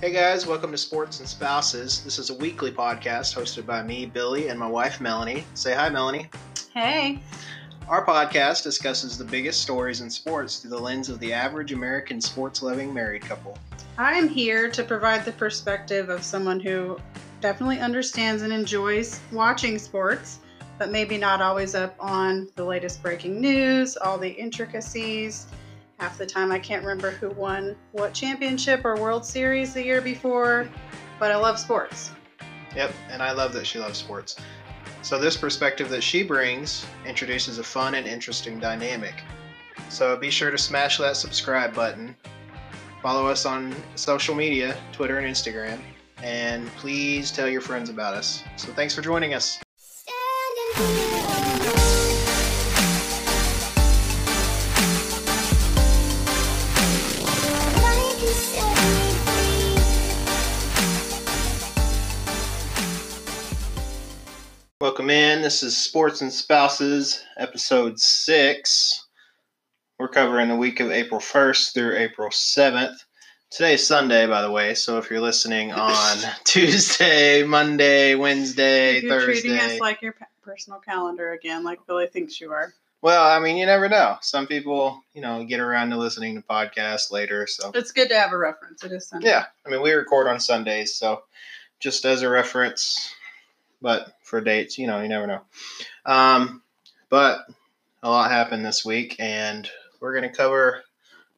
Hey 0.00 0.12
guys, 0.12 0.46
welcome 0.46 0.70
to 0.70 0.78
Sports 0.78 1.20
and 1.20 1.28
Spouses. 1.28 2.02
This 2.02 2.18
is 2.18 2.30
a 2.30 2.34
weekly 2.34 2.70
podcast 2.70 3.36
hosted 3.36 3.66
by 3.66 3.82
me, 3.82 4.06
Billy, 4.06 4.48
and 4.48 4.58
my 4.58 4.66
wife, 4.66 4.98
Melanie. 4.98 5.44
Say 5.52 5.74
hi, 5.74 5.90
Melanie. 5.90 6.30
Hey. 6.72 7.20
Our 7.86 8.06
podcast 8.06 8.62
discusses 8.62 9.18
the 9.18 9.26
biggest 9.26 9.60
stories 9.60 10.00
in 10.00 10.08
sports 10.08 10.58
through 10.58 10.70
the 10.70 10.78
lens 10.78 11.10
of 11.10 11.20
the 11.20 11.34
average 11.34 11.74
American 11.74 12.18
sports 12.18 12.62
loving 12.62 12.94
married 12.94 13.20
couple. 13.20 13.58
I'm 13.98 14.26
here 14.26 14.70
to 14.70 14.82
provide 14.82 15.26
the 15.26 15.32
perspective 15.32 16.08
of 16.08 16.22
someone 16.22 16.60
who 16.60 16.98
definitely 17.42 17.80
understands 17.80 18.40
and 18.40 18.54
enjoys 18.54 19.20
watching 19.32 19.78
sports, 19.78 20.38
but 20.78 20.90
maybe 20.90 21.18
not 21.18 21.42
always 21.42 21.74
up 21.74 21.94
on 22.00 22.48
the 22.54 22.64
latest 22.64 23.02
breaking 23.02 23.38
news, 23.38 23.98
all 23.98 24.16
the 24.16 24.30
intricacies. 24.30 25.46
Half 26.00 26.16
the 26.16 26.24
time, 26.24 26.50
I 26.50 26.58
can't 26.58 26.82
remember 26.82 27.10
who 27.10 27.28
won 27.28 27.76
what 27.92 28.14
championship 28.14 28.86
or 28.86 28.96
World 28.96 29.22
Series 29.22 29.74
the 29.74 29.84
year 29.84 30.00
before, 30.00 30.66
but 31.18 31.30
I 31.30 31.36
love 31.36 31.58
sports. 31.58 32.10
Yep, 32.74 32.94
and 33.10 33.22
I 33.22 33.32
love 33.32 33.52
that 33.52 33.66
she 33.66 33.78
loves 33.78 33.98
sports. 33.98 34.36
So, 35.02 35.18
this 35.18 35.36
perspective 35.36 35.90
that 35.90 36.02
she 36.02 36.22
brings 36.22 36.86
introduces 37.04 37.58
a 37.58 37.62
fun 37.62 37.96
and 37.96 38.06
interesting 38.06 38.58
dynamic. 38.58 39.22
So, 39.90 40.16
be 40.16 40.30
sure 40.30 40.50
to 40.50 40.56
smash 40.56 40.96
that 40.96 41.18
subscribe 41.18 41.74
button. 41.74 42.16
Follow 43.02 43.26
us 43.26 43.44
on 43.44 43.76
social 43.94 44.34
media 44.34 44.74
Twitter 44.92 45.18
and 45.18 45.26
Instagram. 45.26 45.80
And 46.22 46.66
please 46.76 47.30
tell 47.30 47.48
your 47.48 47.60
friends 47.60 47.90
about 47.90 48.14
us. 48.14 48.42
So, 48.56 48.72
thanks 48.72 48.94
for 48.94 49.02
joining 49.02 49.34
us. 49.34 49.60
Welcome 64.80 65.10
in. 65.10 65.42
This 65.42 65.62
is 65.62 65.76
Sports 65.76 66.22
and 66.22 66.32
Spouses, 66.32 67.22
episode 67.36 68.00
six. 68.00 69.08
We're 69.98 70.08
covering 70.08 70.48
the 70.48 70.56
week 70.56 70.80
of 70.80 70.90
April 70.90 71.20
1st 71.20 71.74
through 71.74 71.98
April 71.98 72.30
7th. 72.30 72.96
Today 73.50 73.74
is 73.74 73.86
Sunday, 73.86 74.26
by 74.26 74.40
the 74.40 74.50
way, 74.50 74.72
so 74.72 74.96
if 74.96 75.10
you're 75.10 75.20
listening 75.20 75.70
on 75.74 76.18
Tuesday, 76.44 77.42
Monday, 77.42 78.14
Wednesday, 78.14 79.00
You're 79.00 79.10
Thursday. 79.20 79.40
treating 79.48 79.58
us 79.58 79.80
like 79.80 80.00
your 80.00 80.14
personal 80.42 80.78
calendar 80.78 81.32
again, 81.32 81.62
like 81.62 81.84
Billy 81.86 82.06
thinks 82.06 82.40
you 82.40 82.50
are. 82.50 82.72
well, 83.02 83.28
I 83.30 83.38
mean, 83.38 83.58
you 83.58 83.66
never 83.66 83.86
know. 83.88 84.16
Some 84.22 84.46
people, 84.46 85.02
you 85.12 85.20
know, 85.20 85.44
get 85.44 85.60
around 85.60 85.90
to 85.90 85.98
listening 85.98 86.36
to 86.36 86.42
podcasts 86.48 87.10
later, 87.12 87.46
so. 87.46 87.70
It's 87.74 87.92
good 87.92 88.08
to 88.08 88.18
have 88.18 88.32
a 88.32 88.38
reference. 88.38 88.82
It 88.82 88.92
is 88.92 89.08
Sunday. 89.08 89.28
Yeah, 89.28 89.44
I 89.66 89.68
mean, 89.68 89.82
we 89.82 89.92
record 89.92 90.26
on 90.26 90.40
Sundays, 90.40 90.94
so 90.94 91.24
just 91.80 92.06
as 92.06 92.22
a 92.22 92.30
reference, 92.30 93.12
but 93.80 94.14
for 94.22 94.40
dates, 94.40 94.78
you 94.78 94.86
know, 94.86 95.00
you 95.00 95.08
never 95.08 95.26
know. 95.26 95.40
Um, 96.06 96.62
but 97.08 97.40
a 98.02 98.10
lot 98.10 98.30
happened 98.30 98.64
this 98.64 98.84
week, 98.84 99.16
and 99.18 99.68
we're 100.00 100.18
going 100.18 100.30
to 100.30 100.36
cover 100.36 100.82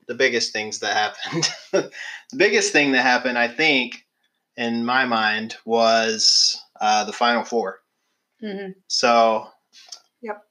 the 0.07 0.15
biggest 0.15 0.53
things 0.53 0.81
that 0.81 0.97
happened. 0.97 1.49
the 1.73 2.37
biggest 2.37 2.73
thing 2.73 2.93
that 2.93 3.03
happened, 3.03 3.39
I 3.39 3.49
think, 3.49 4.05
in 4.57 4.85
my 4.85 5.05
mind, 5.05 5.57
was 5.65 6.61
uh, 6.81 7.05
the 7.05 7.13
Final 7.13 7.45
Four. 7.45 7.81
hmm 8.41 8.71
So, 8.89 9.49
Yep. 10.21 10.43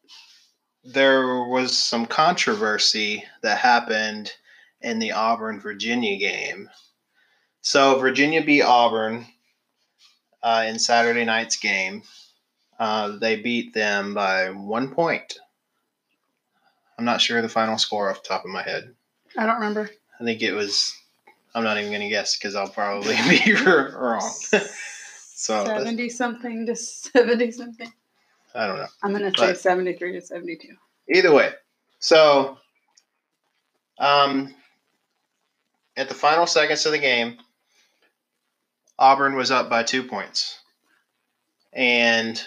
there 0.84 1.44
was 1.46 1.78
some 1.78 2.06
controversy 2.06 3.24
that 3.42 3.60
happened 3.60 4.32
in 4.82 5.00
the 5.00 5.12
Auburn 5.12 5.60
Virginia 5.60 6.18
game. 6.18 6.70
So, 7.62 8.00
Virginia 8.00 8.44
beat 8.44 8.64
Auburn 8.64 9.28
uh, 10.44 10.66
in 10.68 10.80
Saturday 10.80 11.26
night's 11.26 11.58
game. 11.58 12.04
Uh, 12.80 13.18
they 13.20 13.36
beat 13.36 13.74
them 13.74 14.14
by 14.14 14.50
one 14.50 14.90
point. 14.94 15.38
I'm 16.98 17.06
not 17.06 17.22
sure 17.22 17.42
the 17.42 17.50
final 17.50 17.78
score 17.78 18.10
off 18.10 18.24
the 18.24 18.30
top 18.30 18.44
of 18.44 18.52
my 18.52 18.64
head. 18.64 18.94
I 19.38 19.46
don't 19.46 19.56
remember. 19.56 19.90
I 20.20 20.24
think 20.24 20.42
it 20.42 20.54
was. 20.54 20.96
I'm 21.54 21.64
not 21.64 21.78
even 21.78 21.90
going 21.92 22.02
to 22.02 22.10
guess 22.10 22.38
because 22.38 22.56
I'll 22.56 22.70
probably 22.70 23.16
be 23.30 23.54
wrong. 23.54 24.22
so 24.52 25.66
70 25.66 26.10
something 26.10 26.66
to 26.66 26.76
70 26.76 27.52
something. 27.52 27.92
I 28.54 28.68
don't 28.68 28.78
know. 28.78 28.88
I'm 29.04 29.12
going 29.14 29.32
to 29.32 29.40
say 29.40 29.54
73 29.54 30.14
to 30.14 30.22
72. 30.22 30.76
either 31.14 31.34
way 31.34 31.52
so 32.00 32.58
um 33.98 34.54
at 35.98 36.10
the 36.10 36.16
final 36.16 36.46
seconds 36.46 36.86
of 36.86 36.92
the 36.92 37.00
game 37.00 37.38
auburn 39.02 39.36
was 39.36 39.50
up 39.50 39.68
by 39.68 39.82
two 39.82 40.04
points. 40.04 40.60
And 41.74 42.42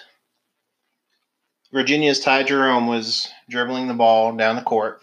virginia's 1.72 2.20
ty 2.20 2.44
jerome 2.44 2.87
was 2.87 3.28
dribbling 3.50 3.88
the 3.88 3.94
ball 3.94 4.34
down 4.37 4.54
the 4.54 4.62
court. 4.62 5.03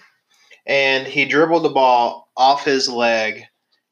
And 0.65 1.05
he 1.05 1.25
dribbled 1.25 1.63
the 1.63 1.69
ball 1.69 2.31
off 2.37 2.63
his 2.63 2.87
leg. 2.87 3.43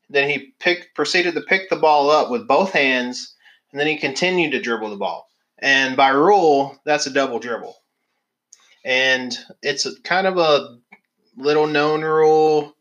Then 0.09 0.29
he 0.29 0.53
picked 0.59 0.95
proceeded 0.95 1.35
to 1.35 1.41
pick 1.41 1.69
the 1.69 1.75
ball 1.75 2.09
up 2.09 2.31
with 2.31 2.47
both 2.47 2.71
hands. 2.71 3.35
And 3.71 3.79
then 3.79 3.87
he 3.87 3.97
continued 3.97 4.51
to 4.51 4.61
dribble 4.61 4.89
the 4.89 4.95
ball. 4.95 5.27
And 5.59 5.97
by 5.97 6.09
rule 6.09 6.79
that's 6.85 7.07
a 7.07 7.13
double 7.13 7.39
dribble. 7.39 7.75
And 8.85 9.37
it's 9.61 9.85
a, 9.85 9.99
kind 10.03 10.25
of 10.25 10.37
a 10.37 10.77
little 11.35 11.67
known 11.67 12.01
rule. 12.01 12.73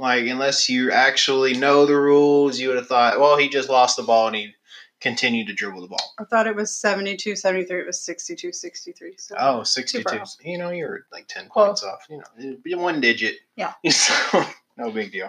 Like 0.00 0.26
unless 0.28 0.70
you 0.70 0.90
actually 0.90 1.52
know 1.52 1.84
the 1.84 1.94
rules, 1.94 2.58
you 2.58 2.68
would 2.68 2.78
have 2.78 2.86
thought, 2.86 3.20
well, 3.20 3.36
he 3.36 3.50
just 3.50 3.68
lost 3.68 3.98
the 3.98 4.02
ball 4.02 4.28
and 4.28 4.36
he 4.36 4.54
continued 4.98 5.46
to 5.48 5.52
dribble 5.52 5.82
the 5.82 5.88
ball. 5.88 6.14
I 6.18 6.24
thought 6.24 6.46
it 6.46 6.56
was 6.56 6.74
72 6.74 7.36
73. 7.36 7.80
It 7.80 7.86
was 7.86 8.02
62 8.02 8.50
63. 8.50 9.14
So. 9.18 9.36
Oh, 9.38 9.62
62. 9.62 10.20
You 10.42 10.56
know, 10.56 10.70
you're 10.70 11.00
like 11.12 11.28
10 11.28 11.50
Close. 11.50 11.66
points 11.66 11.84
off. 11.84 12.06
You 12.08 12.16
know, 12.16 12.24
it'd 12.38 12.62
be 12.62 12.74
one 12.74 13.02
digit. 13.02 13.36
Yeah. 13.56 13.74
So, 13.90 14.42
no 14.78 14.90
big 14.90 15.12
deal. 15.12 15.28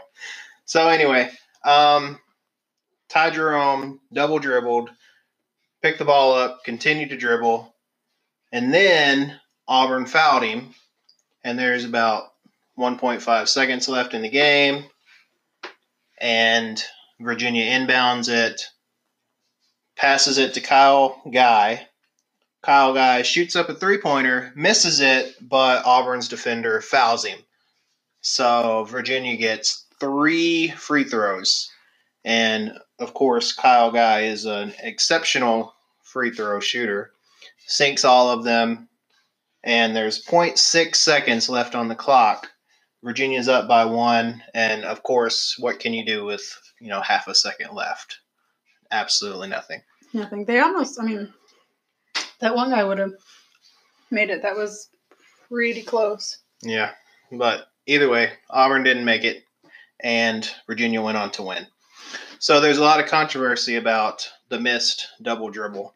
So, 0.64 0.88
anyway, 0.88 1.30
um, 1.66 2.18
Ty 3.10 3.32
Jerome 3.32 4.00
double 4.14 4.40
dribbled, 4.40 4.90
picked 5.82 6.00
the 6.00 6.06
ball 6.06 6.34
up, 6.34 6.64
continued 6.64 7.10
to 7.10 7.18
dribble, 7.18 7.76
and 8.54 8.74
then 8.74 9.38
Auburn 9.68 10.06
fouled 10.06 10.44
him. 10.44 10.74
And 11.44 11.60
there's 11.60 11.84
about 11.84 12.31
1.5 12.78 13.48
seconds 13.48 13.88
left 13.90 14.14
in 14.14 14.22
the 14.22 14.30
game. 14.30 14.86
And 16.20 16.82
Virginia 17.20 17.66
inbounds 17.66 18.30
it, 18.30 18.64
passes 19.96 20.38
it 20.38 20.54
to 20.56 20.62
Kyle 20.62 21.22
Guy. 21.32 21.88
Kyle 22.64 22.94
Guy 22.94 23.24
shoots 23.24 23.56
up 23.56 23.70
a 23.70 23.76
three 23.76 23.98
pointer, 23.98 24.54
misses 24.56 25.00
it, 25.00 25.36
but 25.42 25.84
Auburn's 25.86 26.28
defender 26.28 26.82
fouls 26.82 27.26
him. 27.26 27.40
So 28.22 28.86
Virginia 28.86 29.36
gets 29.36 29.86
three 30.00 30.70
free 30.70 31.04
throws. 31.04 31.70
And 32.24 32.78
of 33.00 33.14
course, 33.14 33.54
Kyle 33.54 33.92
Guy 33.92 34.22
is 34.22 34.46
an 34.46 34.74
exceptional 34.84 35.74
free 36.04 36.32
throw 36.32 36.60
shooter, 36.60 37.12
sinks 37.66 38.06
all 38.06 38.30
of 38.30 38.44
them. 38.44 38.90
And 39.64 39.96
there's 39.96 40.24
0.6 40.26 40.96
seconds 40.96 41.50
left 41.50 41.76
on 41.76 41.88
the 41.88 41.96
clock. 41.96 42.51
Virginia's 43.04 43.48
up 43.48 43.68
by 43.68 43.86
one. 43.86 44.44
And 44.54 44.84
of 44.84 45.04
course, 45.04 45.56
what 45.58 45.80
can 45.80 45.94
you 45.94 46.06
do 46.06 46.26
with, 46.26 46.44
you 46.80 46.90
know, 46.90 47.02
half 47.02 47.28
a 47.28 47.36
second 47.36 47.74
left? 47.74 48.20
Absolutely 48.92 49.48
nothing. 49.48 49.82
Nothing. 50.14 50.46
They 50.46 50.60
almost, 50.60 51.00
I 51.00 51.04
mean, 51.04 51.34
that 52.40 52.56
one 52.56 52.70
guy 52.70 52.84
would 52.84 52.98
have 53.00 53.14
made 54.10 54.30
it. 54.30 54.42
That 54.42 54.56
was 54.56 54.90
pretty 55.50 55.82
close. 55.82 56.40
Yeah, 56.62 56.92
but 57.32 57.68
either 57.88 58.10
way, 58.10 58.34
Auburn 58.50 58.84
didn't 58.84 59.06
make 59.06 59.24
it, 59.24 59.44
and 60.02 60.50
Virginia 60.68 61.02
went 61.02 61.18
on 61.18 61.32
to 61.32 61.44
win. 61.44 61.66
So 62.40 62.60
there's 62.60 62.78
a 62.78 62.84
lot 62.84 63.00
of 63.00 63.08
controversy 63.08 63.78
about 63.78 64.30
the 64.50 64.60
missed 64.60 65.08
double 65.22 65.50
dribble. 65.50 65.96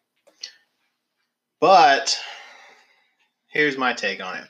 But 1.60 2.18
here's 3.48 3.78
my 3.78 3.94
take 3.94 4.24
on 4.24 4.38
it. 4.38 4.48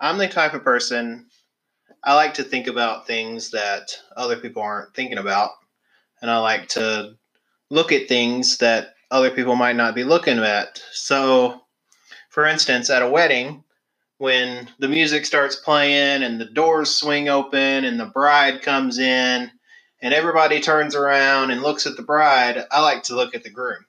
I'm 0.00 0.18
the 0.18 0.28
type 0.28 0.54
of 0.54 0.62
person 0.62 1.26
I 2.04 2.14
like 2.14 2.34
to 2.34 2.44
think 2.44 2.66
about 2.66 3.06
things 3.06 3.50
that 3.50 3.96
other 4.14 4.36
people 4.36 4.60
aren't 4.60 4.94
thinking 4.94 5.16
about, 5.16 5.52
and 6.20 6.30
I 6.30 6.38
like 6.38 6.68
to 6.70 7.16
look 7.70 7.92
at 7.92 8.08
things 8.08 8.58
that 8.58 8.94
other 9.10 9.30
people 9.30 9.56
might 9.56 9.76
not 9.76 9.94
be 9.94 10.04
looking 10.04 10.38
at. 10.38 10.82
So, 10.92 11.62
for 12.28 12.44
instance, 12.44 12.90
at 12.90 13.02
a 13.02 13.08
wedding, 13.08 13.64
when 14.18 14.68
the 14.78 14.88
music 14.88 15.24
starts 15.24 15.56
playing 15.56 16.22
and 16.22 16.38
the 16.38 16.44
doors 16.44 16.94
swing 16.94 17.28
open 17.28 17.84
and 17.84 17.98
the 17.98 18.06
bride 18.06 18.60
comes 18.60 18.98
in 18.98 19.50
and 20.02 20.14
everybody 20.14 20.60
turns 20.60 20.94
around 20.94 21.50
and 21.50 21.62
looks 21.62 21.86
at 21.86 21.96
the 21.96 22.02
bride, 22.02 22.64
I 22.70 22.82
like 22.82 23.04
to 23.04 23.16
look 23.16 23.34
at 23.34 23.44
the 23.44 23.50
groom. 23.50 23.84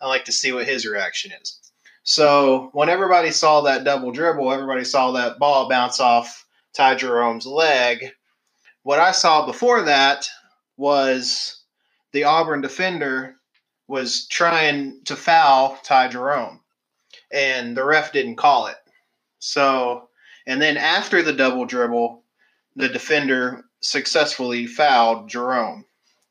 I 0.00 0.08
like 0.08 0.24
to 0.24 0.32
see 0.32 0.52
what 0.52 0.66
his 0.66 0.86
reaction 0.86 1.32
is. 1.40 1.58
So 2.02 2.70
when 2.72 2.88
everybody 2.88 3.30
saw 3.30 3.60
that 3.62 3.84
double 3.84 4.10
dribble, 4.10 4.50
everybody 4.50 4.84
saw 4.84 5.12
that 5.12 5.38
ball 5.38 5.68
bounce 5.68 6.00
off 6.00 6.46
Ty 6.74 6.96
Jerome's 6.96 7.46
leg. 7.46 8.12
What 8.82 8.98
I 8.98 9.12
saw 9.12 9.46
before 9.46 9.82
that 9.82 10.28
was 10.76 11.62
the 12.12 12.24
Auburn 12.24 12.60
defender 12.60 13.36
was 13.88 14.26
trying 14.28 15.02
to 15.04 15.16
foul 15.16 15.78
Ty 15.82 16.08
Jerome, 16.08 16.60
and 17.30 17.76
the 17.76 17.84
ref 17.84 18.12
didn't 18.12 18.36
call 18.36 18.66
it. 18.68 18.76
So, 19.38 20.08
and 20.46 20.62
then 20.62 20.76
after 20.76 21.22
the 21.22 21.32
double 21.32 21.66
dribble, 21.66 22.22
the 22.76 22.88
defender 22.88 23.64
successfully 23.80 24.66
fouled 24.66 25.28
Jerome, 25.28 25.84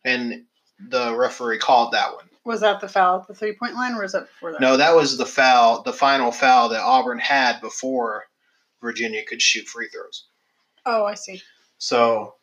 and 0.03 0.45
the 0.79 1.15
referee 1.15 1.59
called 1.59 1.93
that 1.93 2.13
one. 2.13 2.25
Was 2.43 2.61
that 2.61 2.79
the 2.79 2.89
foul 2.89 3.21
at 3.21 3.27
the 3.27 3.35
three 3.35 3.53
point 3.53 3.75
line, 3.75 3.93
or 3.93 4.01
was 4.01 4.13
that 4.13 4.27
before 4.27 4.53
that? 4.53 4.61
No, 4.61 4.75
that 4.75 4.95
was 4.95 5.17
the 5.17 5.25
foul, 5.25 5.83
the 5.83 5.93
final 5.93 6.31
foul 6.31 6.69
that 6.69 6.81
Auburn 6.81 7.19
had 7.19 7.61
before 7.61 8.25
Virginia 8.81 9.23
could 9.23 9.41
shoot 9.41 9.67
free 9.67 9.87
throws. 9.89 10.25
Oh, 10.85 11.05
I 11.05 11.15
see. 11.15 11.41
So 11.77 12.35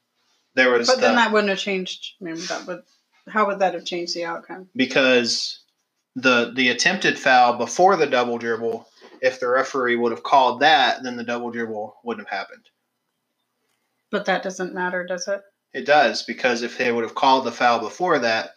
there 0.55 0.71
was 0.71 0.89
But 0.89 1.01
then 1.01 1.17
that 1.17 1.33
wouldn't 1.33 1.51
have 1.51 1.59
changed. 1.59 2.15
I 2.21 2.25
mean, 2.25 2.37
that 2.49 2.67
would. 2.67 2.83
How 3.29 3.47
would 3.47 3.59
that 3.59 3.75
have 3.75 3.85
changed 3.85 4.15
the 4.15 4.25
outcome? 4.25 4.69
because 4.75 5.61
the 6.17 6.53
the 6.55 6.71
attempted 6.71 7.19
foul 7.19 7.55
before 7.59 7.97
the 7.97 8.07
double 8.07 8.39
dribble, 8.39 8.89
if 9.21 9.39
the 9.39 9.49
referee 9.49 9.97
would 9.97 10.13
have 10.13 10.23
called 10.23 10.61
that, 10.61 11.03
then 11.03 11.17
the 11.17 11.25
double 11.25 11.51
dribble 11.51 11.97
wouldn't 12.03 12.29
have 12.29 12.39
happened. 12.39 12.65
But 14.11 14.25
that 14.25 14.43
doesn't 14.43 14.75
matter, 14.75 15.05
does 15.05 15.29
it? 15.29 15.43
It 15.75 15.85
does 15.85 16.23
because 16.23 16.63
if 16.63 16.79
they 16.79 16.91
would 16.91 17.05
have 17.05 17.15
called 17.15 17.45
the 17.45 17.53
foul 17.53 17.81
before 17.81 18.19
that, 18.21 18.53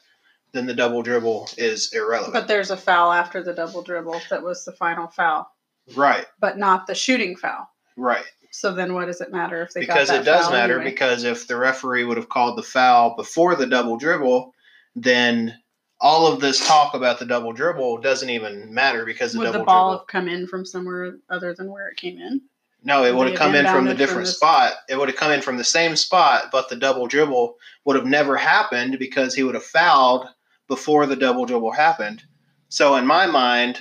then 0.53 0.65
the 0.65 0.73
double 0.73 1.01
dribble 1.03 1.49
is 1.57 1.91
irrelevant. 1.93 2.33
But 2.33 2.47
there's 2.47 2.71
a 2.71 2.77
foul 2.77 3.11
after 3.11 3.43
the 3.43 3.53
double 3.53 3.81
dribble 3.83 4.21
that 4.29 4.41
was 4.41 4.63
the 4.63 4.71
final 4.71 5.07
foul, 5.07 5.51
right, 5.95 6.25
but 6.39 6.57
not 6.57 6.87
the 6.87 6.95
shooting 6.95 7.35
foul. 7.35 7.69
right. 7.97 8.23
So 8.51 8.73
then, 8.73 8.93
what 8.93 9.05
does 9.05 9.21
it 9.21 9.31
matter 9.31 9.61
if 9.61 9.71
they 9.71 9.79
because 9.79 10.09
got 10.09 10.13
that 10.13 10.21
it 10.21 10.25
does 10.25 10.51
matter 10.51 10.75
anyway? 10.75 10.91
because 10.91 11.23
if 11.23 11.47
the 11.47 11.55
referee 11.55 12.03
would 12.03 12.17
have 12.17 12.29
called 12.29 12.57
the 12.57 12.63
foul 12.63 13.15
before 13.15 13.55
the 13.55 13.65
double 13.65 13.97
dribble, 13.97 14.53
then 14.95 15.57
all 16.01 16.31
of 16.31 16.41
this 16.41 16.67
talk 16.67 16.93
about 16.93 17.17
the 17.19 17.25
double 17.25 17.53
dribble 17.53 17.99
doesn't 17.99 18.29
even 18.29 18.73
matter 18.73 19.05
because 19.05 19.31
the 19.31 19.39
would 19.39 19.45
double 19.45 19.59
the 19.59 19.65
ball 19.65 19.89
dribble. 19.91 19.99
have 19.99 20.07
come 20.07 20.27
in 20.27 20.47
from 20.47 20.65
somewhere 20.65 21.15
other 21.29 21.53
than 21.53 21.71
where 21.71 21.87
it 21.87 21.95
came 21.95 22.19
in? 22.19 22.41
No, 22.83 23.05
it 23.05 23.15
would 23.15 23.29
have 23.29 23.37
come 23.37 23.55
in 23.55 23.65
from 23.67 23.85
the 23.85 23.91
inbounded 23.91 23.97
from 23.97 23.97
different 23.97 24.27
spot. 24.27 24.73
It 24.89 24.97
would 24.97 25.07
have 25.07 25.17
come 25.17 25.31
in 25.31 25.41
from 25.41 25.57
the 25.57 25.63
same 25.63 25.95
spot, 25.95 26.49
but 26.51 26.67
the 26.67 26.75
double 26.75 27.07
dribble 27.07 27.55
would 27.85 27.95
have 27.95 28.05
never 28.05 28.35
happened 28.35 28.97
because 28.99 29.35
he 29.35 29.43
would 29.43 29.55
have 29.55 29.63
fouled 29.63 30.27
before 30.67 31.05
the 31.05 31.15
double 31.15 31.45
dribble 31.45 31.71
happened. 31.71 32.23
So 32.69 32.95
in 32.95 33.05
my 33.05 33.27
mind, 33.27 33.79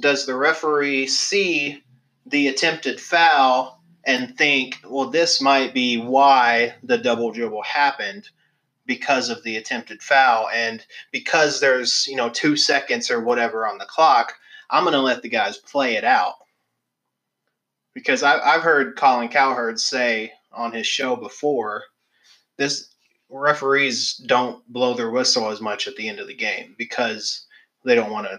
does 0.00 0.26
the 0.26 0.34
referee 0.34 1.06
see 1.06 1.82
the 2.26 2.48
attempted 2.48 3.00
foul 3.00 3.73
and 4.06 4.36
think, 4.36 4.80
well, 4.88 5.08
this 5.08 5.40
might 5.40 5.72
be 5.72 5.96
why 5.96 6.74
the 6.82 6.98
double 6.98 7.30
dribble 7.32 7.62
happened 7.62 8.28
because 8.86 9.30
of 9.30 9.42
the 9.42 9.56
attempted 9.56 10.02
foul. 10.02 10.48
And 10.50 10.84
because 11.10 11.60
there's, 11.60 12.06
you 12.06 12.16
know, 12.16 12.28
2 12.28 12.56
seconds 12.56 13.10
or 13.10 13.20
whatever 13.20 13.66
on 13.66 13.78
the 13.78 13.86
clock, 13.86 14.34
I'm 14.70 14.84
going 14.84 14.92
to 14.92 15.00
let 15.00 15.22
the 15.22 15.28
guys 15.28 15.56
play 15.56 15.96
it 15.96 16.04
out. 16.04 16.34
Because 17.94 18.22
I, 18.22 18.40
I've 18.40 18.62
heard 18.62 18.96
Colin 18.96 19.28
Cowherd 19.28 19.80
say 19.80 20.32
on 20.52 20.72
his 20.72 20.86
show 20.86 21.16
before, 21.16 21.84
this 22.56 22.90
referees 23.30 24.16
don't 24.26 24.66
blow 24.72 24.94
their 24.94 25.10
whistle 25.10 25.50
as 25.50 25.60
much 25.60 25.88
at 25.88 25.96
the 25.96 26.08
end 26.08 26.18
of 26.20 26.26
the 26.26 26.34
game 26.34 26.74
because 26.78 27.46
they 27.84 27.94
don't 27.94 28.10
want 28.10 28.26
to, 28.26 28.38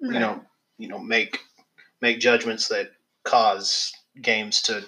you 0.00 0.18
know, 0.18 0.40
you 0.78 0.88
know, 0.88 0.98
make 0.98 1.40
make 2.00 2.20
judgments 2.20 2.68
that 2.68 2.92
cause 3.24 3.92
games 4.22 4.62
to, 4.62 4.84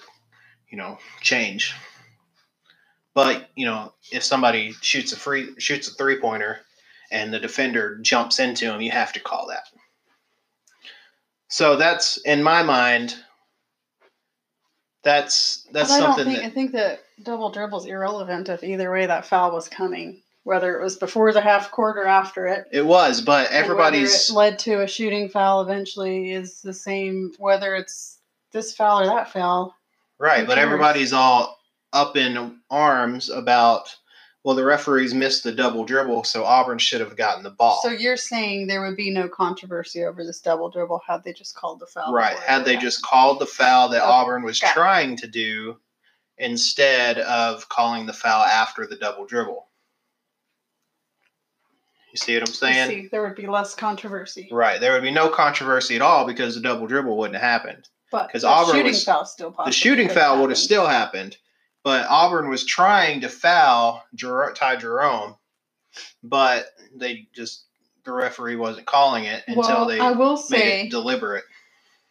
you 0.71 0.79
know, 0.79 0.99
change. 1.21 1.75
But 3.15 3.51
you 3.57 3.67
know, 3.67 3.93
if 4.13 4.23
somebody 4.23 4.73
shoots 4.81 5.13
a 5.13 5.17
free 5.17 5.55
shoots 5.59 5.89
a 5.89 5.95
three 5.95 6.21
pointer 6.21 6.61
and 7.11 7.33
the 7.33 7.41
defender 7.41 7.99
jumps 7.99 8.39
into 8.39 8.67
him, 8.67 8.81
you 8.81 8.91
have 8.91 9.13
to 9.15 9.21
call 9.21 9.49
that. 9.49 9.65
So 11.49 11.77
that's 11.77 12.19
in 12.19 12.43
my 12.43 12.63
mind. 12.63 13.17
That's 15.03 15.67
that's 15.73 15.91
but 15.91 15.95
I 15.95 16.01
don't 16.01 16.15
something 16.15 16.27
think 16.27 16.43
that 16.43 16.47
I 16.47 16.51
think 16.51 16.73
that 16.73 17.01
double 17.25 17.51
dribble's 17.51 17.87
irrelevant 17.87 18.49
if 18.49 18.63
either 18.63 18.93
way 18.93 19.07
that 19.07 19.27
foul 19.27 19.53
was 19.53 19.69
coming, 19.69 20.23
whether 20.45 20.79
it 20.79 20.83
was 20.83 20.97
before 20.97 21.33
the 21.33 21.41
half 21.41 21.71
court 21.73 21.99
or 21.99 22.07
after 22.07 22.47
it. 22.47 22.69
it 22.71 22.87
was. 22.87 23.23
But 23.23 23.51
everybody's 23.51 24.31
led 24.31 24.59
to 24.61 24.83
a 24.83 24.87
shooting 24.87 25.29
foul 25.29 25.63
eventually 25.63 26.33
is 26.33 26.61
the 26.61 26.75
same 26.75 27.33
whether 27.39 27.75
it's 27.75 28.19
this 28.53 28.75
foul 28.77 29.01
or 29.01 29.07
that 29.07 29.33
foul. 29.33 29.75
Right. 30.21 30.47
But 30.47 30.59
everybody's 30.59 31.13
all 31.13 31.59
up 31.93 32.17
in 32.17 32.61
arms 32.71 33.29
about. 33.31 33.97
Well, 34.43 34.57
the 34.57 34.65
referees 34.65 35.13
missed 35.13 35.45
the 35.45 35.53
double 35.53 35.85
dribble, 35.85 36.25
so 36.25 36.45
Auburn 36.47 36.79
should 36.79 37.03
have 37.03 37.15
gotten 37.15 37.43
the 37.43 37.51
ball. 37.51 37.79
So 37.83 37.91
you're 37.91 38.17
saying 38.17 38.69
there 38.69 38.81
would 38.81 38.97
be 38.97 39.11
no 39.11 39.29
controversy 39.29 40.03
over 40.03 40.25
this 40.25 40.41
double 40.41 40.71
dribble 40.71 41.03
had 41.07 41.23
they 41.25 41.35
just 41.35 41.55
called 41.55 41.79
the 41.79 41.87
foul? 41.87 42.15
Right. 42.15 42.39
Had 42.39 42.65
they 42.65 42.73
happened. 42.73 42.81
just 42.81 43.03
called 43.03 43.39
the 43.39 43.45
foul 43.45 43.91
that 43.91 44.01
Okay. 44.03 44.11
Auburn 44.11 44.43
was 44.43 44.57
it. 44.63 44.71
trying 44.71 45.17
to 45.19 45.27
do 45.27 45.77
instead 46.39 47.19
of 47.19 47.69
calling 47.69 48.07
the 48.07 48.15
foul 48.15 48.43
after 48.43 48.87
the 48.87 48.97
double 48.97 49.27
dribble. 49.27 49.67
You 52.13 52.17
see 52.17 52.35
what 52.35 52.49
I'm 52.49 52.55
saying? 52.55 52.89
see, 52.89 53.09
there 53.09 53.23
would 53.23 53.37
be 53.37 53.47
less 53.47 53.75
controversy. 53.75 54.49
Right. 54.51 54.81
There 54.81 54.93
would 54.93 55.03
be 55.03 55.11
no 55.11 55.29
controversy 55.29 55.97
at 55.97 56.03
all 56.03 56.27
because 56.27 56.55
the 56.55 56.63
double 56.63 56.87
dribble 56.87 57.17
wouldn't 57.17 57.39
have 57.39 57.43
happened. 57.63 57.89
But 58.11 58.31
'Cause 58.33 58.43
the 58.43 58.49
Auburn 58.49 58.75
shooting 58.75 58.93
was- 58.93 59.05
foul 59.05 59.25
still 59.25 59.51
possible. 59.51 59.67
the 59.67 59.73
shooting 59.73 60.09
foul 60.09 60.41
would 60.41 60.51
have 60.51 60.59
still 60.59 60.87
happened, 60.87 61.37
but 61.85 62.07
Auburn 62.09 62.49
was 62.51 62.65
trying 62.65 63.21
to 63.23 63.29
foul 63.29 64.05
Jer- 64.15 64.53
Ty 64.57 64.77
Jerome, 64.77 65.37
but 66.23 66.67
they 66.95 67.29
just 67.35 67.65
the 68.05 68.13
referee 68.13 68.57
wasn't 68.57 68.87
calling 68.87 69.25
it 69.25 69.45
until 69.47 69.63
well, 69.63 69.87
they 69.87 70.01
I 70.01 70.13
will 70.13 70.35
made 70.37 70.59
say 70.59 70.81
it 70.87 70.91
deliberate. 70.91 71.45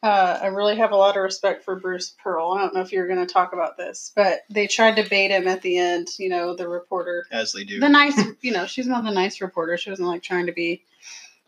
uh, 0.03 0.39
I 0.41 0.45
really 0.47 0.77
have 0.77 0.91
a 0.91 0.95
lot 0.95 1.17
of 1.17 1.23
respect 1.23 1.63
for 1.65 1.75
Bruce 1.79 2.15
Pearl. 2.23 2.51
I 2.51 2.61
don't 2.61 2.73
know 2.75 2.81
if 2.81 2.91
you're 2.91 3.07
going 3.07 3.25
to 3.25 3.31
talk 3.33 3.53
about 3.53 3.75
this, 3.75 4.11
but 4.15 4.41
they 4.49 4.67
tried 4.67 4.95
to 4.97 5.09
bait 5.09 5.31
him 5.31 5.47
at 5.47 5.61
the 5.63 5.77
end. 5.77 6.07
You 6.19 6.29
know, 6.29 6.55
the 6.55 6.69
reporter, 6.69 7.25
As 7.31 7.51
they 7.51 7.63
do. 7.63 7.79
the 7.79 7.89
nice, 7.89 8.17
you 8.41 8.51
know, 8.53 8.65
she's 8.67 8.87
not 8.87 9.03
the 9.03 9.11
nice 9.11 9.41
reporter. 9.41 9.75
She 9.77 9.89
wasn't 9.89 10.07
like 10.07 10.21
trying 10.23 10.45
to 10.45 10.53
be 10.53 10.83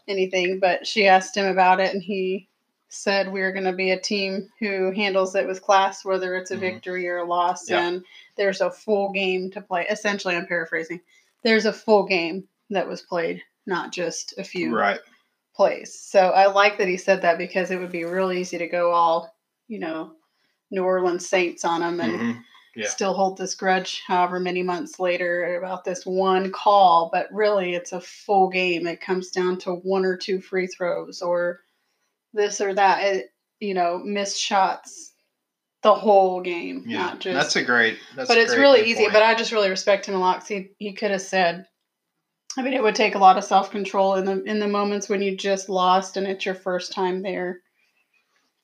anything, 0.08 0.60
but 0.60 0.86
she 0.88 1.08
asked 1.08 1.38
him 1.38 1.46
about 1.46 1.80
it, 1.80 1.94
and 1.94 2.02
he 2.04 2.50
said 2.94 3.32
we're 3.32 3.54
going 3.54 3.64
to 3.66 3.72
be 3.72 3.92
a 3.92 4.00
team 4.00 4.50
who 4.60 4.92
handles 4.92 5.34
it 5.34 5.48
with 5.48 5.62
class, 5.62 6.04
whether 6.04 6.36
it's 6.36 6.52
a 6.52 6.58
Mhm. 6.58 6.60
victory 6.60 7.08
or 7.08 7.20
a 7.20 7.26
loss, 7.26 7.70
Yeah. 7.70 7.88
and 7.88 8.06
there's 8.36 8.60
a 8.60 8.70
full 8.70 9.12
game 9.12 9.50
to 9.52 9.62
play. 9.62 9.88
Essentially, 9.90 10.36
I'm 10.36 10.46
paraphrasing. 10.46 11.00
There's 11.42 11.66
a 11.66 11.72
full 11.74 12.04
game 12.04 12.48
that 12.70 12.88
was 12.88 13.02
played, 13.02 13.42
not 13.66 13.94
just 13.94 14.38
a 14.38 14.44
few 14.44 14.76
right. 14.76 15.00
plays. 15.56 15.98
So 15.98 16.30
I 16.32 16.48
like 16.48 16.78
that 16.78 16.88
he 16.90 16.98
said 16.98 17.22
that 17.22 17.38
because 17.38 17.72
it 17.72 17.80
would 17.80 17.92
be 17.94 18.04
real 18.04 18.32
easy 18.32 18.58
to 18.58 18.68
go 18.68 18.92
all, 18.92 19.36
you 19.70 19.80
know, 19.80 20.16
New 20.70 20.84
Orleans 20.84 21.28
Saints 21.28 21.64
on 21.64 21.82
him 21.82 22.00
and 22.02 22.20
Mhm. 22.20 22.44
Yeah. 22.76 22.88
still 22.90 23.14
hold 23.14 23.38
this 23.38 23.56
grudge 23.56 24.02
however 24.06 24.40
many 24.40 24.64
months 24.64 25.00
later 25.00 25.56
about 25.56 25.84
this 25.86 26.06
one 26.06 26.52
call. 26.52 27.10
But 27.12 27.32
really, 27.34 27.74
it's 27.74 27.94
a 27.94 28.02
full 28.02 28.50
game. 28.50 28.86
It 28.86 29.00
comes 29.02 29.32
down 29.32 29.58
to 29.60 29.76
one 29.76 30.04
or 30.06 30.16
two 30.18 30.42
free 30.42 30.68
throws 30.68 31.22
or 31.22 31.62
this 32.34 32.62
or 32.62 32.74
that. 32.74 33.04
It, 33.04 33.28
you 33.60 33.74
know, 33.74 34.00
missed 34.04 34.40
shots 34.40 35.14
the 35.84 35.94
whole 35.94 36.42
game, 36.42 36.84
Yeah. 36.88 36.98
not 37.00 37.20
just. 37.20 37.34
that's 37.36 37.56
a 37.56 37.64
great. 37.64 37.98
That's 38.16 38.28
but 38.28 38.38
it's 38.38 38.54
great 38.54 38.62
really 38.62 38.84
easy. 38.86 39.02
point. 39.04 39.14
But 39.14 39.24
I 39.24 39.36
just 39.36 39.52
really 39.52 39.70
respect 39.70 40.08
him 40.08 40.16
a 40.16 40.20
lot. 40.20 40.40
'cause 40.40 40.48
he 40.48 40.70
he 40.80 40.94
could 40.94 41.12
have 41.12 41.22
said. 41.22 41.66
I 42.58 42.62
mean, 42.64 42.74
it 42.74 42.84
would 42.84 42.96
take 42.96 43.16
a 43.16 43.20
lot 43.20 43.38
of 43.38 43.44
self 43.44 43.72
control 43.72 44.16
in 44.16 44.26
the 44.26 44.44
in 44.44 44.60
the 44.60 44.68
moments 44.68 45.10
when 45.10 45.22
you 45.22 45.36
just 45.38 45.70
lost 45.70 46.18
and 46.18 46.28
it's 46.28 46.46
your 46.46 46.56
first 46.56 46.92
time 46.92 47.22
there. 47.22 47.62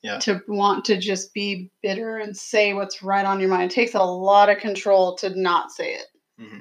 Yeah. 0.03 0.19
To 0.19 0.41
want 0.47 0.85
to 0.85 0.97
just 0.97 1.33
be 1.33 1.71
bitter 1.81 2.17
and 2.17 2.35
say 2.37 2.73
what's 2.73 3.01
right 3.01 3.25
on 3.25 3.39
your 3.39 3.49
mind 3.49 3.71
it 3.71 3.73
takes 3.75 3.95
a 3.95 4.03
lot 4.03 4.49
of 4.49 4.59
control 4.59 5.15
to 5.17 5.29
not 5.39 5.71
say 5.71 5.93
it. 5.95 6.05
Mm-hmm. 6.39 6.59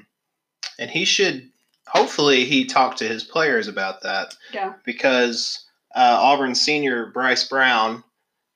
and 0.79 0.91
he 0.91 1.05
should. 1.05 1.51
Hopefully, 1.89 2.45
he 2.47 2.65
talked 2.65 2.99
to 2.99 3.09
his 3.09 3.23
players 3.25 3.69
about 3.69 4.03
that. 4.03 4.35
Yeah. 4.53 4.73
because 4.85 5.66
uh, 5.97 6.19
Auburn 6.21 6.55
senior 6.55 7.07
Bryce 7.07 7.49
Brown, 7.49 8.05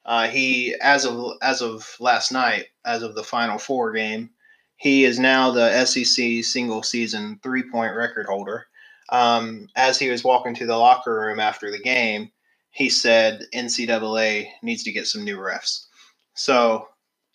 uh, 0.04 0.28
he 0.28 0.76
as 0.82 1.06
of 1.06 1.32
as 1.42 1.62
of 1.62 1.96
last 1.98 2.30
night, 2.30 2.66
as 2.84 3.02
of 3.02 3.14
the 3.14 3.24
Final 3.24 3.58
Four 3.58 3.92
game, 3.92 4.30
he 4.76 5.04
is 5.04 5.18
now 5.18 5.50
the 5.50 5.84
SEC 5.84 6.44
single 6.44 6.82
season 6.82 7.40
three 7.42 7.62
point 7.62 7.96
record 7.96 8.26
holder. 8.26 8.66
Um, 9.08 9.68
as 9.74 9.98
he 9.98 10.10
was 10.10 10.22
walking 10.22 10.54
to 10.54 10.66
the 10.66 10.76
locker 10.76 11.14
room 11.14 11.40
after 11.40 11.70
the 11.70 11.80
game, 11.80 12.30
he 12.70 12.88
said 12.88 13.42
NCAA 13.54 14.46
needs 14.62 14.84
to 14.84 14.92
get 14.92 15.06
some 15.06 15.24
new 15.24 15.36
refs. 15.38 15.86
So 16.34 16.88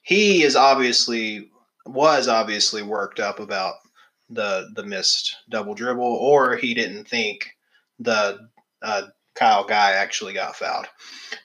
he 0.03 0.43
is 0.43 0.55
obviously 0.55 1.49
was 1.85 2.27
obviously 2.27 2.83
worked 2.83 3.19
up 3.19 3.39
about 3.39 3.75
the 4.29 4.69
the 4.75 4.83
missed 4.83 5.35
double 5.49 5.73
dribble, 5.73 6.03
or 6.03 6.57
he 6.57 6.73
didn't 6.75 7.07
think 7.07 7.49
the 7.99 8.49
uh, 8.81 9.07
Kyle 9.35 9.63
Guy 9.63 9.91
actually 9.91 10.33
got 10.33 10.55
fouled. 10.55 10.87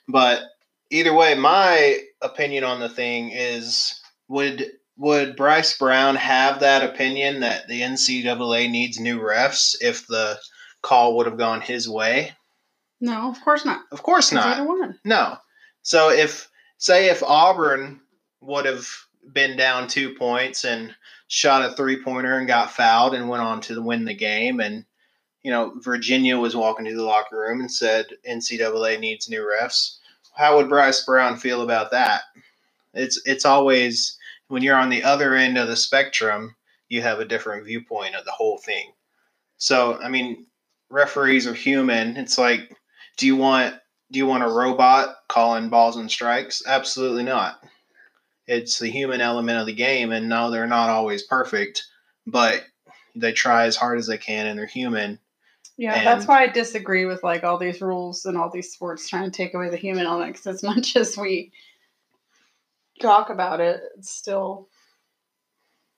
But 0.07 0.41
either 0.89 1.13
way, 1.13 1.35
my 1.35 1.99
opinion 2.21 2.63
on 2.63 2.79
the 2.79 2.89
thing 2.89 3.31
is 3.31 3.99
would 4.27 4.71
would 4.97 5.35
Bryce 5.35 5.77
Brown 5.77 6.15
have 6.15 6.59
that 6.59 6.83
opinion 6.83 7.39
that 7.39 7.67
the 7.67 7.81
NCAA 7.81 8.69
needs 8.69 8.99
new 8.99 9.19
refs 9.19 9.75
if 9.81 10.05
the 10.07 10.37
call 10.81 11.17
would 11.17 11.25
have 11.25 11.37
gone 11.37 11.61
his 11.61 11.89
way? 11.89 12.33
No, 12.99 13.29
of 13.29 13.41
course 13.41 13.65
not. 13.65 13.81
Of 13.91 14.03
course 14.03 14.31
not. 14.31 14.57
Either 14.57 14.67
one. 14.67 14.99
No. 15.03 15.37
So 15.81 16.11
if 16.11 16.49
say 16.77 17.09
if 17.09 17.23
Auburn 17.23 17.99
would 18.41 18.65
have 18.65 18.87
been 19.33 19.57
down 19.57 19.87
two 19.87 20.13
points 20.15 20.65
and 20.65 20.95
shot 21.27 21.63
a 21.63 21.73
three 21.75 22.03
pointer 22.03 22.37
and 22.37 22.47
got 22.47 22.71
fouled 22.71 23.15
and 23.15 23.29
went 23.29 23.43
on 23.43 23.61
to 23.61 23.81
win 23.81 24.05
the 24.05 24.13
game 24.13 24.59
and 24.59 24.85
you 25.43 25.51
know 25.51 25.73
Virginia 25.79 26.37
was 26.37 26.55
walking 26.55 26.85
to 26.85 26.95
the 26.95 27.03
locker 27.03 27.37
room 27.39 27.61
and 27.61 27.71
said 27.71 28.07
NCAA 28.27 28.99
needs 28.99 29.29
new 29.29 29.41
refs, 29.41 29.97
how 30.35 30.57
would 30.57 30.69
Bryce 30.69 31.03
Brown 31.05 31.37
feel 31.37 31.61
about 31.61 31.91
that? 31.91 32.21
It's 32.93 33.21
it's 33.25 33.45
always 33.45 34.17
when 34.47 34.63
you're 34.63 34.75
on 34.75 34.89
the 34.89 35.03
other 35.03 35.35
end 35.35 35.57
of 35.57 35.67
the 35.67 35.75
spectrum, 35.75 36.55
you 36.89 37.01
have 37.01 37.19
a 37.19 37.25
different 37.25 37.65
viewpoint 37.65 38.15
of 38.15 38.25
the 38.25 38.31
whole 38.31 38.57
thing. 38.57 38.91
So 39.57 39.99
I 40.01 40.09
mean, 40.09 40.45
referees 40.89 41.47
are 41.47 41.53
human. 41.53 42.17
It's 42.17 42.37
like, 42.37 42.75
do 43.17 43.25
you 43.25 43.35
want 43.35 43.75
do 44.11 44.19
you 44.19 44.25
want 44.25 44.43
a 44.43 44.49
robot 44.49 45.15
calling 45.29 45.69
balls 45.69 45.95
and 45.95 46.11
strikes? 46.11 46.61
Absolutely 46.67 47.23
not. 47.23 47.63
It's 48.47 48.79
the 48.79 48.89
human 48.89 49.21
element 49.21 49.59
of 49.59 49.65
the 49.65 49.73
game, 49.73 50.11
and 50.11 50.27
no, 50.27 50.51
they're 50.51 50.67
not 50.67 50.89
always 50.89 51.23
perfect, 51.23 51.85
but 52.27 52.65
they 53.15 53.31
try 53.31 53.65
as 53.65 53.77
hard 53.77 53.97
as 53.97 54.07
they 54.07 54.17
can, 54.17 54.47
and 54.47 54.59
they're 54.59 54.65
human. 54.65 55.19
Yeah, 55.81 55.95
And- 55.95 56.05
that's 56.05 56.27
why 56.27 56.43
I 56.43 56.47
disagree 56.47 57.05
with 57.05 57.23
like 57.23 57.43
all 57.43 57.57
these 57.57 57.81
rules 57.81 58.25
and 58.25 58.37
all 58.37 58.51
these 58.51 58.71
sports 58.71 59.09
trying 59.09 59.23
to 59.23 59.31
take 59.35 59.55
away 59.55 59.69
the 59.69 59.77
human 59.77 60.05
element. 60.05 60.35
'cause 60.35 60.45
as 60.45 60.61
much 60.63 60.95
as 60.95 61.17
we 61.17 61.51
talk 63.01 63.31
about 63.31 63.59
it, 63.59 63.81
it's 63.97 64.11
still 64.11 64.67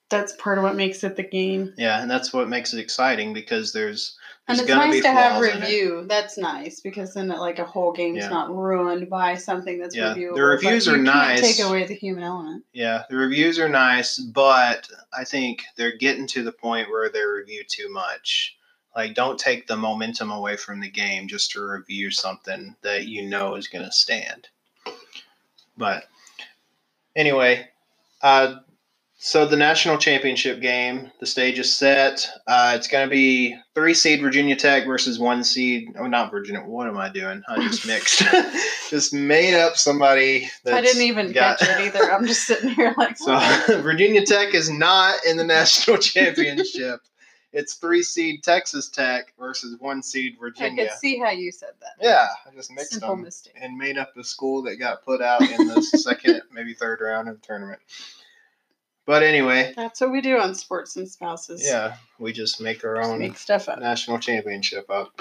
that's 0.08 0.32
part 0.36 0.56
of 0.58 0.64
what 0.64 0.76
makes 0.76 1.02
it 1.04 1.16
the 1.16 1.22
game. 1.22 1.74
Yeah, 1.76 2.00
and 2.00 2.10
that's 2.10 2.32
what 2.32 2.48
makes 2.48 2.72
it 2.72 2.78
exciting 2.78 3.32
because 3.34 3.72
there's 3.72 4.16
And 4.48 4.56
there's 4.56 4.68
it's 4.68 4.74
gonna 4.74 4.86
nice 4.86 4.94
be 4.96 5.00
to 5.02 5.10
have 5.12 5.32
flaws 5.38 5.48
in 5.48 5.56
it. 5.56 5.60
review. 5.66 6.04
That's 6.08 6.38
nice 6.38 6.80
because 6.80 7.12
then 7.14 7.28
like 7.28 7.58
a 7.58 7.64
whole 7.64 7.92
game's 7.92 8.18
Yeah. 8.18 8.28
not 8.30 8.54
ruined 8.54 9.10
by 9.10 9.34
something 9.36 9.78
that's 9.78 9.94
Yeah, 9.94 10.14
the 10.14 10.20
reviewable. 10.20 10.34
but 10.36 10.40
reviews 10.42 10.88
are 10.88 10.96
nice. 10.96 11.40
Take 11.40 11.66
away 11.66 11.84
the 11.84 11.94
human 11.94 12.22
element. 12.24 12.64
Yeah, 12.72 13.02
the 13.10 13.16
reviews 13.16 13.58
are 13.58 13.68
nice, 13.68 14.18
but 14.18 14.88
I 15.12 15.24
think 15.24 15.64
they're 15.76 15.96
getting 15.98 16.26
to 16.28 16.42
the 16.42 16.52
point 16.52 16.88
where 16.90 17.10
they 17.10 17.22
review 17.24 17.64
too 17.68 17.90
much. 17.90 18.56
Like, 18.96 19.14
don't 19.14 19.38
take 19.38 19.66
the 19.66 19.76
momentum 19.76 20.30
away 20.30 20.56
from 20.56 20.80
the 20.80 20.90
game 20.90 21.28
just 21.28 21.50
to 21.52 21.66
review 21.66 22.10
something 22.10 22.76
that 22.82 23.06
you 23.06 23.22
know 23.28 23.56
is 23.56 23.68
going 23.68 23.84
to 23.84 23.92
stand. 23.92 24.48
But 25.76 26.04
anyway, 27.16 27.68
uh, 28.22 28.56
so 29.16 29.46
the 29.46 29.56
national 29.56 29.96
championship 29.96 30.60
game, 30.60 31.10
the 31.18 31.24
stage 31.24 31.58
is 31.58 31.74
set. 31.74 32.28
Uh, 32.46 32.74
it's 32.76 32.86
going 32.88 33.06
to 33.06 33.10
be 33.10 33.56
three 33.74 33.94
seed 33.94 34.20
Virginia 34.20 34.54
Tech 34.54 34.84
versus 34.86 35.18
one 35.18 35.42
seed. 35.42 35.88
Oh, 35.98 36.06
not 36.06 36.30
Virginia. 36.30 36.60
What 36.60 36.88
am 36.88 36.98
I 36.98 37.08
doing? 37.08 37.42
I 37.48 37.56
just 37.66 37.86
mixed. 37.86 38.22
just 38.90 39.14
made 39.14 39.58
up 39.58 39.76
somebody. 39.76 40.48
I 40.66 40.82
didn't 40.82 41.02
even 41.02 41.32
got- 41.32 41.58
catch 41.58 41.68
it 41.80 41.86
either. 41.86 42.12
I'm 42.12 42.26
just 42.26 42.46
sitting 42.46 42.68
here 42.70 42.94
like, 42.98 43.16
so 43.16 43.36
Virginia 43.80 44.26
Tech 44.26 44.52
is 44.52 44.68
not 44.68 45.24
in 45.24 45.38
the 45.38 45.44
national 45.44 45.96
championship. 45.98 47.00
It's 47.56 47.74
three 47.74 48.02
seed 48.02 48.42
Texas 48.42 48.88
Tech 48.88 49.32
versus 49.38 49.76
one 49.78 50.02
seed 50.02 50.36
Virginia. 50.40 50.82
I 50.82 50.86
could 50.88 50.98
see 50.98 51.18
how 51.20 51.30
you 51.30 51.52
said 51.52 51.70
that. 51.80 51.92
Yeah, 52.04 52.26
I 52.46 52.52
just 52.54 52.70
mixed 52.72 52.92
Simple 52.94 53.10
them 53.10 53.22
mistake. 53.22 53.54
and 53.60 53.78
made 53.78 53.96
up 53.96 54.12
the 54.14 54.24
school 54.24 54.62
that 54.64 54.76
got 54.76 55.04
put 55.04 55.22
out 55.22 55.40
in 55.40 55.68
the 55.68 55.80
second, 55.82 56.42
maybe 56.52 56.74
third 56.74 57.00
round 57.00 57.28
of 57.28 57.40
the 57.40 57.46
tournament. 57.46 57.78
But 59.06 59.22
anyway, 59.22 59.72
That's 59.76 60.00
what 60.00 60.10
we 60.12 60.20
do 60.20 60.38
on 60.38 60.54
Sports 60.54 60.96
and 60.96 61.08
Spouses. 61.08 61.62
yeah, 61.64 61.94
we 62.18 62.32
just 62.32 62.60
make 62.60 62.84
our 62.84 62.96
Just 62.96 63.10
own 63.10 63.18
make 63.20 63.36
stuff 63.38 63.68
up. 63.68 63.78
national 63.78 64.18
championship 64.18 64.90
up. 64.90 65.20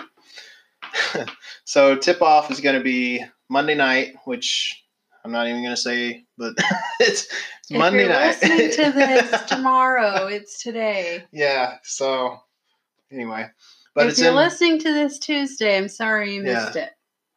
so 1.66 1.96
tip 1.96 2.22
off 2.22 2.50
is 2.50 2.60
going 2.62 2.78
to 2.78 2.84
be 2.84 3.24
Monday 3.50 3.76
night, 3.76 4.16
which 4.26 4.83
I'm 5.26 5.32
not 5.32 5.48
even 5.48 5.62
going 5.64 5.76
to 5.76 5.82
say, 5.82 6.26
but 6.38 6.54
it's, 7.00 7.24
it's 7.60 7.72
If 7.72 7.78
Monday 7.78 8.02
you're 8.02 8.10
night. 8.10 8.42
listening 8.42 8.72
to 8.72 8.92
this 8.98 9.42
tomorrow, 9.44 10.28
it's 10.28 10.62
today. 10.62 11.24
yeah. 11.32 11.78
So 11.84 12.40
anyway, 13.12 13.48
but 13.96 14.06
if 14.06 14.12
it's 14.12 14.20
you're 14.20 14.30
in. 14.30 14.36
listening 14.36 14.80
to 14.80 14.94
this 14.94 15.20
Tuesday, 15.20 15.78
I'm 15.78 15.88
sorry 15.90 16.36
you 16.36 16.44
Yeah. 16.44 16.54
missed 16.66 16.76
it. 16.76 16.90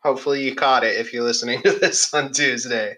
Hopefully 0.02 0.42
you 0.44 0.54
caught 0.54 0.84
it 0.84 0.98
if 1.00 1.12
you're 1.12 1.24
listening 1.24 1.62
to 1.62 1.72
this 1.80 2.12
on 2.14 2.32
Tuesday. 2.32 2.96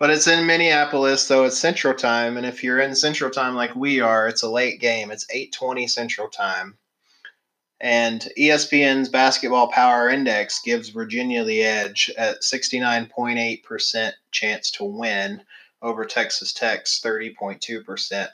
But 0.00 0.10
it's 0.10 0.28
in 0.28 0.46
Minneapolis, 0.46 1.24
so 1.26 1.42
it's 1.44 1.58
Central 1.58 1.92
Time, 1.92 2.36
and 2.36 2.46
if 2.46 2.62
you're 2.62 2.78
in 2.78 2.94
Central 2.94 3.30
Time 3.30 3.56
like 3.56 3.74
we 3.74 4.00
are, 4.00 4.28
it's 4.28 4.44
a 4.44 4.48
late 4.50 4.80
game. 4.80 5.10
It's 5.10 5.26
8:20 5.26 5.90
Central 5.90 6.28
Time. 6.28 6.78
And 7.80 8.28
ESPN's 8.36 9.08
Basketball 9.08 9.68
Power 9.68 10.08
Index 10.08 10.60
gives 10.62 10.88
Virginia 10.88 11.44
the 11.44 11.62
edge 11.62 12.10
at 12.18 12.42
69.8% 12.42 14.12
chance 14.32 14.70
to 14.72 14.84
win 14.84 15.42
over 15.80 16.04
Texas 16.04 16.52
Tech's 16.52 17.00
30.2%. 17.00 18.28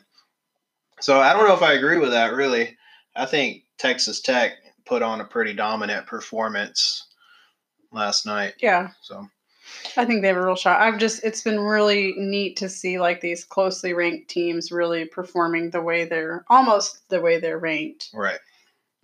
So 1.01 1.21
I 1.21 1.33
don't 1.35 1.47
know 1.47 1.55
if 1.55 1.63
I 1.63 1.75
agree 1.75 1.99
with 1.99 2.11
that 2.11 2.33
really. 2.33 2.77
I 3.15 3.27
think 3.27 3.65
Texas 3.77 4.21
Tech 4.21 4.53
put 4.87 5.03
on 5.03 5.21
a 5.21 5.25
pretty 5.25 5.53
dominant 5.53 6.07
performance 6.07 7.07
last 7.93 8.27
night. 8.27 8.55
Yeah, 8.61 8.91
So 9.03 9.29
I 9.97 10.05
think 10.05 10.23
they 10.23 10.29
have 10.29 10.37
a 10.37 10.45
real 10.45 10.57
shot. 10.57 10.81
I've 10.81 10.99
just 10.99 11.25
it's 11.25 11.43
been 11.43 11.61
really 11.61 12.15
neat 12.17 12.57
to 12.59 12.69
see 12.69 12.99
like 12.99 13.21
these 13.21 13.45
closely 13.45 13.93
ranked 13.93 14.29
teams 14.29 14.73
really 14.73 15.05
performing 15.05 15.71
the 15.71 15.81
way 15.81 16.05
they're 16.05 16.45
almost 16.49 17.09
the 17.09 17.21
way 17.21 17.39
they're 17.39 17.59
ranked. 17.59 18.11
right, 18.13 18.39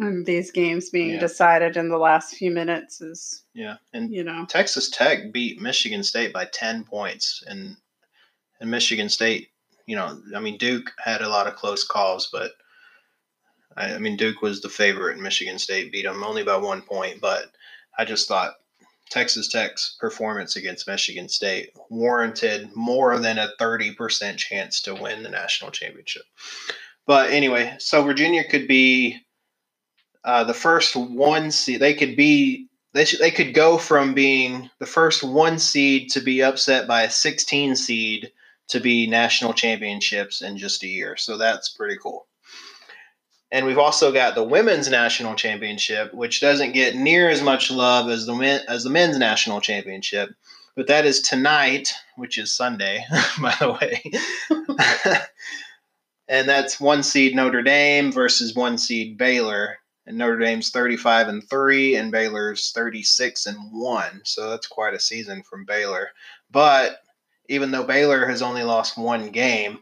And 0.00 0.24
these 0.24 0.50
games 0.50 0.90
being 0.90 1.10
Yeah. 1.10 1.20
decided 1.20 1.76
in 1.76 1.88
the 1.90 1.98
last 1.98 2.34
few 2.34 2.50
minutes 2.50 3.00
is, 3.00 3.44
yeah, 3.54 3.76
and 3.92 4.12
you 4.12 4.24
know, 4.24 4.46
Texas 4.48 4.88
Tech 4.88 5.30
beat 5.30 5.60
Michigan 5.60 6.02
State 6.02 6.32
by 6.32 6.46
ten 6.46 6.84
points, 6.84 7.44
and 7.46 7.76
and 8.60 8.70
Michigan 8.70 9.08
State, 9.08 9.50
you 9.86 9.96
know, 9.96 10.20
I 10.34 10.40
mean 10.40 10.56
Duke 10.58 10.92
had 10.98 11.20
a 11.22 11.28
lot 11.28 11.46
of 11.46 11.54
close 11.56 11.84
calls, 11.84 12.28
but 12.32 12.52
I, 13.76 13.94
I 13.94 13.98
mean 13.98 14.16
Duke 14.16 14.42
was 14.42 14.60
the 14.60 14.68
favorite, 14.68 15.14
and 15.14 15.22
Michigan 15.22 15.58
State 15.58 15.92
beat 15.92 16.04
them 16.04 16.24
only 16.24 16.42
by 16.44 16.56
one 16.56 16.82
point. 16.82 17.20
But 17.20 17.50
I 17.98 18.04
just 18.04 18.26
thought 18.26 18.54
Texas 19.10 19.48
Tech's 19.48 19.96
performance 20.00 20.56
against 20.56 20.86
Michigan 20.88 21.28
State 21.28 21.70
warranted 21.90 22.74
more 22.74 23.18
than 23.18 23.38
a 23.38 23.50
thirty 23.58 23.92
percent 23.92 24.38
chance 24.38 24.80
to 24.82 24.94
win 24.94 25.22
the 25.22 25.28
national 25.28 25.70
championship. 25.72 26.22
But 27.06 27.30
anyway, 27.30 27.76
so 27.78 28.02
Virginia 28.02 28.44
could 28.48 28.68
be 28.68 29.20
uh, 30.24 30.44
the 30.44 30.54
first 30.54 30.96
one 30.96 31.50
seed. 31.50 31.80
They 31.80 31.94
could 31.94 32.16
be 32.16 32.68
they 32.92 33.04
should, 33.04 33.20
they 33.20 33.30
could 33.30 33.54
go 33.54 33.78
from 33.78 34.14
being 34.14 34.68
the 34.80 34.86
first 34.86 35.22
one 35.22 35.58
seed 35.58 36.10
to 36.10 36.20
be 36.20 36.42
upset 36.42 36.88
by 36.88 37.02
a 37.02 37.10
16 37.10 37.76
seed 37.76 38.32
to 38.68 38.80
be 38.80 39.06
national 39.06 39.52
championships 39.52 40.42
in 40.42 40.56
just 40.56 40.82
a 40.82 40.88
year. 40.88 41.16
So 41.16 41.36
that's 41.36 41.68
pretty 41.68 41.96
cool. 42.02 42.26
And 43.52 43.66
we've 43.66 43.78
also 43.78 44.12
got 44.12 44.34
the 44.34 44.44
women's 44.44 44.88
national 44.88 45.34
championship, 45.34 46.14
which 46.14 46.40
doesn't 46.40 46.72
get 46.72 46.94
near 46.94 47.28
as 47.28 47.42
much 47.42 47.70
love 47.70 48.08
as 48.08 48.26
the 48.26 48.34
men, 48.34 48.62
as 48.68 48.84
the 48.84 48.90
men's 48.90 49.18
national 49.18 49.60
championship, 49.60 50.30
but 50.76 50.86
that 50.86 51.04
is 51.04 51.20
tonight, 51.20 51.92
which 52.16 52.38
is 52.38 52.52
Sunday, 52.52 53.04
by 53.40 53.54
the 53.58 53.72
way. 53.72 54.02
and 56.28 56.48
that's 56.48 56.80
one 56.80 57.02
seed 57.02 57.34
Notre 57.34 57.62
Dame 57.62 58.12
versus 58.12 58.54
one 58.54 58.78
seed 58.78 59.18
Baylor 59.18 59.78
and 60.06 60.16
Notre 60.16 60.38
Dame's 60.38 60.70
35 60.70 61.28
and 61.28 61.48
3 61.48 61.96
and 61.96 62.10
Baylor's 62.10 62.72
36 62.72 63.46
and 63.46 63.58
1. 63.72 64.20
So 64.24 64.50
that's 64.50 64.66
quite 64.66 64.94
a 64.94 65.00
season 65.00 65.42
from 65.42 65.64
Baylor. 65.64 66.10
But 66.50 67.02
even 67.48 67.70
though 67.70 67.84
Baylor 67.84 68.26
has 68.26 68.42
only 68.42 68.62
lost 68.62 68.96
one 68.96 69.30
game, 69.30 69.80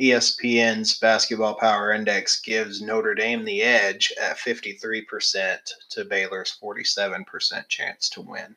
ESPN's 0.00 0.98
Basketball 0.98 1.54
Power 1.54 1.92
Index 1.92 2.40
gives 2.40 2.80
Notre 2.80 3.14
Dame 3.14 3.44
the 3.44 3.62
edge 3.62 4.12
at 4.20 4.38
53% 4.38 5.58
to 5.90 6.04
Baylor's 6.04 6.56
47% 6.62 7.68
chance 7.68 8.08
to 8.10 8.22
win. 8.22 8.56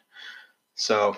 So, 0.75 1.17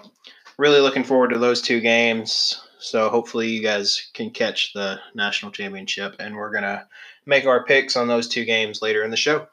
really 0.57 0.79
looking 0.79 1.03
forward 1.03 1.29
to 1.29 1.39
those 1.39 1.61
two 1.61 1.79
games. 1.79 2.59
So, 2.79 3.09
hopefully, 3.09 3.49
you 3.49 3.61
guys 3.61 4.09
can 4.13 4.31
catch 4.31 4.73
the 4.73 4.99
national 5.13 5.51
championship, 5.51 6.15
and 6.19 6.35
we're 6.35 6.51
going 6.51 6.63
to 6.63 6.87
make 7.25 7.45
our 7.45 7.63
picks 7.63 7.95
on 7.95 8.07
those 8.07 8.27
two 8.27 8.45
games 8.45 8.81
later 8.81 9.03
in 9.03 9.11
the 9.11 9.17
show. 9.17 9.47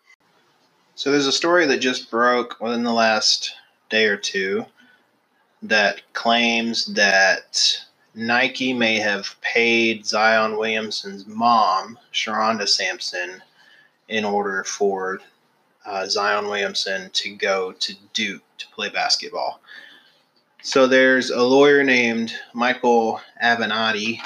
So 0.94 1.10
there's 1.10 1.26
a 1.26 1.32
story 1.32 1.66
that 1.66 1.78
just 1.78 2.10
broke 2.10 2.60
within 2.60 2.82
the 2.82 2.92
last 2.92 3.54
day 3.90 4.06
or 4.06 4.16
two 4.16 4.66
that 5.62 6.02
claims 6.12 6.86
that 6.94 7.80
Nike 8.14 8.72
may 8.72 8.98
have 8.98 9.34
paid 9.40 10.06
Zion 10.06 10.56
Williamson's 10.56 11.26
mom, 11.26 11.98
Sharonda 12.12 12.68
Sampson, 12.68 13.42
in 14.08 14.24
order 14.24 14.62
for 14.64 15.20
uh, 15.86 16.06
Zion 16.06 16.46
Williamson 16.46 17.10
to 17.10 17.34
go 17.34 17.72
to 17.72 17.94
Duke 18.12 18.42
to 18.58 18.68
play 18.68 18.88
basketball. 18.88 19.60
So 20.62 20.86
there's 20.86 21.30
a 21.30 21.42
lawyer 21.42 21.82
named 21.82 22.34
Michael 22.52 23.20
Avenatti 23.42 24.20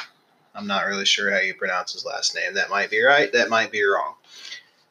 I'm 0.58 0.66
not 0.66 0.86
really 0.86 1.04
sure 1.04 1.30
how 1.30 1.38
you 1.38 1.54
pronounce 1.54 1.92
his 1.92 2.04
last 2.04 2.34
name. 2.34 2.52
That 2.54 2.68
might 2.68 2.90
be 2.90 3.00
right. 3.00 3.32
That 3.32 3.48
might 3.48 3.70
be 3.70 3.84
wrong. 3.84 4.14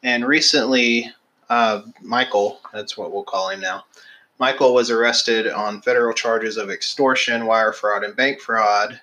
And 0.01 0.25
recently, 0.25 1.11
uh, 1.49 1.81
Michael, 2.01 2.59
that's 2.73 2.97
what 2.97 3.11
we'll 3.11 3.23
call 3.23 3.49
him 3.49 3.59
now. 3.59 3.85
Michael 4.39 4.73
was 4.73 4.91
arrested 4.91 5.47
on 5.47 5.81
federal 5.81 6.13
charges 6.13 6.57
of 6.57 6.69
extortion, 6.69 7.45
wire 7.45 7.73
fraud, 7.73 8.03
and 8.03 8.15
bank 8.15 8.39
fraud. 8.39 8.99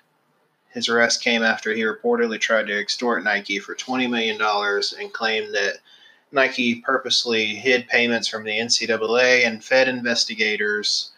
His 0.69 0.87
arrest 0.89 1.21
came 1.21 1.43
after 1.43 1.73
he 1.73 1.81
reportedly 1.81 2.39
tried 2.39 2.67
to 2.67 2.79
extort 2.79 3.23
Nike 3.23 3.59
for 3.59 3.75
$20 3.75 4.09
million 4.09 4.39
and 4.41 5.13
claimed 5.13 5.53
that 5.53 5.79
Nike 6.31 6.81
purposely 6.81 7.47
hid 7.47 7.87
payments 7.87 8.27
from 8.27 8.43
the 8.43 8.51
NCAA 8.51 9.45
and 9.45 9.63
fed 9.63 9.87
investigators 9.87 11.11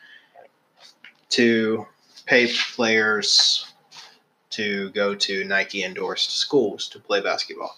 to 1.29 1.85
pay 2.25 2.51
players 2.75 3.71
to 4.51 4.89
go 4.91 5.13
to 5.13 5.43
Nike 5.43 5.83
endorsed 5.83 6.37
schools 6.37 6.87
to 6.89 6.99
play 6.99 7.21
basketball. 7.21 7.75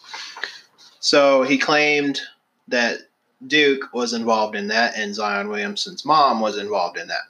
So 0.99 1.43
he 1.43 1.57
claimed 1.57 2.21
that 2.67 2.99
Duke 3.47 3.93
was 3.93 4.13
involved 4.13 4.55
in 4.55 4.67
that, 4.67 4.95
and 4.95 5.15
Zion 5.15 5.49
Williamson's 5.49 6.03
mom 6.03 6.41
was 6.41 6.57
involved 6.57 6.97
in 6.97 7.07
that. 7.07 7.23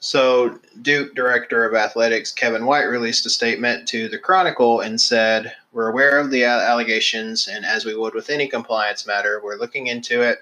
So, 0.00 0.58
Duke 0.82 1.14
Director 1.14 1.64
of 1.64 1.74
Athletics 1.74 2.30
Kevin 2.30 2.66
White 2.66 2.84
released 2.84 3.24
a 3.24 3.30
statement 3.30 3.88
to 3.88 4.08
the 4.08 4.18
Chronicle 4.18 4.80
and 4.80 5.00
said, 5.00 5.54
We're 5.72 5.88
aware 5.88 6.18
of 6.18 6.30
the 6.30 6.44
allegations, 6.44 7.48
and 7.48 7.64
as 7.64 7.86
we 7.86 7.96
would 7.96 8.14
with 8.14 8.28
any 8.28 8.46
compliance 8.46 9.06
matter, 9.06 9.40
we're 9.42 9.56
looking 9.56 9.86
into 9.86 10.20
it. 10.20 10.40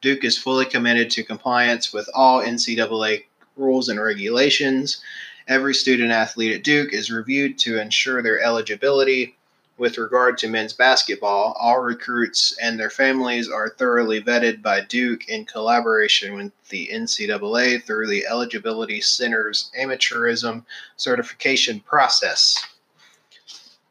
Duke 0.00 0.24
is 0.24 0.36
fully 0.36 0.64
committed 0.64 1.10
to 1.12 1.22
compliance 1.22 1.92
with 1.92 2.08
all 2.14 2.42
NCAA 2.42 3.24
rules 3.56 3.88
and 3.88 4.00
regulations. 4.00 5.00
Every 5.48 5.74
student 5.74 6.10
athlete 6.10 6.52
at 6.52 6.64
Duke 6.64 6.92
is 6.92 7.10
reviewed 7.10 7.58
to 7.58 7.80
ensure 7.80 8.22
their 8.22 8.40
eligibility 8.40 9.35
with 9.78 9.98
regard 9.98 10.38
to 10.38 10.48
men's 10.48 10.72
basketball, 10.72 11.54
all 11.58 11.80
recruits 11.80 12.56
and 12.62 12.78
their 12.78 12.90
families 12.90 13.48
are 13.50 13.68
thoroughly 13.68 14.22
vetted 14.22 14.62
by 14.62 14.80
Duke 14.80 15.28
in 15.28 15.44
collaboration 15.44 16.34
with 16.34 16.52
the 16.68 16.88
NCAA 16.92 17.82
through 17.82 18.08
the 18.08 18.26
Eligibility 18.26 19.00
Center's 19.00 19.70
amateurism 19.78 20.64
certification 20.96 21.80
process. 21.80 22.64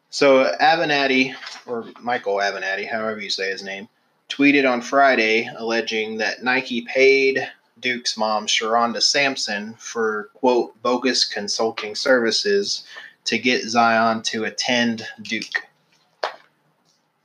So, 0.10 0.56
Avenatti, 0.62 1.36
or 1.66 1.86
Michael 2.02 2.38
Avenatti, 2.38 2.90
however 2.90 3.20
you 3.20 3.30
say 3.30 3.52
his 3.52 3.64
name, 3.64 3.88
tweeted 4.30 4.70
on 4.70 4.82
Friday 4.82 5.50
alleging 5.58 6.18
that 6.18 6.44
Nike 6.44 6.82
paid 6.82 7.48
Duke's 7.80 8.18
mom, 8.18 8.48
Sharonda 8.48 9.02
Sampson, 9.02 9.76
for 9.78 10.30
quote 10.34 10.82
bogus 10.82 11.26
consulting 11.26 11.94
services 11.94 12.86
to 13.26 13.38
get 13.38 13.68
Zion 13.68 14.22
to 14.24 14.46
attend 14.46 15.06
Duke. 15.22 15.68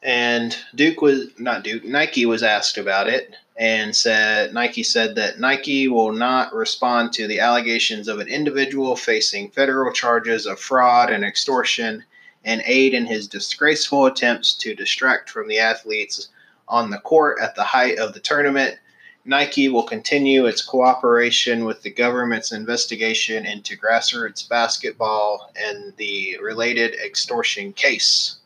And 0.03 0.57
Duke 0.75 1.03
was 1.03 1.29
not 1.39 1.63
Duke, 1.63 1.85
Nike 1.85 2.25
was 2.25 2.43
asked 2.43 2.79
about 2.79 3.07
it 3.09 3.35
and 3.57 3.95
said 3.95 4.55
Nike 4.55 4.83
said 4.83 5.15
that 5.17 5.39
Nike 5.39 5.89
will 5.89 6.13
not 6.13 6.55
respond 6.55 7.13
to 7.13 7.27
the 7.27 7.41
allegations 7.41 8.09
of 8.09 8.19
an 8.19 8.29
individual 8.29 8.97
facing 8.97 9.51
federal 9.51 9.93
charges 9.93 10.47
of 10.47 10.59
fraud 10.59 11.11
and 11.11 11.23
extortion 11.23 12.05
and 12.43 12.63
aid 12.65 12.95
in 12.95 13.05
his 13.05 13.29
disgraceful 13.29 14.07
attempts 14.07 14.55
to 14.55 14.75
distract 14.75 15.29
from 15.29 15.47
the 15.49 15.59
athletes 15.59 16.29
on 16.67 16.89
the 16.89 16.99
court 16.99 17.39
at 17.43 17.55
the 17.55 17.65
height 17.65 17.99
of 17.99 18.15
the 18.15 18.21
tournament. 18.21 18.79
Nike 19.27 19.69
will 19.69 19.83
continue 19.83 20.47
its 20.47 20.63
cooperation 20.63 21.67
with 21.67 21.83
the 21.83 21.91
government's 21.91 22.53
investigation 22.53 23.45
into 23.45 23.77
grassroots 23.77 24.49
basketball 24.49 25.51
and 25.55 25.95
the 25.99 26.39
related 26.41 26.95
extortion 26.95 27.75
case. 27.75 28.40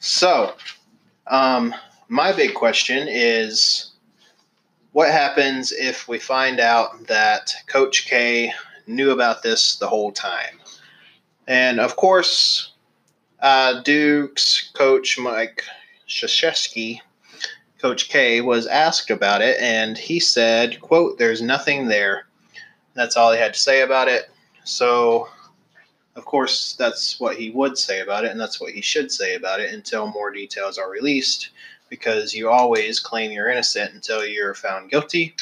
So, 0.00 0.54
um, 1.26 1.74
my 2.08 2.32
big 2.32 2.54
question 2.54 3.06
is 3.08 3.92
what 4.92 5.10
happens 5.10 5.72
if 5.72 6.08
we 6.08 6.18
find 6.18 6.58
out 6.58 7.06
that 7.06 7.52
Coach 7.66 8.06
K 8.06 8.52
knew 8.86 9.10
about 9.10 9.42
this 9.42 9.76
the 9.76 9.86
whole 9.86 10.10
time? 10.10 10.58
And 11.46 11.80
of 11.80 11.96
course, 11.96 12.72
uh, 13.40 13.82
Duke's 13.82 14.70
coach 14.72 15.18
Mike 15.18 15.64
Krzyzewski, 16.08 17.00
Coach 17.78 18.08
K, 18.08 18.40
was 18.40 18.66
asked 18.66 19.10
about 19.10 19.42
it, 19.42 19.60
and 19.60 19.98
he 19.98 20.18
said, 20.18 20.80
"quote 20.80 21.18
There's 21.18 21.42
nothing 21.42 21.88
there." 21.88 22.26
That's 22.94 23.18
all 23.18 23.32
he 23.32 23.38
had 23.38 23.52
to 23.52 23.60
say 23.60 23.82
about 23.82 24.08
it. 24.08 24.30
So 24.64 25.28
of 26.16 26.24
course, 26.24 26.74
that's 26.78 27.20
what 27.20 27.36
he 27.36 27.50
would 27.50 27.78
say 27.78 28.00
about 28.00 28.24
it, 28.24 28.30
and 28.30 28.40
that's 28.40 28.60
what 28.60 28.72
he 28.72 28.80
should 28.80 29.12
say 29.12 29.34
about 29.34 29.60
it 29.60 29.72
until 29.72 30.06
more 30.06 30.30
details 30.30 30.78
are 30.78 30.90
released, 30.90 31.50
because 31.88 32.34
you 32.34 32.50
always 32.50 32.98
claim 33.00 33.30
you're 33.30 33.48
innocent 33.48 33.94
until 33.94 34.24
you're 34.24 34.54
found 34.54 34.90
guilty. 34.90 35.34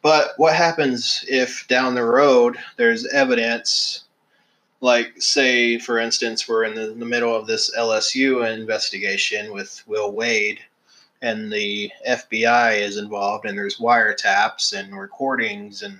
But 0.00 0.32
what 0.36 0.54
happens 0.54 1.24
if 1.28 1.66
down 1.68 1.94
the 1.94 2.04
road 2.04 2.56
there's 2.76 3.06
evidence, 3.08 4.04
like, 4.80 5.12
say, 5.20 5.78
for 5.78 5.98
instance, 5.98 6.48
we're 6.48 6.64
in 6.64 6.74
the, 6.74 6.94
the 6.94 7.04
middle 7.04 7.34
of 7.34 7.46
this 7.46 7.74
LSU 7.76 8.48
investigation 8.50 9.52
with 9.52 9.82
Will 9.86 10.12
Wade, 10.12 10.60
and 11.20 11.52
the 11.52 11.90
FBI 12.08 12.80
is 12.80 12.96
involved, 12.96 13.44
and 13.44 13.58
there's 13.58 13.78
wiretaps 13.78 14.72
and 14.72 14.98
recordings 14.98 15.82
and 15.82 15.98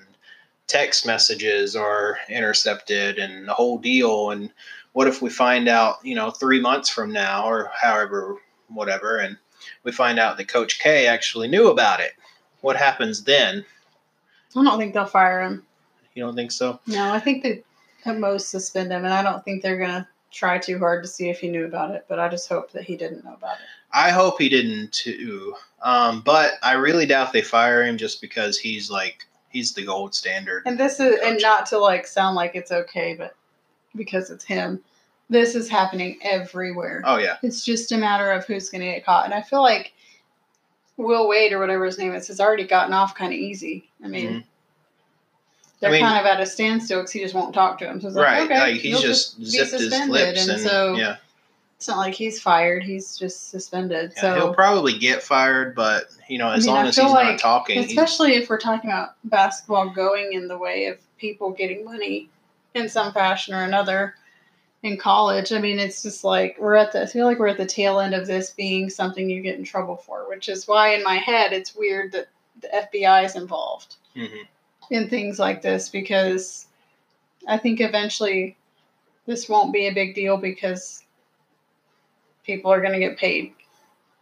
text 0.68 1.06
messages 1.06 1.74
are 1.74 2.18
intercepted 2.28 3.18
and 3.18 3.48
the 3.48 3.54
whole 3.54 3.78
deal. 3.78 4.30
And 4.30 4.52
what 4.92 5.08
if 5.08 5.20
we 5.20 5.30
find 5.30 5.66
out 5.66 5.96
you 6.04 6.14
know 6.14 6.30
three 6.30 6.60
months 6.60 6.88
from 6.88 7.12
now 7.12 7.46
or 7.46 7.72
however 7.74 8.36
whatever 8.68 9.16
and 9.16 9.36
we 9.82 9.90
find 9.90 10.18
out 10.18 10.36
that 10.36 10.48
coach 10.48 10.78
k 10.78 11.06
actually 11.06 11.48
knew 11.48 11.68
about 11.68 12.00
it? 12.00 12.12
What 12.60 12.76
happens 12.76 13.24
then? 13.24 13.64
I 14.54 14.64
don't 14.64 14.78
think 14.78 14.94
they'll 14.94 15.06
fire 15.06 15.42
him. 15.42 15.64
You 16.14 16.24
don't 16.24 16.36
think 16.36 16.52
so? 16.52 16.78
No 16.86 17.12
i 17.12 17.18
think 17.18 17.42
they 17.42 17.62
at 18.04 18.18
most 18.18 18.48
suspend 18.48 18.90
him 18.90 19.04
and 19.04 19.12
i 19.12 19.22
don't 19.22 19.44
think 19.44 19.62
they're 19.62 19.76
going 19.76 19.90
to 19.90 20.06
try 20.30 20.56
too 20.58 20.78
hard 20.78 21.02
to 21.02 21.08
see 21.08 21.28
if 21.28 21.40
he 21.40 21.48
knew 21.48 21.64
about 21.64 21.90
it 21.90 22.04
but 22.08 22.18
i 22.18 22.28
just 22.28 22.48
hope 22.48 22.70
that 22.72 22.84
he 22.84 22.96
didn't 22.96 23.24
know 23.24 23.34
about 23.34 23.56
it. 23.56 23.64
I 23.92 24.10
hope 24.10 24.38
he 24.38 24.50
didn't 24.50 24.92
too. 24.92 25.54
Um, 25.82 26.20
but 26.20 26.52
i 26.62 26.72
really 26.72 27.06
doubt 27.06 27.32
they 27.32 27.42
fire 27.42 27.84
him 27.84 27.96
just 27.96 28.20
because 28.20 28.58
he's 28.58 28.90
like 28.90 29.26
he's 29.50 29.72
the 29.72 29.84
gold 29.84 30.14
standard. 30.14 30.62
And 30.66 30.78
this 30.78 31.00
is, 31.00 31.18
and 31.24 31.40
not 31.40 31.66
to 31.66 31.78
like 31.78 32.06
sound 32.06 32.36
like 32.36 32.54
it's 32.54 32.72
okay, 32.72 33.14
but 33.14 33.34
because 33.94 34.30
it's 34.30 34.44
him, 34.44 34.80
this 35.30 35.54
is 35.54 35.68
happening 35.68 36.18
everywhere. 36.22 37.02
Oh 37.04 37.18
yeah, 37.18 37.36
it's 37.42 37.64
just 37.64 37.92
a 37.92 37.96
matter 37.96 38.30
of 38.30 38.46
who's 38.46 38.70
going 38.70 38.80
to 38.80 38.92
get 38.92 39.04
caught. 39.04 39.24
And 39.24 39.34
I 39.34 39.42
feel 39.42 39.62
like 39.62 39.92
Will 40.96 41.28
Wade 41.28 41.52
or 41.52 41.58
whatever 41.58 41.84
his 41.84 41.98
name 41.98 42.14
is 42.14 42.28
has 42.28 42.40
already 42.40 42.66
gotten 42.66 42.92
off 42.92 43.14
kind 43.14 43.32
of 43.32 43.38
easy. 43.38 43.88
I 44.04 44.08
mean. 44.08 44.28
Mm-hmm. 44.28 44.38
They're 45.80 45.90
I 45.90 45.92
mean, 45.92 46.02
kind 46.02 46.18
of 46.18 46.26
at 46.26 46.40
a 46.40 46.46
standstill 46.46 47.02
because 47.02 47.12
he 47.12 47.20
just 47.20 47.36
won't 47.36 47.54
talk 47.54 47.78
to 47.78 47.88
him. 47.88 48.00
So 48.00 48.08
it's 48.08 48.16
right, 48.16 48.40
like, 48.40 48.50
okay, 48.50 48.72
like 48.72 48.80
he's 48.80 49.00
just 49.00 49.40
zipped 49.40 49.70
his 49.70 49.92
lips, 50.08 50.42
and, 50.42 50.50
and 50.50 50.60
so 50.60 50.96
yeah 50.96 51.18
it's 51.78 51.86
not 51.86 51.98
like 51.98 52.14
he's 52.14 52.40
fired. 52.40 52.82
He's 52.82 53.16
just 53.16 53.50
suspended. 53.50 54.12
Yeah, 54.16 54.20
so 54.20 54.34
he'll 54.34 54.54
probably 54.54 54.98
get 54.98 55.22
fired, 55.22 55.76
but 55.76 56.06
you 56.28 56.36
know, 56.36 56.50
as 56.50 56.66
I 56.66 56.70
mean, 56.70 56.74
long 56.74 56.86
as 56.88 56.96
he's 56.96 57.04
like, 57.04 57.26
not 57.26 57.38
talking, 57.38 57.78
especially 57.78 58.34
if 58.34 58.50
we're 58.50 58.58
talking 58.58 58.90
about 58.90 59.10
basketball 59.22 59.88
going 59.90 60.32
in 60.32 60.48
the 60.48 60.58
way 60.58 60.86
of 60.86 60.98
people 61.18 61.52
getting 61.52 61.84
money 61.84 62.30
in 62.74 62.88
some 62.88 63.12
fashion 63.12 63.54
or 63.54 63.62
another 63.62 64.16
in 64.82 64.96
college. 64.96 65.52
I 65.52 65.60
mean, 65.60 65.78
it's 65.78 66.02
just 66.02 66.24
like 66.24 66.56
we're 66.58 66.74
at 66.74 66.90
the. 66.90 67.02
I 67.02 67.06
feel 67.06 67.26
like 67.26 67.38
we're 67.38 67.46
at 67.46 67.58
the 67.58 67.64
tail 67.64 68.00
end 68.00 68.12
of 68.12 68.26
this 68.26 68.50
being 68.50 68.90
something 68.90 69.30
you 69.30 69.40
get 69.40 69.56
in 69.56 69.62
trouble 69.62 69.98
for, 69.98 70.28
which 70.28 70.48
is 70.48 70.66
why 70.66 70.94
in 70.94 71.04
my 71.04 71.18
head 71.18 71.52
it's 71.52 71.76
weird 71.76 72.10
that 72.10 72.26
the 72.60 72.68
FBI 72.74 73.24
is 73.24 73.36
involved 73.36 73.94
mm-hmm. 74.16 74.42
in 74.90 75.08
things 75.08 75.38
like 75.38 75.62
this 75.62 75.88
because 75.88 76.66
I 77.46 77.56
think 77.56 77.80
eventually 77.80 78.56
this 79.26 79.48
won't 79.48 79.72
be 79.72 79.86
a 79.86 79.94
big 79.94 80.16
deal 80.16 80.36
because 80.36 81.04
people 82.48 82.72
are 82.72 82.80
going 82.80 82.94
to 82.94 82.98
get 82.98 83.18
paid. 83.18 83.52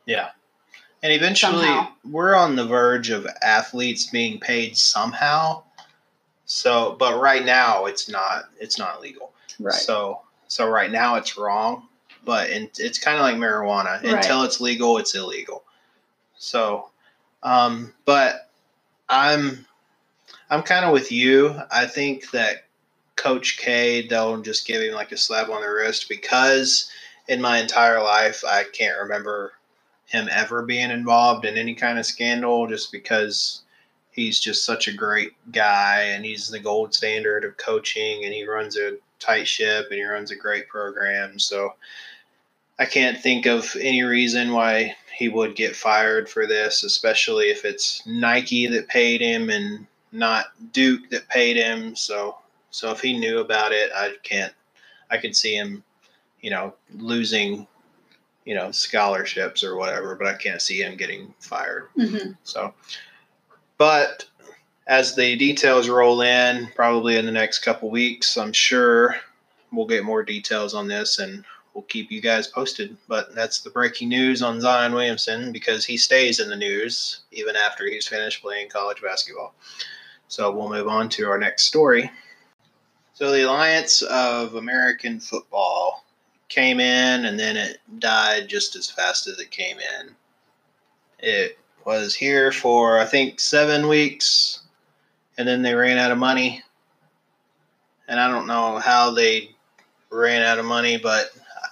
Yeah. 0.05 0.31
And 1.03 1.13
eventually, 1.13 1.65
somehow. 1.65 1.93
we're 2.11 2.35
on 2.35 2.57
the 2.57 2.67
verge 2.67 3.11
of 3.11 3.27
athletes 3.41 4.07
being 4.07 4.41
paid 4.41 4.77
somehow. 4.77 5.63
So, 6.45 6.97
but 6.99 7.21
right 7.21 7.45
now, 7.45 7.87
it's 7.87 8.09
not. 8.09 8.45
It's 8.61 8.79
not 8.79 9.01
legal. 9.01 9.33
Right. 9.61 9.73
So, 9.73 10.23
so 10.49 10.69
right 10.69 10.91
now, 10.91 11.15
it's 11.15 11.39
wrong. 11.39 11.87
But 12.25 12.51
in, 12.51 12.69
it's 12.79 12.99
kind 12.99 13.17
of 13.17 13.23
like 13.23 13.37
marijuana. 13.37 14.03
Right. 14.03 14.15
Until 14.15 14.43
it's 14.43 14.61
legal, 14.61 14.99
it's 14.99 15.15
illegal. 15.15 15.63
So, 16.39 16.91
um, 17.45 17.93
but 18.05 18.51
I'm, 19.09 19.65
I'm 20.51 20.63
kind 20.63 20.85
of 20.85 20.93
with 20.93 21.13
you. 21.13 21.55
I 21.71 21.87
think 21.87 22.33
that 22.33 22.65
Coach 23.15 23.59
K, 23.59 24.07
they'll 24.09 24.43
just 24.43 24.67
give 24.67 24.83
him 24.83 24.95
like 24.95 25.13
a 25.13 25.17
slap 25.17 25.49
on 25.49 25.61
the 25.61 25.69
wrist 25.69 26.09
because 26.09 26.91
in 27.29 27.41
my 27.41 27.59
entire 27.59 28.03
life, 28.03 28.45
I 28.47 28.65
can't 28.73 28.99
remember 28.99 29.53
him 30.07 30.29
ever 30.31 30.63
being 30.63 30.91
involved 30.91 31.45
in 31.45 31.57
any 31.59 31.75
kind 31.75 31.99
of 31.99 32.07
scandal 32.07 32.67
just 32.67 32.93
because 32.93 33.63
he's 34.13 34.41
just 34.41 34.65
such 34.65 34.89
a 34.89 34.97
great 34.97 35.33
guy 35.53 36.03
and 36.03 36.25
he's 36.25 36.49
the 36.49 36.61
gold 36.61 36.95
standard 36.95 37.45
of 37.45 37.57
coaching 37.57 38.25
and 38.25 38.33
he 38.33 38.47
runs 38.47 38.77
a 38.77 38.97
tight 39.19 39.47
ship 39.47 39.87
and 39.91 39.99
he 39.99 40.05
runs 40.05 40.31
a 40.31 40.37
great 40.37 40.69
program. 40.69 41.39
So 41.39 41.75
I 42.79 42.87
can't 42.87 43.21
think 43.21 43.47
of 43.47 43.77
any 43.81 44.03
reason 44.03 44.53
why 44.53 44.97
he 45.17 45.29
would 45.29 45.57
get 45.57 45.75
fired 45.75 46.29
for 46.29 46.47
this, 46.47 46.85
especially 46.85 47.47
if 47.47 47.65
it's 47.65 48.07
Nike 48.07 48.67
that 48.67 48.89
paid 48.89 49.21
him 49.21 49.51
and 49.51 49.87
not 50.13 50.47
Duke 50.73 51.11
that 51.11 51.29
paid 51.29 51.57
him. 51.57 51.97
So 51.97 52.39
so 52.71 52.91
if 52.91 53.01
he 53.01 53.19
knew 53.19 53.39
about 53.41 53.73
it, 53.73 53.91
I 53.95 54.15
can't 54.23 54.53
I 55.11 55.19
could 55.19 55.37
see 55.37 55.55
him, 55.55 55.85
you 56.41 56.51
know, 56.51 56.75
losing, 56.95 57.67
you 58.45 58.55
know, 58.55 58.71
scholarships 58.71 59.65
or 59.65 59.77
whatever, 59.77 60.15
but 60.15 60.27
I 60.27 60.35
can't 60.35 60.63
see 60.63 60.83
him 60.83 60.97
getting 60.97 61.35
fired. 61.41 61.89
Mm-hmm. 61.97 62.33
So 62.45 62.73
but 63.79 64.25
as 64.87 65.15
the 65.15 65.37
details 65.37 65.89
roll 65.89 66.23
in, 66.23 66.69
probably 66.75 67.17
in 67.17 67.27
the 67.27 67.33
next 67.33 67.61
couple 67.61 67.91
weeks, 67.91 68.37
I'm 68.37 68.53
sure 68.53 69.17
we'll 69.73 69.87
get 69.87 70.05
more 70.05 70.23
details 70.23 70.75
on 70.75 70.89
this 70.89 71.19
and 71.19 71.45
we'll 71.75 71.83
keep 71.83 72.11
you 72.11 72.21
guys 72.21 72.47
posted. 72.47 72.97
But 73.09 73.35
that's 73.35 73.61
the 73.61 73.71
breaking 73.71 74.09
news 74.09 74.43
on 74.43 74.61
Zion 74.61 74.95
Williamson 74.95 75.53
because 75.53 75.85
he 75.85 75.97
stays 75.97 76.41
in 76.41 76.49
the 76.49 76.57
news 76.57 77.21
even 77.33 77.57
after 77.57 77.87
he's 77.87 78.07
finished 78.07 78.43
playing 78.43 78.71
college 78.71 79.03
basketball. 79.03 79.55
So 80.29 80.51
we'll 80.51 80.71
move 80.71 80.89
on 80.89 81.09
to 81.11 81.29
our 81.29 81.39
next 81.39 81.65
story. 81.65 82.11
So 83.15 83.31
the 83.31 83.49
Alliance 83.49 84.03
of 84.03 84.55
American 84.55 85.21
Football 85.21 86.05
came 86.49 86.81
in 86.81 87.25
and 87.25 87.39
then 87.39 87.57
it 87.57 87.79
died 87.99 88.49
just 88.49 88.77
as 88.77 88.91
fast 88.91 89.27
as 89.27 89.39
it 89.39 89.51
came 89.51 89.79
in. 89.79 90.15
It 91.19 91.59
was 91.85 92.15
here 92.15 92.53
for 92.53 92.99
I 92.99 93.05
think 93.05 93.41
seven 93.41 93.89
weeks 93.89 94.61
and 95.39 95.47
then 95.47 95.63
they 95.63 95.75
ran 95.75 95.99
out 95.99 96.11
of 96.11 96.19
money. 96.19 96.63
And 98.09 98.21
I 98.21 98.29
don't 98.29 98.47
know 98.47 98.79
how 98.79 99.11
they 99.11 99.51
ran 100.11 100.43
out 100.43 100.59
of 100.59 100.65
money, 100.65 100.97
but 100.97 101.31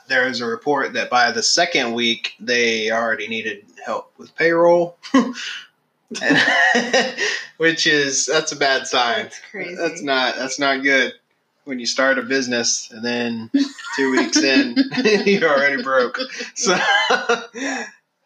there 0.09 0.29
is 0.29 0.41
a 0.41 0.47
report 0.47 0.93
that 0.95 1.11
by 1.11 1.31
the 1.31 1.43
second 1.43 1.95
week 1.95 2.33
they 2.41 2.91
already 2.91 3.29
needed 3.29 3.65
help 3.85 4.13
with 4.19 4.35
payroll, 4.35 4.97
and, 5.15 6.39
which 7.59 7.87
is 7.87 8.27
that's 8.27 8.53
a 8.53 8.57
bad 8.57 8.87
sign. 8.87 9.25
That's 9.25 9.41
crazy. 9.51 9.75
That's 9.77 10.03
not 10.03 10.37
that's 10.37 10.59
not 10.59 10.83
good 10.83 11.15
when 11.64 11.79
you 11.81 11.87
start 11.87 12.18
a 12.18 12.22
business 12.22 12.90
and 12.90 13.05
then 13.05 13.50
two 13.96 14.12
weeks 14.12 14.38
in 14.38 14.77
you're 15.27 15.50
already 15.50 15.83
broke. 15.83 16.18
So 16.57 16.77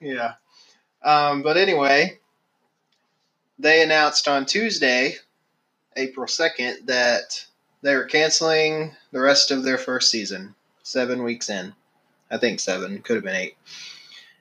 yeah. 0.01 0.35
Um, 1.03 1.42
but 1.42 1.57
anyway, 1.57 2.18
they 3.59 3.83
announced 3.83 4.29
on 4.29 4.46
Tuesday, 4.46 5.16
April 5.96 6.27
second, 6.29 6.87
that 6.87 7.44
they 7.83 7.94
were 7.96 8.05
canceling 8.05 8.94
the 9.12 9.20
rest 9.20 9.51
of 9.51 9.62
their 9.64 9.79
first 9.79 10.11
season 10.11 10.55
seven 10.83 11.24
weeks 11.24 11.51
in. 11.51 11.74
I 12.31 12.38
think 12.38 12.61
seven, 12.61 13.01
could 13.03 13.16
have 13.16 13.24
been 13.24 13.37
eight. 13.37 13.57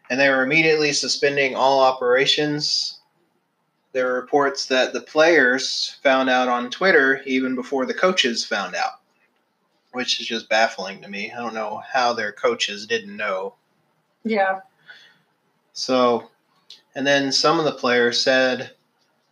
And 0.10 0.20
they 0.20 0.30
were 0.30 0.44
immediately 0.44 0.94
suspending 0.94 1.56
all 1.56 1.82
operations. 1.82 2.97
There 3.98 4.06
were 4.06 4.22
reports 4.22 4.68
that 4.68 4.94
the 4.94 5.02
players 5.02 5.98
found 6.04 6.30
out 6.30 6.48
on 6.48 6.70
Twitter 6.70 7.24
even 7.26 7.56
before 7.56 7.88
the 7.88 7.96
coaches 7.96 8.46
found 8.46 8.76
out, 8.76 9.00
which 9.92 10.22
is 10.22 10.28
just 10.28 10.50
baffling 10.50 11.02
to 11.02 11.08
me. 11.08 11.32
I 11.32 11.38
don't 11.38 11.56
know 11.56 11.82
how 11.92 12.14
their 12.14 12.32
coaches 12.32 12.86
didn't 12.86 13.18
know. 13.18 13.56
Yeah. 14.24 14.60
So, 15.74 16.30
and 16.94 17.08
then 17.08 17.32
some 17.32 17.58
of 17.58 17.66
the 17.66 17.72
players 17.72 18.22
said 18.22 18.70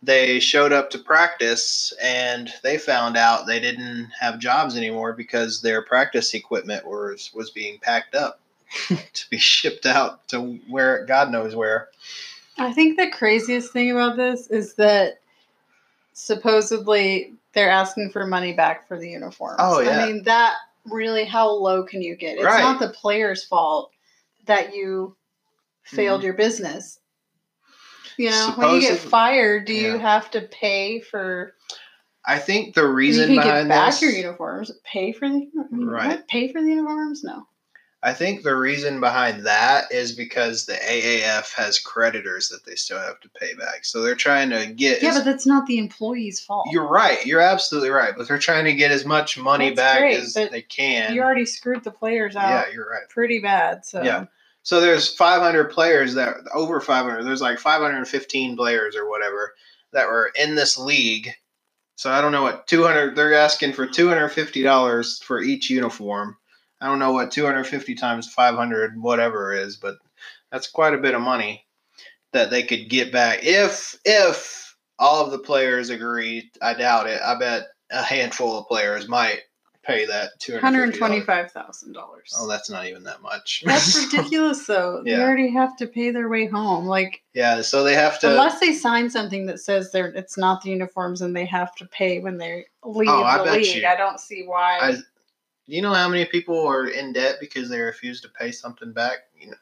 they 0.02 0.40
showed 0.40 0.72
up 0.72 0.90
to 0.90 0.98
practice 0.98 1.94
and 2.02 2.52
they 2.64 2.76
found 2.76 3.16
out 3.16 3.46
they 3.46 3.60
didn't 3.60 4.10
have 4.18 4.40
jobs 4.40 4.76
anymore 4.76 5.12
because 5.12 5.62
their 5.62 5.80
practice 5.80 6.34
equipment 6.34 6.84
was 6.84 7.30
was 7.32 7.50
being 7.50 7.78
packed 7.78 8.16
up 8.16 8.40
to 8.88 9.30
be 9.30 9.38
shipped 9.38 9.86
out 9.86 10.26
to 10.26 10.58
where 10.66 11.04
God 11.04 11.30
knows 11.30 11.54
where. 11.54 11.90
I 12.58 12.72
think 12.72 12.96
the 12.98 13.10
craziest 13.10 13.72
thing 13.72 13.90
about 13.90 14.16
this 14.16 14.46
is 14.48 14.74
that 14.74 15.20
supposedly 16.12 17.34
they're 17.52 17.70
asking 17.70 18.10
for 18.10 18.26
money 18.26 18.52
back 18.52 18.88
for 18.88 18.98
the 18.98 19.08
uniforms. 19.10 19.56
Oh, 19.58 19.80
yeah. 19.80 20.00
I 20.00 20.06
mean, 20.06 20.22
that 20.24 20.54
really, 20.86 21.24
how 21.24 21.50
low 21.50 21.82
can 21.84 22.02
you 22.02 22.16
get? 22.16 22.36
It's 22.36 22.44
Right. 22.44 22.60
not 22.60 22.80
the 22.80 22.88
player's 22.90 23.44
fault 23.44 23.90
that 24.46 24.74
you 24.74 25.16
failed 25.84 26.20
Mhm. 26.20 26.24
your 26.24 26.34
business. 26.34 27.00
You 28.16 28.30
know, 28.30 28.52
when 28.56 28.70
you 28.74 28.80
get 28.80 28.98
fired, 28.98 29.66
do 29.66 29.74
you 29.74 29.98
have 29.98 30.30
to 30.30 30.40
pay 30.42 31.00
for? 31.00 31.54
I 32.24 32.38
think 32.38 32.74
the 32.74 32.86
reason 32.88 33.30
you 33.30 33.40
can 33.40 33.46
behind 33.46 33.68
get 33.68 33.74
back 33.74 33.90
this, 33.92 34.02
your 34.02 34.10
uniforms. 34.12 34.72
Pay 34.84 35.12
for 35.12 35.28
the 35.28 35.48
Right. 35.70 36.08
What? 36.08 36.28
Pay 36.28 36.50
for 36.50 36.62
the 36.62 36.68
uniforms? 36.70 37.22
No. 37.22 37.46
I 38.02 38.12
think 38.12 38.42
the 38.42 38.54
reason 38.54 39.00
behind 39.00 39.44
that 39.46 39.90
is 39.90 40.12
because 40.12 40.66
the 40.66 40.74
AAF 40.74 41.52
has 41.54 41.78
creditors 41.78 42.48
that 42.50 42.64
they 42.64 42.74
still 42.74 42.98
have 42.98 43.18
to 43.20 43.28
pay 43.30 43.54
back. 43.54 43.84
So 43.84 44.02
they're 44.02 44.14
trying 44.14 44.50
to 44.50 44.66
get 44.66 45.02
Yeah, 45.02 45.08
as- 45.10 45.16
but 45.16 45.24
that's 45.24 45.46
not 45.46 45.66
the 45.66 45.78
employee's 45.78 46.38
fault. 46.38 46.68
You're 46.70 46.86
right. 46.88 47.24
You're 47.26 47.40
absolutely 47.40 47.90
right. 47.90 48.12
But 48.16 48.28
they're 48.28 48.38
trying 48.38 48.66
to 48.66 48.74
get 48.74 48.90
as 48.92 49.04
much 49.04 49.38
money 49.38 49.70
That's 49.70 49.76
back 49.76 49.98
great, 50.00 50.18
as 50.20 50.34
they 50.34 50.62
can. 50.62 51.14
you 51.14 51.22
already 51.22 51.46
screwed 51.46 51.82
the 51.84 51.90
players 51.90 52.36
out 52.36 52.48
yeah, 52.48 52.72
you're 52.72 52.88
right. 52.88 53.08
pretty 53.08 53.40
bad. 53.40 53.84
So 53.84 54.02
Yeah. 54.02 54.26
So 54.62 54.80
there's 54.80 55.14
500 55.14 55.70
players 55.70 56.14
that 56.14 56.36
over 56.52 56.80
500. 56.80 57.22
There's 57.22 57.40
like 57.40 57.58
515 57.58 58.56
players 58.56 58.94
or 58.96 59.08
whatever 59.08 59.54
that 59.92 60.08
were 60.08 60.32
in 60.38 60.54
this 60.54 60.76
league. 60.76 61.30
So 61.94 62.10
I 62.10 62.20
don't 62.20 62.32
know 62.32 62.42
what 62.42 62.66
200. 62.66 63.16
They're 63.16 63.34
asking 63.34 63.72
for 63.72 63.86
250 63.86 64.62
dollars 64.62 65.18
for 65.22 65.40
each 65.40 65.70
uniform. 65.70 66.36
I 66.80 66.86
don't 66.86 66.98
know 66.98 67.12
what 67.12 67.30
250 67.30 67.94
times 67.94 68.32
500 68.32 69.00
whatever 69.00 69.52
is, 69.54 69.76
but 69.76 69.96
that's 70.52 70.68
quite 70.68 70.94
a 70.94 70.98
bit 70.98 71.14
of 71.14 71.22
money 71.22 71.64
that 72.32 72.50
they 72.50 72.62
could 72.62 72.88
get 72.90 73.12
back 73.12 73.40
if 73.42 73.96
if 74.04 74.76
all 74.98 75.24
of 75.24 75.30
the 75.30 75.38
players 75.38 75.90
agree. 75.90 76.50
I 76.60 76.74
doubt 76.74 77.06
it. 77.08 77.20
I 77.22 77.38
bet 77.38 77.66
a 77.90 78.02
handful 78.02 78.58
of 78.58 78.66
players 78.66 79.08
might 79.08 79.40
pay 79.84 80.04
that 80.06 80.30
250 80.40 80.60
hundred 80.60 80.98
twenty-five 80.98 81.52
thousand 81.52 81.92
dollars. 81.92 82.34
Oh, 82.38 82.48
that's 82.48 82.68
not 82.68 82.86
even 82.86 83.04
that 83.04 83.22
much. 83.22 83.62
That's 83.66 83.94
ridiculous, 84.12 84.66
though. 84.66 85.02
They 85.04 85.14
already 85.18 85.48
have 85.52 85.76
to 85.76 85.86
pay 85.86 86.10
their 86.10 86.28
way 86.28 86.46
home. 86.46 86.86
Like, 86.86 87.22
yeah, 87.34 87.62
so 87.62 87.84
they 87.84 87.94
have 87.94 88.18
to. 88.20 88.30
unless 88.32 88.58
they 88.58 88.72
sign 88.72 89.08
something 89.08 89.46
that 89.46 89.60
says 89.60 89.92
they're 89.92 90.08
it's 90.08 90.36
not 90.36 90.62
the 90.62 90.70
uniforms 90.70 91.22
and 91.22 91.36
they 91.36 91.46
have 91.46 91.74
to 91.76 91.86
pay 91.86 92.18
when 92.18 92.36
they 92.38 92.66
leave 92.84 93.08
Oh, 93.08 93.22
I 93.22 93.38
the 93.38 93.44
bet 93.44 93.60
league. 93.60 93.76
you. 93.82 93.86
I 93.86 93.96
don't 93.96 94.18
see 94.20 94.44
why. 94.46 94.78
I- 94.80 94.96
you 95.66 95.82
know 95.82 95.92
how 95.92 96.08
many 96.08 96.24
people 96.24 96.66
are 96.66 96.86
in 96.86 97.12
debt 97.12 97.36
because 97.40 97.68
they 97.68 97.80
refuse 97.80 98.20
to 98.20 98.28
pay 98.28 98.52
something 98.52 98.92
back? 98.92 99.18
You 99.38 99.50
know, 99.50 99.56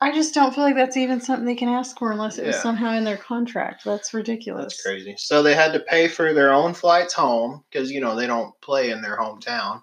I 0.00 0.12
just 0.12 0.34
don't 0.34 0.54
feel 0.54 0.64
like 0.64 0.76
that's 0.76 0.96
even 0.96 1.20
something 1.20 1.46
they 1.46 1.54
can 1.54 1.68
ask 1.68 1.98
for 1.98 2.12
unless 2.12 2.38
it 2.38 2.46
was 2.46 2.60
somehow 2.60 2.92
in 2.92 3.04
their 3.04 3.16
contract. 3.16 3.84
That's 3.84 4.14
ridiculous. 4.14 4.74
that's 4.74 4.82
crazy. 4.82 5.14
So 5.18 5.42
they 5.42 5.54
had 5.54 5.72
to 5.72 5.80
pay 5.80 6.08
for 6.08 6.32
their 6.32 6.52
own 6.52 6.74
flights 6.74 7.14
home 7.14 7.64
because 7.70 7.90
you 7.90 8.00
know 8.00 8.14
they 8.14 8.26
don't 8.26 8.58
play 8.60 8.90
in 8.90 9.02
their 9.02 9.16
hometown. 9.16 9.82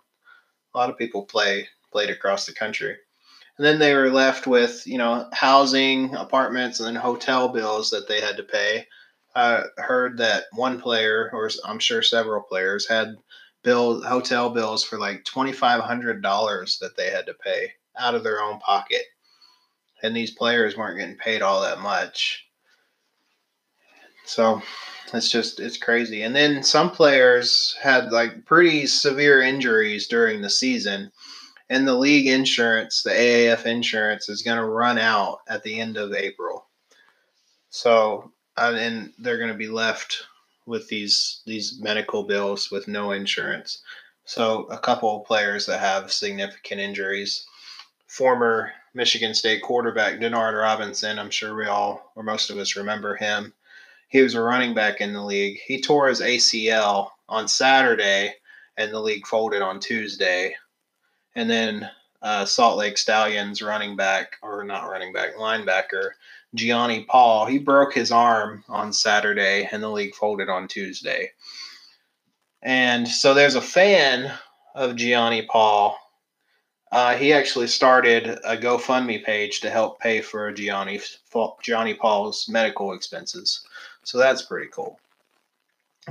A 0.74 0.78
lot 0.78 0.90
of 0.90 0.98
people 0.98 1.26
play 1.26 1.68
played 1.92 2.10
across 2.10 2.46
the 2.46 2.54
country, 2.54 2.96
and 3.58 3.66
then 3.66 3.80
they 3.80 3.94
were 3.94 4.10
left 4.10 4.48
with 4.48 4.86
you 4.88 4.98
know 4.98 5.28
housing, 5.34 6.16
apartments, 6.16 6.80
and 6.80 6.88
then 6.88 7.02
hotel 7.02 7.50
bills 7.50 7.90
that 7.90 8.08
they 8.08 8.22
had 8.22 8.38
to 8.38 8.44
pay. 8.44 8.88
I 9.34 9.64
heard 9.78 10.18
that 10.18 10.46
one 10.54 10.80
player, 10.80 11.30
or 11.34 11.50
I'm 11.66 11.80
sure 11.80 12.02
several 12.02 12.42
players, 12.42 12.88
had 12.88 13.16
bill 13.64 14.02
hotel 14.04 14.50
bills 14.50 14.84
for 14.84 14.98
like 14.98 15.24
twenty 15.26 15.52
five 15.52 15.82
hundred 15.82 16.22
dollars 16.22 16.78
that 16.80 16.96
they 16.98 17.10
had 17.10 17.26
to 17.28 17.34
pay 17.34 17.72
out 17.98 18.16
of 18.16 18.24
their 18.24 18.42
own 18.42 18.60
pocket, 18.60 19.04
and 20.04 20.16
these 20.16 20.32
players 20.32 20.78
weren't 20.78 21.00
getting 21.00 21.18
paid 21.18 21.42
all 21.42 21.62
that 21.62 21.80
much. 21.80 22.46
So 24.26 24.62
it's 25.14 25.32
just 25.32 25.60
it's 25.60 25.78
crazy. 25.78 26.22
And 26.24 26.36
then 26.36 26.64
some 26.64 26.90
players 26.90 27.76
had 27.82 28.12
like 28.12 28.46
pretty 28.46 28.88
severe 28.88 29.42
injuries 29.42 30.08
during 30.08 30.42
the 30.42 30.50
season. 30.50 31.12
And 31.70 31.88
the 31.88 31.96
league 31.96 32.28
insurance, 32.28 33.02
the 33.02 33.12
AAF 33.12 33.66
insurance, 33.66 34.28
is 34.28 34.42
going 34.42 34.58
to 34.58 34.66
run 34.66 34.98
out 34.98 35.40
at 35.48 35.64
the 35.64 35.80
end 35.80 35.96
of 35.96 36.14
April. 36.14 36.68
So, 37.70 38.34
and 38.58 39.14
they're 39.20 39.38
going 39.38 39.54
to 39.54 39.58
be 39.58 39.70
left 39.70 40.26
with 40.66 40.88
these 40.90 41.42
these 41.46 41.80
medical 41.80 42.24
bills 42.24 42.72
with 42.72 42.88
no 42.88 43.12
insurance. 43.12 43.82
So, 44.26 44.66
a 44.66 44.78
couple 44.78 45.20
of 45.20 45.26
players 45.26 45.66
that 45.66 45.80
have 45.80 46.14
significant 46.14 46.80
injuries. 46.82 47.46
Former 48.08 48.72
Michigan 48.94 49.34
State 49.34 49.62
quarterback 49.62 50.20
Denard 50.20 50.60
Robinson, 50.62 51.18
I'm 51.18 51.32
sure 51.32 51.56
we 51.56 51.66
all 51.66 52.12
or 52.16 52.24
most 52.24 52.50
of 52.50 52.58
us 52.58 52.76
remember 52.76 53.16
him 53.16 53.54
he 54.12 54.22
was 54.22 54.36
a 54.36 54.42
running 54.42 54.74
back 54.74 55.00
in 55.00 55.14
the 55.14 55.24
league. 55.24 55.62
He 55.66 55.80
tore 55.80 56.10
his 56.10 56.20
ACL 56.20 57.12
on 57.30 57.48
Saturday, 57.48 58.36
and 58.76 58.92
the 58.92 59.00
league 59.00 59.26
folded 59.26 59.62
on 59.62 59.80
Tuesday. 59.80 60.54
And 61.34 61.50
then 61.50 61.90
uh, 62.22 62.44
Salt 62.44 62.78
Lake 62.78 62.98
Stallions 62.98 63.62
running 63.62 63.96
back, 63.96 64.36
or 64.42 64.66
not 64.66 64.90
running 64.90 65.14
back, 65.14 65.38
linebacker, 65.38 66.12
Gionni 66.56 67.08
Paul, 67.08 67.46
he 67.46 67.58
broke 67.58 67.94
his 67.94 68.12
arm 68.12 68.64
on 68.68 68.92
Saturday, 68.92 69.68
and 69.72 69.82
the 69.82 69.90
league 69.90 70.16
folded 70.16 70.50
on 70.50 70.68
Tuesday. 70.68 71.32
And 72.62 73.08
so 73.08 73.34
there's 73.34 73.56
a 73.56 73.62
fan 73.62 74.32
of 74.76 74.96
Gionni 74.96 75.48
Paul. 75.48 75.98
Uh, 76.92 77.16
he 77.16 77.32
actually 77.32 77.68
started 77.68 78.40
a 78.44 78.58
GoFundMe 78.58 79.24
page 79.24 79.62
to 79.62 79.70
help 79.70 80.00
pay 80.02 80.22
for 80.22 80.52
Gionni 80.52 81.02
Gionni 81.34 81.98
Paul's 81.98 82.50
medical 82.50 82.94
expenses. 82.94 83.66
So 84.04 84.18
that's 84.18 84.42
pretty 84.42 84.70
cool. 84.72 85.00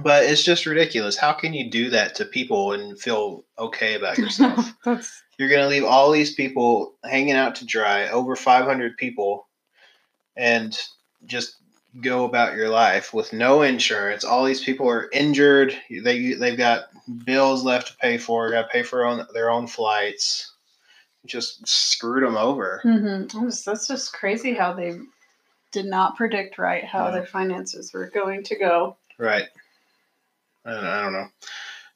But 0.03 0.25
it's 0.25 0.45
just 0.45 0.67
ridiculous. 0.67 1.17
How 1.17 1.33
can 1.33 1.53
you 1.53 1.69
do 1.69 1.91
that 1.91 2.15
to 2.15 2.25
people 2.25 2.73
and 2.73 2.99
feel 2.99 3.45
okay 3.59 3.95
about 3.95 4.17
yourself? 4.19 4.73
You're 4.85 5.49
going 5.49 5.63
to 5.63 5.69
leave 5.69 5.85
all 5.85 6.11
these 6.11 6.35
people 6.35 6.95
hanging 7.05 7.35
out 7.35 7.55
to 7.57 7.67
dry, 7.67 8.09
over 8.09 8.35
500 8.37 8.97
people, 8.97 9.49
and 10.41 10.77
just 11.27 11.57
go 12.01 12.25
about 12.25 12.55
your 12.57 12.71
life 12.71 13.13
with 13.13 13.33
no 13.33 13.61
insurance. 13.63 14.25
All 14.25 14.45
these 14.45 14.65
people 14.65 14.89
are 14.89 15.11
injured. 15.13 15.77
They 15.91 16.33
they've 16.33 16.57
got 16.57 16.85
bills 17.25 17.63
left 17.63 17.89
to 17.89 17.97
pay 17.99 18.17
for. 18.17 18.51
Got 18.51 18.63
to 18.63 18.69
pay 18.69 18.83
for 18.83 19.05
own, 19.05 19.27
their 19.35 19.51
own 19.51 19.67
flights. 19.67 20.53
Just 21.27 21.69
screwed 21.69 22.25
them 22.25 22.37
over. 22.37 22.81
mm-hmm. 22.85 23.49
that's 23.67 23.87
just 23.87 24.15
crazy 24.15 24.55
how 24.55 24.73
they 24.73 24.99
did 25.73 25.85
not 25.85 26.17
predict 26.17 26.59
right 26.59 26.85
how 26.85 27.07
No. 27.07 27.13
their 27.13 27.27
finances 27.27 27.93
were 27.93 28.07
going 28.07 28.43
to 28.45 28.57
go. 28.57 28.97
Right. 29.19 29.47
I 30.65 31.03
don't 31.03 31.13
know. 31.13 31.29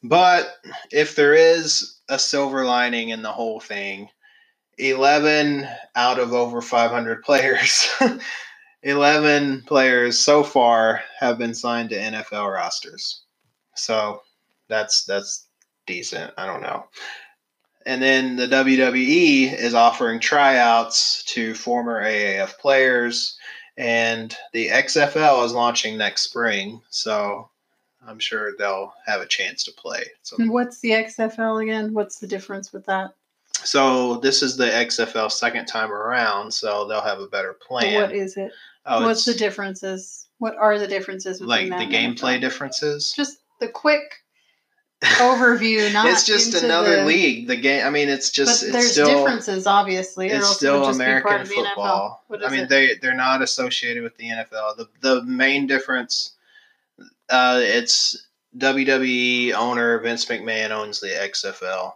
But 0.03 0.55
if 0.93 1.17
there 1.17 1.35
is 1.35 1.99
a 2.11 2.19
silver 2.19 2.67
lining 2.67 3.09
in 3.09 3.23
the 3.23 3.33
whole 3.33 3.61
thing, 3.61 4.11
11 4.79 5.67
out 5.97 6.19
of 6.19 6.33
over 6.33 6.61
500 6.61 7.23
players, 7.23 7.89
11 8.83 9.63
players 9.63 10.19
so 10.19 10.43
far 10.43 11.03
have 11.19 11.39
been 11.39 11.55
signed 11.55 11.91
to 11.91 11.97
NFL 11.97 12.53
rosters. 12.53 13.23
So 13.75 14.23
that's 14.69 15.05
that's 15.05 15.47
decent. 15.87 16.33
I 16.37 16.47
don't 16.47 16.63
know. 16.63 16.87
And 17.87 18.03
then 18.03 18.37
the 18.37 18.47
WWE 18.47 19.53
is 19.59 19.75
offering 19.75 20.19
tryouts 20.19 21.23
to 21.25 21.55
former 21.55 22.03
AAF 22.03 22.59
players 22.59 23.37
and 23.77 24.37
the 24.53 24.69
XFL 24.69 25.45
is 25.45 25.53
launching 25.53 25.99
next 25.99 26.23
spring, 26.23 26.81
so 26.91 27.51
I'm 28.07 28.19
sure 28.19 28.53
they'll 28.57 28.95
have 29.07 29.21
a 29.21 29.27
chance 29.27 29.65
to 29.65 29.73
play. 29.73 30.05
So, 30.23 30.37
what's 30.47 30.81
the 30.81 30.91
XFL 30.91 31.63
again? 31.63 31.93
What's 31.93 32.19
the 32.19 32.27
difference 32.27 32.73
with 32.73 32.87
that? 32.87 33.15
So 33.65 34.17
this 34.19 34.43
is 34.43 34.57
the 34.57 34.67
XFL 34.67 35.31
second 35.33 35.67
time 35.67 35.91
around, 35.93 36.53
so 36.53 36.87
they'll 36.87 37.01
have 37.01 37.21
a 37.21 37.27
better 37.27 37.55
plan. 37.55 37.95
What 37.95 38.13
is 38.13 38.37
it? 38.37 38.53
oh, 38.87 39.05
What's 39.05 39.25
the 39.25 39.35
differences? 39.35 40.29
What 40.39 40.57
are 40.57 40.79
the 40.79 40.87
differences 40.89 41.39
between 41.41 41.49
like 41.49 41.69
that 41.71 41.79
the 41.89 41.95
gameplay 41.97 42.37
NFL? 42.39 42.41
differences. 42.43 43.13
Just 43.13 43.39
the 43.61 43.69
quick 43.69 44.03
overview. 45.05 45.93
Not 45.93 46.07
it's 46.07 46.27
just 46.27 46.55
another 46.63 46.97
the- 46.97 47.05
league. 47.05 47.47
The 47.47 47.57
game. 47.57 47.87
I 47.87 47.91
mean, 47.91 48.09
it's 48.09 48.31
But 48.31 48.35
just 48.35 48.63
it's 48.65 48.73
there's 48.73 48.93
still 48.93 49.07
differences, 49.07 49.67
obviously. 49.67 50.29
it's 50.29 50.49
still 50.57 50.85
just 50.85 50.99
be 50.99 51.05
part 51.05 51.23
American 51.25 51.41
of 51.43 51.49
the 51.49 51.55
NFL. 51.55 51.65
football. 51.67 52.25
I 52.45 52.51
mean, 52.51 52.61
it? 52.61 52.69
they 52.69 52.95
they're 53.01 53.15
not 53.15 53.43
associated 53.43 54.03
with 54.03 54.17
the 54.17 54.25
NFL. 54.29 54.77
The 54.77 54.89
the 55.01 55.23
main 55.25 55.67
difference, 55.67 56.35
uh, 57.31 57.61
it's 57.63 58.27
WWE 58.57 59.53
owner 59.55 59.99
Vince 60.01 60.25
McMahon 60.27 60.71
owns 60.71 61.01
the 61.01 61.09
XFL. 61.09 61.95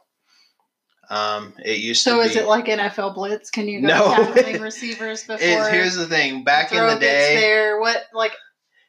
Um, 1.10 1.54
it 1.64 1.78
used 1.78 2.02
So 2.02 2.16
to 2.16 2.28
is 2.28 2.36
it 2.36 2.46
like 2.46 2.66
NFL 2.66 3.14
Blitz? 3.14 3.50
Can 3.50 3.66
you 3.68 3.80
go 3.80 3.86
No. 3.88 4.14
tackling 4.14 4.60
receivers 4.62 5.22
before 5.22 5.38
it- 5.40 5.72
here's 5.72 5.96
the 5.96 6.06
thing. 6.06 6.44
Back 6.44 6.72
in 6.72 6.86
the 6.86 6.96
day, 6.98 7.36
there? 7.36 7.80
What 7.80 8.04
like 8.12 8.32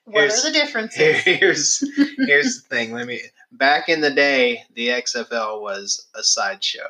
what 0.06 0.24
are 0.26 0.42
the 0.42 0.52
differences? 0.52 1.18
here's 1.24 1.80
here's 2.18 2.62
the 2.62 2.68
thing. 2.70 2.94
Let 2.94 3.08
me. 3.08 3.22
Back 3.52 3.90
in 3.90 4.02
the 4.02 4.12
day, 4.12 4.64
the 4.76 4.90
XFL 4.90 5.62
was 5.62 6.08
a 6.16 6.22
sideshow. 6.24 6.88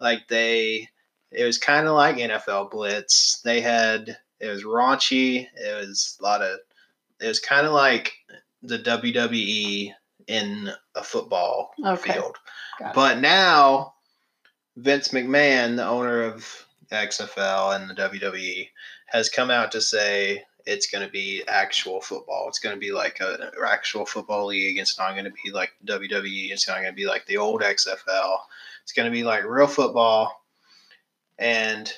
Like 0.00 0.26
they, 0.28 0.88
it 1.30 1.44
was 1.44 1.58
kind 1.58 1.86
of 1.86 1.94
like 1.94 2.16
NFL 2.16 2.70
Blitz. 2.70 3.40
They 3.44 3.60
had 3.60 4.16
it 4.40 4.48
was 4.48 4.64
raunchy. 4.64 5.46
It 5.54 5.76
was 5.86 6.16
a 6.20 6.22
lot 6.24 6.42
of. 6.42 6.58
It 7.20 7.28
was 7.28 7.38
kind 7.40 7.66
of 7.66 7.72
like 7.72 8.12
the 8.62 8.78
WWE 8.78 9.92
in 10.28 10.70
a 10.94 11.02
football 11.04 11.72
Okay. 11.84 12.12
field. 12.14 12.36
Got 12.78 12.90
it. 12.90 12.94
But 12.94 13.18
now, 13.20 13.94
Vince 14.76 15.08
McMahon, 15.08 15.76
the 15.76 15.86
owner 15.86 16.22
of 16.22 16.66
XFL 16.90 17.76
and 17.76 17.90
the 17.90 17.94
WWE, 17.94 18.68
has 19.06 19.28
come 19.28 19.50
out 19.50 19.72
to 19.72 19.80
say 19.80 20.44
it's 20.66 20.86
going 20.86 21.04
to 21.04 21.10
be 21.10 21.42
actual 21.48 22.00
football. 22.00 22.46
It's 22.48 22.58
going 22.58 22.74
to 22.74 22.80
be 22.80 22.92
like 22.92 23.18
an 23.20 23.50
actual 23.66 24.06
football 24.06 24.46
league. 24.46 24.78
It's 24.78 24.98
not 24.98 25.12
going 25.12 25.24
to 25.24 25.32
be 25.44 25.50
like 25.52 25.72
WWE. 25.86 26.50
It's 26.50 26.68
not 26.68 26.76
going 26.76 26.92
to 26.92 26.92
be 26.92 27.06
like 27.06 27.26
the 27.26 27.36
old 27.36 27.62
XFL. 27.62 28.38
It's 28.82 28.92
going 28.92 29.10
to 29.10 29.14
be 29.14 29.24
like 29.24 29.44
real 29.44 29.66
football. 29.66 30.44
And 31.38 31.92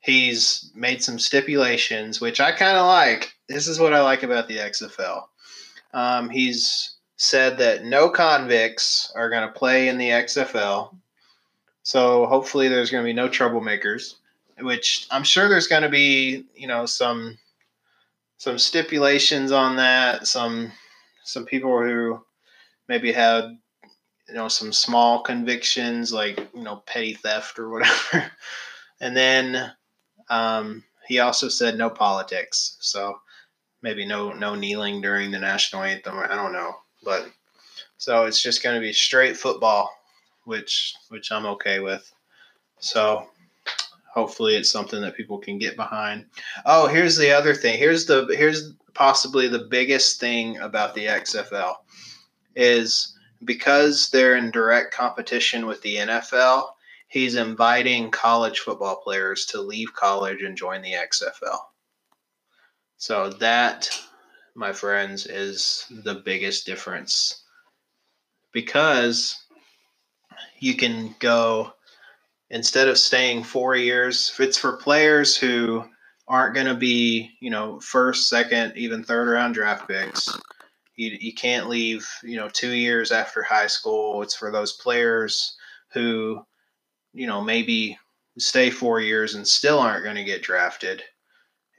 he's 0.00 0.70
made 0.74 1.02
some 1.02 1.18
stipulations, 1.18 2.20
which 2.20 2.40
I 2.40 2.52
kind 2.52 2.76
of 2.76 2.86
like. 2.86 3.34
This 3.48 3.66
is 3.66 3.78
what 3.78 3.94
I 3.94 4.02
like 4.02 4.22
about 4.22 4.48
the 4.48 4.58
XFL. 4.58 5.24
Um, 5.92 6.30
he's 6.30 6.96
said 7.16 7.58
that 7.58 7.84
no 7.84 8.08
convicts 8.08 9.12
are 9.14 9.30
going 9.30 9.46
to 9.46 9.58
play 9.58 9.88
in 9.88 9.98
the 9.98 10.08
XFL. 10.08 10.94
So 11.82 12.26
hopefully 12.26 12.68
there's 12.68 12.90
going 12.90 13.04
to 13.04 13.08
be 13.08 13.14
no 13.14 13.28
troublemakers, 13.28 14.16
which 14.58 15.06
I'm 15.10 15.24
sure 15.24 15.48
there's 15.48 15.66
going 15.66 15.82
to 15.82 15.88
be, 15.88 16.44
you 16.54 16.66
know, 16.66 16.86
some 16.86 17.38
some 18.36 18.58
stipulations 18.58 19.52
on 19.52 19.76
that, 19.76 20.26
some 20.26 20.72
some 21.24 21.44
people 21.44 21.78
who 21.82 22.22
maybe 22.88 23.12
had 23.12 23.56
you 24.28 24.34
know 24.34 24.48
some 24.48 24.72
small 24.72 25.22
convictions 25.22 26.12
like, 26.12 26.48
you 26.54 26.62
know, 26.62 26.76
petty 26.86 27.14
theft 27.14 27.58
or 27.58 27.70
whatever. 27.70 28.30
and 29.00 29.16
then 29.16 29.72
um, 30.28 30.84
he 31.06 31.18
also 31.18 31.48
said 31.48 31.76
no 31.76 31.90
politics. 31.90 32.76
So 32.80 33.18
maybe 33.82 34.06
no 34.06 34.32
no 34.32 34.54
kneeling 34.54 35.00
during 35.00 35.30
the 35.30 35.38
national 35.38 35.82
anthem. 35.82 36.18
I 36.18 36.34
don't 36.34 36.52
know, 36.52 36.76
but 37.02 37.28
so 37.98 38.24
it's 38.24 38.42
just 38.42 38.62
going 38.62 38.74
to 38.74 38.80
be 38.80 38.92
straight 38.92 39.36
football, 39.36 39.90
which 40.50 40.94
which 41.08 41.30
I'm 41.32 41.46
okay 41.46 41.78
with. 41.78 42.12
So 42.80 43.28
hopefully 44.12 44.56
it's 44.56 44.70
something 44.70 45.00
that 45.00 45.16
people 45.16 45.38
can 45.38 45.58
get 45.58 45.76
behind. 45.76 46.26
Oh, 46.66 46.88
here's 46.88 47.16
the 47.16 47.30
other 47.30 47.54
thing. 47.54 47.78
Here's 47.78 48.04
the 48.04 48.26
here's 48.36 48.74
possibly 48.92 49.46
the 49.46 49.68
biggest 49.70 50.20
thing 50.20 50.58
about 50.58 50.94
the 50.94 51.06
XFL 51.06 51.76
is 52.56 53.16
because 53.44 54.10
they're 54.10 54.36
in 54.36 54.50
direct 54.50 54.92
competition 54.92 55.66
with 55.66 55.80
the 55.82 55.96
NFL, 55.96 56.70
he's 57.08 57.36
inviting 57.36 58.10
college 58.10 58.58
football 58.58 58.96
players 58.96 59.46
to 59.46 59.60
leave 59.60 59.94
college 59.94 60.42
and 60.42 60.56
join 60.56 60.82
the 60.82 60.92
XFL. 60.92 61.58
So 62.96 63.30
that, 63.30 63.88
my 64.54 64.72
friends, 64.72 65.26
is 65.26 65.86
the 65.90 66.16
biggest 66.16 66.66
difference 66.66 67.44
because 68.52 69.39
you 70.58 70.76
can 70.76 71.14
go 71.18 71.72
instead 72.50 72.88
of 72.88 72.98
staying 72.98 73.44
four 73.44 73.76
years. 73.76 74.30
If 74.32 74.40
it's 74.40 74.58
for 74.58 74.76
players 74.76 75.36
who 75.36 75.84
aren't 76.28 76.54
going 76.54 76.66
to 76.66 76.74
be, 76.74 77.30
you 77.40 77.50
know, 77.50 77.80
first, 77.80 78.28
second, 78.28 78.72
even 78.76 79.02
third 79.02 79.28
round 79.28 79.54
draft 79.54 79.88
picks, 79.88 80.28
you, 80.96 81.16
you 81.20 81.34
can't 81.34 81.68
leave, 81.68 82.08
you 82.22 82.36
know, 82.36 82.48
two 82.48 82.70
years 82.70 83.10
after 83.10 83.42
high 83.42 83.66
school. 83.66 84.22
It's 84.22 84.36
for 84.36 84.50
those 84.50 84.72
players 84.74 85.56
who, 85.92 86.44
you 87.12 87.26
know, 87.26 87.40
maybe 87.40 87.98
stay 88.38 88.70
four 88.70 89.00
years 89.00 89.34
and 89.34 89.46
still 89.46 89.78
aren't 89.78 90.04
going 90.04 90.16
to 90.16 90.24
get 90.24 90.42
drafted. 90.42 91.02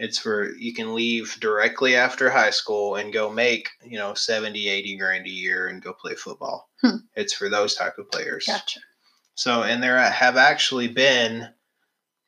It's 0.02 0.18
for 0.18 0.50
you 0.56 0.74
can 0.74 0.96
leave 0.96 1.38
directly 1.40 1.96
after 1.96 2.32
high 2.32 2.50
school 2.50 2.96
and 2.96 3.14
go 3.14 3.30
make, 3.30 3.70
you 3.86 4.00
know, 4.00 4.16
70, 4.16 4.68
80 4.68 4.98
grand 4.98 5.28
a 5.28 5.30
year 5.30 5.68
and 5.68 5.80
go 5.80 5.94
play 5.94 6.16
football. 6.16 6.70
Hmm. 6.82 7.06
It's 7.16 7.34
for 7.34 7.50
those 7.50 7.76
type 7.76 8.00
of 8.00 8.10
players. 8.10 8.48
Gotcha. 8.48 8.80
So, 9.36 9.62
and 9.62 9.82
there 9.82 10.00
have 10.00 10.38
actually 10.38 10.88
been 10.88 11.50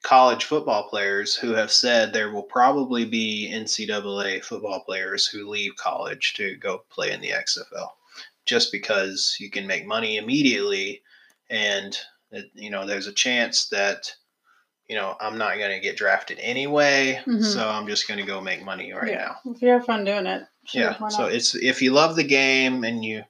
college 0.03 0.43
football 0.43 0.87
players 0.87 1.35
who 1.35 1.53
have 1.53 1.71
said 1.71 2.13
there 2.13 2.31
will 2.31 2.43
probably 2.43 3.05
be 3.05 3.49
NCAA 3.51 4.43
football 4.43 4.81
players 4.81 5.25
who 5.25 5.49
leave 5.49 5.75
college 5.75 6.35
to 6.35 6.55
go 6.57 6.83
play 6.91 7.11
in 7.11 7.21
the 7.21 7.31
XFL 7.31 7.89
just 8.45 8.71
because 8.71 9.35
you 9.39 9.49
can 9.49 9.65
make 9.65 9.87
money 9.87 10.17
immediately 10.17 11.01
and 11.49 11.97
it, 12.31 12.51
you 12.53 12.69
know 12.69 12.85
there's 12.85 13.07
a 13.07 13.13
chance 13.13 13.67
that 13.69 14.13
you 14.89 14.95
know 14.95 15.15
I'm 15.19 15.37
not 15.37 15.57
going 15.57 15.71
to 15.71 15.79
get 15.79 15.97
drafted 15.97 16.39
anyway 16.39 17.21
Mhm. 17.25 17.43
so 17.43 17.67
I'm 17.67 17.87
just 17.87 18.07
going 18.07 18.19
to 18.19 18.25
go 18.25 18.41
make 18.41 18.63
money 18.63 18.91
right 18.93 19.09
yeah. 19.11 19.33
now 19.45 19.51
If 19.51 19.61
you 19.61 19.69
have 19.69 19.85
fun 19.85 20.03
doing 20.05 20.25
it, 20.25 20.43
sure, 20.65 20.81
yeah 20.81 21.07
so 21.09 21.25
it's 21.25 21.55
if 21.55 21.81
you 21.81 21.91
love 21.91 22.15
the 22.15 22.23
game 22.23 22.83
and 22.83 23.03
you 23.03 23.23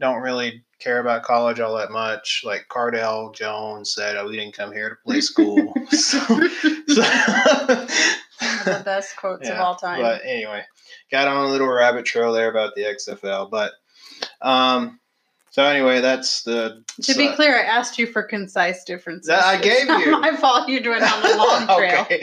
don't 0.00 0.22
really 0.22 0.64
care 0.78 1.00
about 1.00 1.22
college 1.24 1.58
all 1.60 1.76
that 1.76 1.90
much 1.90 2.42
like 2.44 2.66
Cardale 2.70 3.34
Jones 3.34 3.94
said 3.94 4.16
oh 4.16 4.28
we 4.28 4.36
didn't 4.36 4.54
come 4.56 4.72
here 4.72 4.90
to 4.90 4.96
play 5.04 5.20
school 5.20 5.74
so, 5.90 6.18
so 6.88 7.02
the 8.64 8.82
best 8.84 9.16
quotes 9.16 9.48
of 9.48 9.56
all 9.58 9.74
time. 9.76 10.00
but 10.00 10.20
anyway 10.24 10.62
got 11.10 11.26
on 11.28 11.46
a 11.46 11.48
little 11.48 11.68
rabbit 11.68 12.04
trail 12.04 12.32
there 12.32 12.50
about 12.50 12.74
the 12.74 12.82
xfl 12.82 13.50
but 13.50 13.72
um 14.42 15.00
So 15.58 15.64
anyway, 15.64 16.00
that's 16.00 16.42
the. 16.42 16.84
To 17.02 17.14
be 17.16 17.32
clear, 17.34 17.58
I 17.58 17.62
asked 17.62 17.98
you 17.98 18.06
for 18.06 18.22
concise 18.22 18.84
differences. 18.84 19.26
That 19.26 19.42
I 19.42 19.60
gave 19.60 19.88
you. 19.88 20.12
My 20.20 20.36
fault. 20.36 20.68
You 20.68 20.76
went 20.88 21.02
on 21.02 21.20
the 21.20 21.36
long 21.36 21.66
trail. 21.78 22.02
okay. 22.02 22.20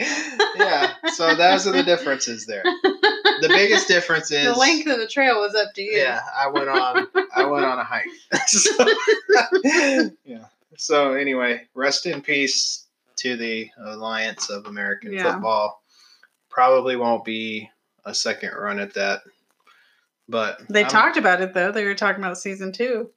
Yeah. 0.56 0.94
So 1.12 1.34
those 1.34 1.66
are 1.66 1.72
the 1.72 1.82
differences 1.82 2.46
there. 2.46 2.62
The 2.62 3.48
biggest 3.48 3.88
difference 3.88 4.30
is 4.30 4.46
the 4.46 4.58
length 4.58 4.88
of 4.88 4.98
the 4.98 5.06
trail 5.06 5.38
was 5.38 5.54
up 5.54 5.74
to 5.74 5.82
you. 5.82 5.98
Yeah, 5.98 6.22
I 6.34 6.48
went 6.48 6.70
on. 6.70 7.08
I 7.36 7.44
went 7.44 7.66
on 7.66 7.78
a 7.78 7.84
hike. 7.84 8.06
so, 8.46 8.70
yeah. 10.24 10.46
So 10.78 11.12
anyway, 11.12 11.68
rest 11.74 12.06
in 12.06 12.22
peace 12.22 12.86
to 13.16 13.36
the 13.36 13.68
Alliance 13.78 14.48
of 14.48 14.64
American 14.64 15.12
Yeah. 15.12 15.34
Football. 15.34 15.82
Probably 16.48 16.96
won't 16.96 17.26
be 17.26 17.68
a 18.06 18.14
second 18.14 18.54
run 18.54 18.78
at 18.80 18.94
that, 18.94 19.20
but 20.26 20.62
They 20.70 20.84
I'm- 20.84 20.90
talked 20.90 21.18
about 21.18 21.42
it 21.42 21.52
though. 21.52 21.70
They 21.70 21.84
were 21.84 21.94
talking 21.94 22.24
about 22.24 22.38
season 22.38 22.72
two. 22.72 23.10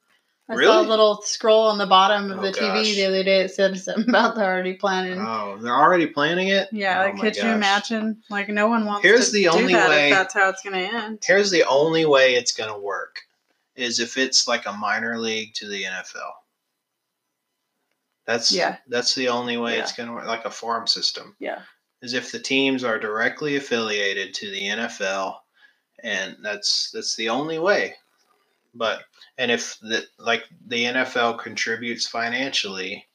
I 0.50 0.56
saw 0.64 0.82
a 0.82 0.84
little 0.84 1.22
scroll 1.22 1.68
on 1.68 1.78
the 1.78 1.86
bottom 1.86 2.32
of 2.32 2.40
Oh, 2.40 2.42
the 2.42 2.52
TV 2.52 2.60
gosh. 2.84 2.96
the 2.96 3.06
other 3.06 3.24
day. 3.24 3.42
It 3.42 3.52
said 3.52 3.78
something 3.80 4.06
about 4.10 4.36
they're 4.36 4.52
already 4.52 4.74
planning. 4.74 5.20
Oh, 5.20 5.58
they're 5.62 5.74
already 5.76 6.08
planning 6.08 6.48
it. 6.48 6.70
yeah, 6.72 7.02
Oh 7.02 7.06
like 7.12 7.20
could 7.20 7.36
you 7.38 7.50
imagine? 7.50 8.22
Like 8.30 8.50
no 8.50 8.68
one 8.68 8.86
wants 8.86 9.04
Here's 9.06 9.28
to 9.28 9.34
the 9.34 9.44
do 9.44 9.50
only 9.52 9.74
that 9.74 9.90
way- 9.90 10.10
that's 10.10 10.34
how 10.34 10.50
it's 10.50 10.64
going 10.64 10.74
to 10.76 10.96
end. 10.96 11.24
Here's 11.26 11.52
the 11.52 11.64
only 11.66 12.06
way 12.06 12.34
it's 12.36 12.52
going 12.52 12.74
to 12.74 12.80
work 12.80 13.22
is 13.76 14.00
if 14.00 14.18
it's 14.18 14.48
like 14.48 14.66
a 14.66 14.74
minor 14.74 15.18
league 15.20 15.54
to 15.56 15.68
the 15.68 15.84
NFL. 15.84 16.32
That's 18.26 18.52
Yeah. 18.52 18.78
That's 18.88 19.16
the 19.16 19.30
only 19.30 19.58
way 19.58 19.80
it's 19.80 19.94
going 19.94 20.08
to 20.10 20.14
work, 20.14 20.28
like 20.28 20.46
a 20.46 20.52
farm 20.52 20.88
system. 20.88 21.36
Yeah. 21.40 21.62
Is 22.02 22.14
if 22.14 22.32
the 22.32 22.40
teams 22.40 22.84
are 22.84 23.00
directly 23.00 23.56
affiliated 23.58 24.34
to 24.36 24.50
the 24.52 24.62
NFL, 24.62 25.36
and 26.04 26.38
that's 26.42 26.92
that's 26.94 27.16
the 27.16 27.28
only 27.30 27.60
way. 27.60 27.96
But 28.74 29.04
and 29.38 29.50
if 29.52 29.80
the 29.80 30.06
like 30.18 30.44
the 30.68 30.86
NFL 30.86 31.40
contributes 31.40 32.08
financially, 32.08 33.06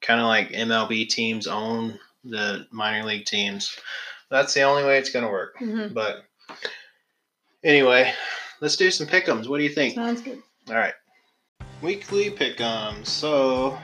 kind 0.00 0.20
of 0.20 0.26
like 0.26 0.50
MLB 0.50 1.08
teams 1.08 1.46
own 1.46 1.98
the 2.24 2.66
minor 2.70 3.04
league 3.06 3.24
teams, 3.24 3.78
that's 4.30 4.54
the 4.54 4.62
only 4.62 4.84
way 4.84 4.98
it's 4.98 5.10
going 5.10 5.24
to 5.24 5.30
work. 5.30 5.56
Mhm. 5.58 5.94
But 5.94 6.24
anyway, 7.62 8.12
let's 8.60 8.76
do 8.76 8.90
some 8.90 9.06
pickums. 9.06 9.48
What 9.48 9.58
do 9.58 9.64
you 9.64 9.70
think? 9.70 9.94
Sounds 9.94 10.20
good. 10.22 10.42
All 10.68 10.74
right. 10.76 10.94
Weekly 11.82 12.30
pickums. 12.30 13.06
So, 13.06 13.78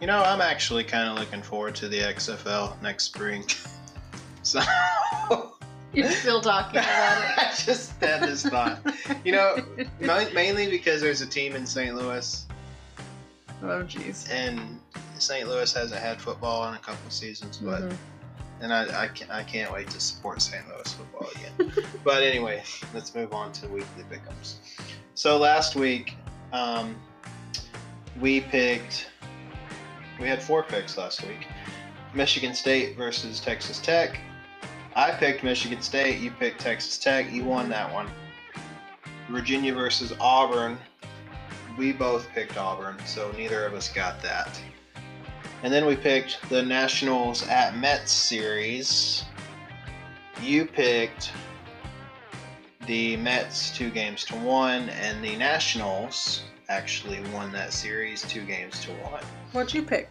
you 0.00 0.06
know, 0.06 0.22
I'm 0.22 0.40
actually 0.40 0.84
kind 0.84 1.08
of 1.08 1.18
looking 1.18 1.42
forward 1.42 1.74
to 1.76 1.88
the 1.88 1.98
XFL 1.98 2.80
next 2.82 3.04
spring. 3.04 3.44
So, 4.42 4.60
You're 5.96 6.10
still 6.10 6.40
talking 6.40 6.78
about 6.78 7.22
it. 7.22 7.38
I 7.38 7.52
just 7.56 7.92
had 8.02 8.22
this 8.22 8.44
thought. 8.46 8.78
You 9.24 9.32
know, 9.32 9.56
mainly 10.34 10.68
because 10.68 11.00
there's 11.00 11.20
a 11.22 11.26
team 11.26 11.54
in 11.56 11.64
St. 11.66 11.94
Louis, 11.96 12.46
Oh 13.62 13.82
jeez. 13.84 14.30
and 14.30 14.78
St. 15.18 15.48
Louis 15.48 15.72
hasn't 15.72 16.00
had 16.00 16.20
football 16.20 16.68
in 16.68 16.74
a 16.74 16.78
couple 16.78 17.10
seasons, 17.10 17.56
but 17.58 17.82
Mhm. 17.82 17.96
and 18.60 18.72
I, 18.74 19.04
I, 19.04 19.08
can't, 19.08 19.30
I 19.30 19.42
can't 19.42 19.72
wait 19.72 19.88
to 19.90 20.00
support 20.00 20.42
St. 20.42 20.62
Louis 20.68 20.92
football 20.92 21.28
again. 21.34 21.72
but 22.04 22.22
anyway, 22.22 22.62
let's 22.92 23.14
move 23.14 23.32
on 23.32 23.52
to 23.52 23.68
weekly 23.68 24.04
pickups. 24.10 24.56
So 25.14 25.38
last 25.38 25.74
week, 25.76 26.14
um, 26.52 26.94
we 28.20 28.42
picked. 28.42 29.08
We 30.20 30.26
had 30.28 30.42
four 30.42 30.62
picks 30.62 30.96
last 30.98 31.22
week: 31.26 31.46
Michigan 32.14 32.54
State 32.54 32.96
versus 32.96 33.40
Texas 33.40 33.78
Tech. 33.78 34.20
I 34.96 35.10
picked 35.10 35.44
Michigan 35.44 35.82
State. 35.82 36.20
You 36.20 36.30
picked 36.30 36.58
Texas 36.58 36.96
Tech. 36.96 37.30
You 37.30 37.44
won 37.44 37.68
that 37.68 37.92
one. 37.92 38.08
Virginia 39.30 39.74
versus 39.74 40.14
Auburn. 40.18 40.78
We 41.76 41.92
both 41.92 42.26
picked 42.30 42.56
Auburn, 42.56 42.96
so 43.04 43.30
neither 43.32 43.66
of 43.66 43.74
us 43.74 43.92
got 43.92 44.22
that. 44.22 44.58
And 45.62 45.70
then 45.70 45.84
we 45.84 45.96
picked 45.96 46.48
the 46.48 46.62
Nationals 46.62 47.46
at 47.46 47.76
Mets 47.76 48.10
series. 48.10 49.24
You 50.40 50.64
picked 50.64 51.30
the 52.86 53.18
Mets 53.18 53.76
two 53.76 53.90
games 53.90 54.24
to 54.24 54.36
one, 54.36 54.88
and 54.88 55.22
the 55.22 55.36
Nationals 55.36 56.44
actually 56.70 57.20
won 57.34 57.52
that 57.52 57.74
series 57.74 58.22
two 58.22 58.46
games 58.46 58.80
to 58.80 58.92
one. 58.92 59.22
What'd 59.52 59.74
you 59.74 59.82
pick? 59.82 60.08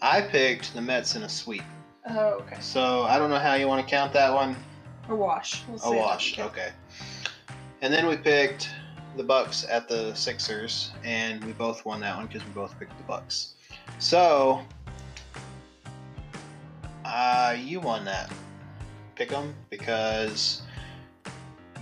I 0.00 0.20
picked 0.20 0.74
the 0.74 0.80
Mets 0.80 1.16
in 1.16 1.24
a 1.24 1.28
sweep. 1.28 1.64
Oh, 2.10 2.40
okay. 2.40 2.56
So 2.60 3.02
I 3.02 3.18
don't 3.18 3.30
know 3.30 3.38
how 3.38 3.54
you 3.54 3.68
want 3.68 3.84
to 3.84 3.90
count 3.90 4.12
that 4.14 4.32
one. 4.32 4.56
A 5.08 5.14
wash. 5.14 5.62
We'll 5.68 5.82
A 5.82 5.96
wash. 5.96 6.38
Okay. 6.38 6.70
And 7.80 7.92
then 7.92 8.06
we 8.06 8.16
picked 8.16 8.70
the 9.16 9.22
Bucks 9.22 9.66
at 9.68 9.88
the 9.88 10.14
Sixers, 10.14 10.92
and 11.04 11.42
we 11.44 11.52
both 11.52 11.84
won 11.84 12.00
that 12.00 12.16
one 12.16 12.26
because 12.26 12.44
we 12.44 12.50
both 12.52 12.78
picked 12.78 12.96
the 12.96 13.04
Bucks. 13.04 13.54
So, 13.98 14.62
uh, 17.04 17.56
you 17.58 17.80
won 17.80 18.04
that 18.04 18.30
pick 19.14 19.32
'em 19.32 19.54
because 19.70 20.62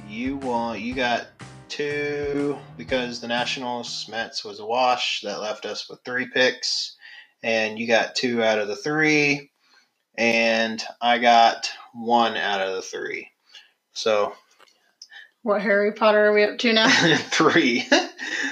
you 0.08 0.36
won. 0.38 0.80
You 0.80 0.94
got 0.94 1.28
two 1.68 2.58
because 2.76 3.20
the 3.20 3.28
Nationals 3.28 4.08
Mets 4.08 4.44
was 4.44 4.60
a 4.60 4.66
wash 4.66 5.20
that 5.22 5.40
left 5.40 5.66
us 5.66 5.88
with 5.88 6.00
three 6.04 6.28
picks, 6.28 6.96
and 7.42 7.78
you 7.78 7.86
got 7.86 8.14
two 8.14 8.42
out 8.42 8.58
of 8.58 8.68
the 8.68 8.76
three, 8.76 9.50
and 10.18 10.82
I 11.00 11.18
got 11.18 11.70
one 11.94 12.36
out 12.36 12.60
of 12.60 12.74
the 12.74 12.82
three. 12.82 13.28
So 13.92 14.34
What 15.42 15.62
Harry 15.62 15.92
Potter 15.92 16.26
are 16.26 16.32
we 16.32 16.44
up 16.44 16.58
to 16.58 16.72
now? 16.72 16.88
three. 17.30 17.86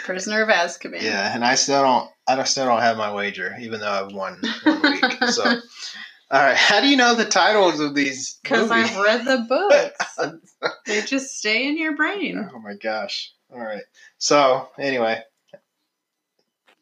Prisoner 0.04 0.42
of 0.42 0.48
Azkaban. 0.48 1.02
yeah, 1.02 1.34
and 1.34 1.44
I 1.44 1.54
still 1.54 1.82
don't. 1.82 2.10
I 2.26 2.42
still 2.44 2.66
don't 2.66 2.80
have 2.80 2.96
my 2.96 3.12
wager, 3.12 3.54
even 3.60 3.80
though 3.80 3.90
I've 3.90 4.12
won 4.12 4.40
one 4.64 4.82
week. 4.82 5.24
So, 5.24 5.44
all 6.30 6.40
right. 6.42 6.56
How 6.56 6.80
do 6.80 6.88
you 6.88 6.96
know 6.96 7.14
the 7.14 7.24
titles 7.26 7.80
of 7.80 7.94
these? 7.94 8.38
Because? 8.42 8.70
I've 8.70 8.96
read 8.96 9.24
the 9.26 9.44
books. 9.48 10.40
they 10.86 11.02
just 11.02 11.36
stay 11.38 11.66
in 11.68 11.76
your 11.78 11.94
brain. 11.96 12.48
oh 12.54 12.58
my 12.60 12.74
gosh! 12.74 13.32
All 13.52 13.60
right. 13.60 13.82
So 14.18 14.68
anyway, 14.78 15.22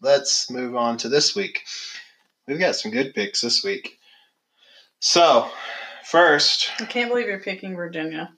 let's 0.00 0.50
move 0.50 0.76
on 0.76 0.96
to 0.98 1.08
this 1.08 1.34
week. 1.34 1.62
We've 2.46 2.58
got 2.58 2.76
some 2.76 2.90
good 2.90 3.14
picks 3.14 3.40
this 3.40 3.62
week. 3.64 3.98
So, 5.04 5.50
first, 6.04 6.70
I 6.78 6.84
can't 6.84 7.10
believe 7.10 7.26
you're 7.26 7.40
picking 7.40 7.74
Virginia. 7.74 8.32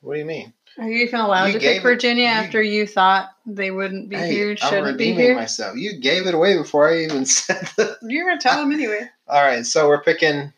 what 0.00 0.14
do 0.14 0.20
you 0.20 0.24
mean? 0.24 0.54
Are 0.78 0.88
you 0.88 1.04
even 1.04 1.20
allowed 1.20 1.46
You 1.48 1.52
to 1.54 1.58
gave 1.58 1.68
pick 1.74 1.80
it- 1.80 1.82
Virginia 1.82 2.22
you- 2.24 2.28
after 2.30 2.62
you 2.62 2.86
thought 2.86 3.30
they 3.44 3.70
wouldn't 3.70 4.08
be 4.08 4.16
Hey, 4.16 4.32
here, 4.32 4.50
I'm 4.52 4.56
shouldn't 4.56 4.84
be 4.98 5.08
redeeming 5.10 5.18
here? 5.18 5.34
myself. 5.34 5.76
You 5.76 5.98
gave 6.00 6.26
it 6.26 6.34
away 6.34 6.56
before 6.56 6.88
I 6.88 7.00
even 7.00 7.26
said 7.26 7.68
that. 7.76 7.98
You're 8.02 8.26
gonna 8.26 8.40
tell 8.40 8.58
them 8.58 8.72
anyway. 8.72 9.06
All 9.28 9.42
right, 9.42 9.66
so 9.66 9.86
we're 9.86 10.02
picking 10.02 10.50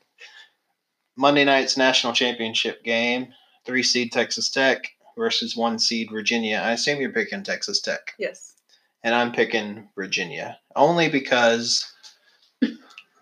Monday 1.17 1.45
night's 1.45 1.77
national 1.77 2.13
championship 2.13 2.85
game. 2.85 3.33
Three 3.65 3.83
seed 3.83 4.13
Texas 4.13 4.49
Tech 4.51 4.85
versus 5.17 5.57
one 5.57 5.81
seed 5.81 6.11
Virginia. 6.13 6.59
I 6.65 6.73
assume 6.73 7.01
you're 7.01 7.11
picking 7.13 7.43
Texas 7.43 7.81
Tech, 7.81 8.15
Yes. 8.21 8.55
and 9.03 9.17
I'm 9.17 9.33
picking 9.33 9.89
Virginia 9.97 10.59
only 10.77 11.09
because 11.09 11.93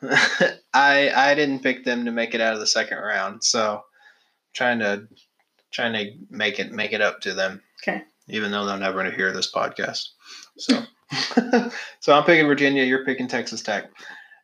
I 0.74 1.11
I 1.14 1.35
didn't 1.35 1.62
pick 1.62 1.85
them 1.85 2.04
to 2.04 2.12
make 2.12 2.35
it 2.35 2.40
out 2.40 2.54
of 2.54 2.61
the 2.61 2.66
second 2.66 2.98
round. 2.98 3.42
So 3.44 3.82
trying 4.54 4.78
to 4.80 5.09
trying 5.72 5.92
to 5.92 6.12
make 6.30 6.59
it 6.59 6.72
make 6.72 6.92
it 6.92 7.00
up 7.00 7.20
to 7.22 7.35
them. 7.35 7.62
Okay. 7.82 8.02
Even 8.28 8.50
though 8.50 8.66
they'll 8.66 8.78
never 8.78 9.09
hear 9.11 9.32
this 9.32 9.52
podcast. 9.52 10.09
So 10.59 10.82
so 12.00 12.14
I'm 12.14 12.24
picking 12.24 12.46
Virginia, 12.46 12.85
you're 12.85 13.04
picking 13.04 13.28
Texas 13.28 13.62
Tech. 13.62 13.90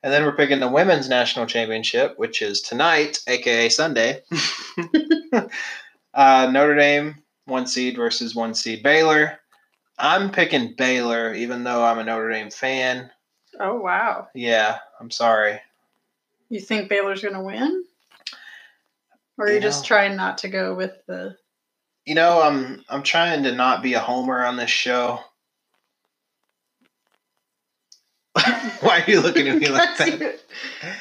And 0.02 0.12
then 0.12 0.24
we're 0.24 0.36
picking 0.36 0.58
the 0.58 0.68
women's 0.68 1.08
national 1.08 1.46
championship, 1.46 2.18
which 2.18 2.42
is 2.42 2.60
tonight, 2.60 3.20
aka 3.28 3.68
Sunday. 3.68 4.22
uh, 6.14 6.50
Notre 6.50 6.74
Dame, 6.74 7.22
one 7.44 7.68
seed 7.68 7.96
versus 7.96 8.34
one 8.34 8.54
seed 8.54 8.82
Baylor. 8.82 9.38
I'm 9.98 10.32
picking 10.32 10.74
Baylor, 10.76 11.32
even 11.34 11.62
though 11.62 11.84
I'm 11.84 12.00
a 12.00 12.04
Notre 12.04 12.30
Dame 12.30 12.50
fan. 12.50 13.10
Oh 13.60 13.76
wow. 13.80 14.28
Yeah, 14.34 14.78
I'm 15.00 15.10
sorry. 15.10 15.60
You 16.48 16.60
think 16.60 16.88
Baylor's 16.88 17.22
gonna 17.22 17.42
win? 17.42 17.84
Or 19.38 19.46
are 19.46 19.48
you 19.48 19.54
You 19.56 19.60
just 19.60 19.82
know- 19.84 19.88
trying 19.88 20.16
not 20.16 20.38
to 20.38 20.48
go 20.48 20.74
with 20.74 20.92
the 21.06 21.36
You 22.06 22.14
know, 22.14 22.40
I'm 22.42 22.84
I'm 22.88 23.02
trying 23.02 23.42
to 23.44 23.52
not 23.52 23.82
be 23.82 23.94
a 23.94 24.00
homer 24.00 24.44
on 24.44 24.56
this 24.56 24.70
show. 24.70 25.20
Why 28.80 29.00
are 29.06 29.10
you 29.10 29.20
looking 29.20 29.48
at 29.48 29.58
me 29.58 29.68
like 29.68 29.96
that? 29.98 30.18
you- 30.20 30.34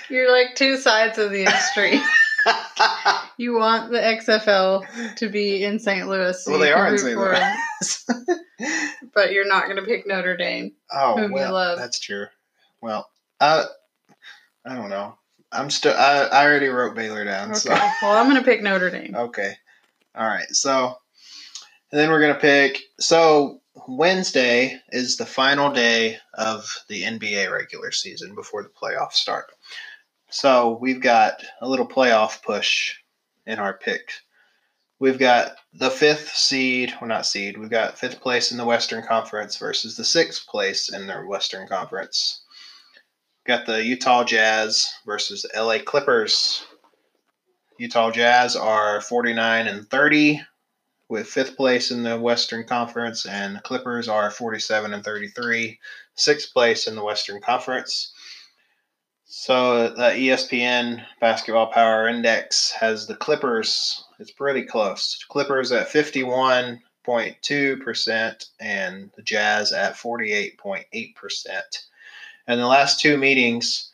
You're 0.09 0.31
like 0.31 0.55
two 0.55 0.77
sides 0.77 1.17
of 1.17 1.31
the 1.31 1.43
extreme. 1.43 2.01
you 3.37 3.53
want 3.55 3.91
the 3.91 3.99
XFL 3.99 5.15
to 5.15 5.29
be 5.29 5.63
in 5.63 5.79
St. 5.79 6.07
Louis, 6.07 6.43
so 6.43 6.51
well, 6.51 6.59
they 6.59 6.71
are 6.73 6.87
in 6.89 6.97
St. 6.97 7.17
Louis. 7.17 8.05
but 9.13 9.31
you're 9.31 9.47
not 9.47 9.65
going 9.65 9.77
to 9.77 9.83
pick 9.83 10.05
Notre 10.07 10.35
Dame. 10.35 10.73
oh, 10.91 11.29
well, 11.31 11.53
love. 11.53 11.77
that's 11.77 11.99
true. 11.99 12.25
Well, 12.81 13.09
uh, 13.39 13.65
I 14.65 14.75
don't 14.75 14.89
know. 14.89 15.17
I'm 15.51 15.69
still. 15.69 15.93
I, 15.93 16.29
I 16.31 16.45
already 16.45 16.67
wrote 16.67 16.95
Baylor 16.95 17.25
down. 17.25 17.49
Okay. 17.49 17.59
So 17.59 17.69
Well, 17.69 18.17
I'm 18.17 18.29
going 18.29 18.41
to 18.41 18.45
pick 18.45 18.61
Notre 18.61 18.89
Dame. 18.89 19.15
okay, 19.15 19.53
all 20.15 20.27
right. 20.27 20.49
So, 20.49 20.95
and 21.91 21.99
then 21.99 22.09
we're 22.09 22.21
gonna 22.21 22.35
pick. 22.35 22.79
So 22.99 23.61
Wednesday 23.87 24.79
is 24.91 25.17
the 25.17 25.25
final 25.25 25.71
day 25.71 26.17
of 26.33 26.65
the 26.87 27.03
NBA 27.03 27.51
regular 27.51 27.91
season 27.91 28.35
before 28.35 28.63
the 28.63 28.69
playoffs 28.69 29.13
start. 29.13 29.51
So 30.29 30.77
we've 30.79 31.01
got 31.01 31.43
a 31.61 31.67
little 31.67 31.87
playoff 31.87 32.41
push 32.43 32.95
in 33.45 33.59
our 33.59 33.73
pick. 33.77 34.11
We've 34.99 35.19
got 35.19 35.55
the 35.73 35.89
fifth 35.89 36.29
seed, 36.29 36.93
well, 37.01 37.07
not 37.07 37.25
seed, 37.25 37.57
we've 37.57 37.71
got 37.71 37.97
fifth 37.97 38.21
place 38.21 38.51
in 38.51 38.57
the 38.57 38.65
Western 38.65 39.03
Conference 39.03 39.57
versus 39.57 39.97
the 39.97 40.05
sixth 40.05 40.45
place 40.47 40.93
in 40.93 41.07
the 41.07 41.21
Western 41.25 41.67
Conference. 41.67 42.40
Got 43.43 43.65
the 43.65 43.83
Utah 43.83 44.23
Jazz 44.23 44.93
versus 45.03 45.41
the 45.41 45.49
LA 45.59 45.79
Clippers. 45.79 46.63
Utah 47.79 48.11
Jazz 48.11 48.55
are 48.55 49.01
49 49.01 49.67
and 49.67 49.89
30 49.89 50.43
with 51.09 51.27
fifth 51.27 51.57
place 51.57 51.89
in 51.89 52.03
the 52.03 52.19
Western 52.19 52.65
Conference, 52.65 53.25
and 53.25 53.55
the 53.55 53.61
Clippers 53.61 54.07
are 54.07 54.29
47 54.29 54.93
and 54.93 55.03
33, 55.03 55.79
sixth 56.13 56.53
place 56.53 56.87
in 56.87 56.95
the 56.95 57.03
Western 57.03 57.41
Conference. 57.41 58.13
So 59.25 59.89
the 59.89 60.11
ESPN 60.11 61.03
Basketball 61.19 61.71
Power 61.71 62.07
Index 62.07 62.69
has 62.73 63.07
the 63.07 63.15
Clippers. 63.15 64.05
It's 64.19 64.29
pretty 64.31 64.61
close. 64.63 65.17
Clippers 65.29 65.71
at 65.71 65.89
51.2% 65.89 68.45
and 68.59 69.09
the 69.15 69.23
Jazz 69.23 69.71
at 69.71 69.95
48.8%. 69.95 71.61
And 72.47 72.59
the 72.59 72.67
last 72.67 72.99
two 72.99 73.17
meetings 73.17 73.91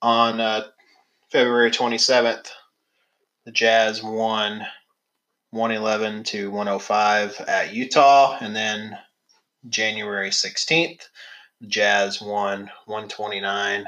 on 0.00 0.40
uh, 0.40 0.64
February 1.30 1.70
27th, 1.70 2.48
the 3.44 3.52
Jazz 3.52 4.02
won 4.02 4.66
111 5.50 6.24
to 6.24 6.50
105 6.50 7.40
at 7.46 7.74
Utah, 7.74 8.38
and 8.40 8.54
then 8.54 8.96
January 9.68 10.30
16th, 10.30 11.08
the 11.60 11.66
Jazz 11.66 12.20
won 12.20 12.70
129 12.86 13.84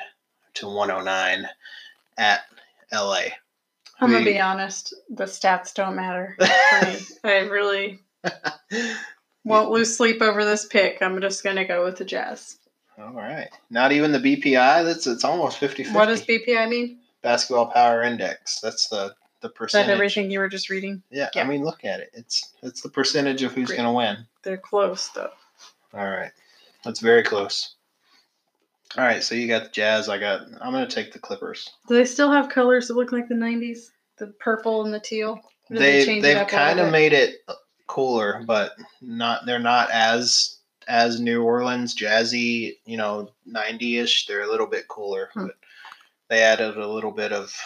to 0.55 0.67
109 0.69 1.49
at 2.19 2.41
LA. 2.93 3.21
I'm 4.01 4.11
gonna 4.11 4.25
be 4.25 4.41
honest. 4.41 4.95
The 5.09 5.25
stats 5.25 5.73
don't 5.73 5.97
matter. 5.97 6.37
me. 6.41 6.47
I 7.25 7.39
really 7.41 8.01
won't 9.45 9.71
lose 9.71 9.97
sleep 9.97 10.21
over 10.21 10.45
this 10.45 10.67
pick. 10.67 11.01
I'm 11.01 11.21
just 11.21 11.43
gonna 11.45 11.65
go 11.65 11.85
with 11.85 11.97
the 11.97 12.05
Jazz. 12.05 12.59
All 12.99 13.13
right. 13.13 13.49
Not 13.71 13.93
even 13.93 14.13
the 14.13 14.19
BPI. 14.19 14.85
That's 14.85 15.07
it's 15.07 15.25
almost 15.25 15.59
50 15.59 15.85
What 15.91 16.07
does 16.07 16.25
BPI 16.25 16.69
mean? 16.69 16.99
Basketball 17.23 17.67
Power 17.67 18.03
Index. 18.03 18.61
That's 18.61 18.89
the 18.89 19.15
the 19.41 19.49
Is 19.49 19.55
percentage. 19.55 19.87
that 19.89 19.93
everything 19.95 20.31
you 20.31 20.39
were 20.39 20.49
just 20.49 20.71
reading? 20.71 21.03
Yeah, 21.11 21.29
Yeah. 21.35 21.43
I 21.43 21.45
mean, 21.45 21.65
look 21.65 21.85
at 21.85 22.01
it. 22.01 22.11
It's 22.15 22.53
it's 22.63 22.81
the 22.81 22.89
percentage 22.89 23.43
of 23.43 23.53
who's 23.53 23.71
going 23.71 23.85
to 23.85 23.93
win. 23.93 24.27
They're 24.43 24.57
close 24.57 25.09
though. 25.09 25.31
All 25.93 26.09
right. 26.09 26.31
That's 26.85 27.01
very 27.01 27.23
close. 27.23 27.75
All 28.97 29.05
right, 29.05 29.23
so 29.25 29.35
you 29.35 29.49
got 29.49 29.65
the 29.65 29.69
Jazz. 29.71 30.09
I 30.09 30.19
got. 30.19 30.43
I'm 30.63 30.73
going 30.73 30.87
to 30.87 30.95
take 30.95 31.13
the 31.13 31.19
Clippers. 31.19 31.69
Do 31.89 31.95
they 31.95 32.05
still 32.05 32.31
have 32.31 32.49
colors 32.49 32.87
that 32.89 32.95
look 32.95 33.11
like 33.11 33.29
the 33.29 33.35
'90s? 33.35 33.91
The 34.19 34.29
purple 34.39 34.85
and 34.85 34.95
the 34.95 35.01
teal. 35.01 35.41
Or 35.71 35.77
They 35.77 36.03
it 36.03 36.23
they've 36.23 36.47
kind 36.47 36.79
of 36.79 36.93
made 36.93 37.13
it 37.13 37.45
cooler, 37.89 38.45
but 38.47 38.73
not. 39.03 39.47
They're 39.47 39.59
not 39.59 39.91
as 39.91 40.59
as 40.89 41.21
New 41.21 41.43
Orleans 41.43 41.95
jazzy. 41.95 42.79
You 42.85 42.97
know, 42.97 43.31
90ish. 43.49 44.27
They're 44.27 44.43
a 44.43 44.51
little 44.51 44.67
bit 44.67 44.89
cooler, 44.89 45.31
Hmm. 45.35 45.47
but 45.47 45.57
they 46.29 46.43
added 46.43 46.77
a 46.77 46.87
little 46.89 47.13
bit 47.13 47.33
of 47.33 47.57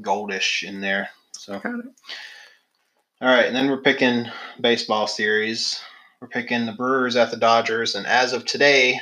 goldish 0.00 0.62
in 0.62 0.80
there. 0.80 1.10
So. 1.32 1.54
All 3.20 3.28
right, 3.28 3.46
and 3.46 3.54
then 3.54 3.70
we're 3.70 3.80
picking 3.82 4.26
baseball 4.60 5.06
series. 5.06 5.80
We're 6.20 6.28
picking 6.28 6.66
the 6.66 6.72
Brewers 6.72 7.16
at 7.16 7.30
the 7.30 7.36
Dodgers, 7.36 7.94
and 7.94 8.06
as 8.06 8.32
of 8.32 8.44
today, 8.44 9.00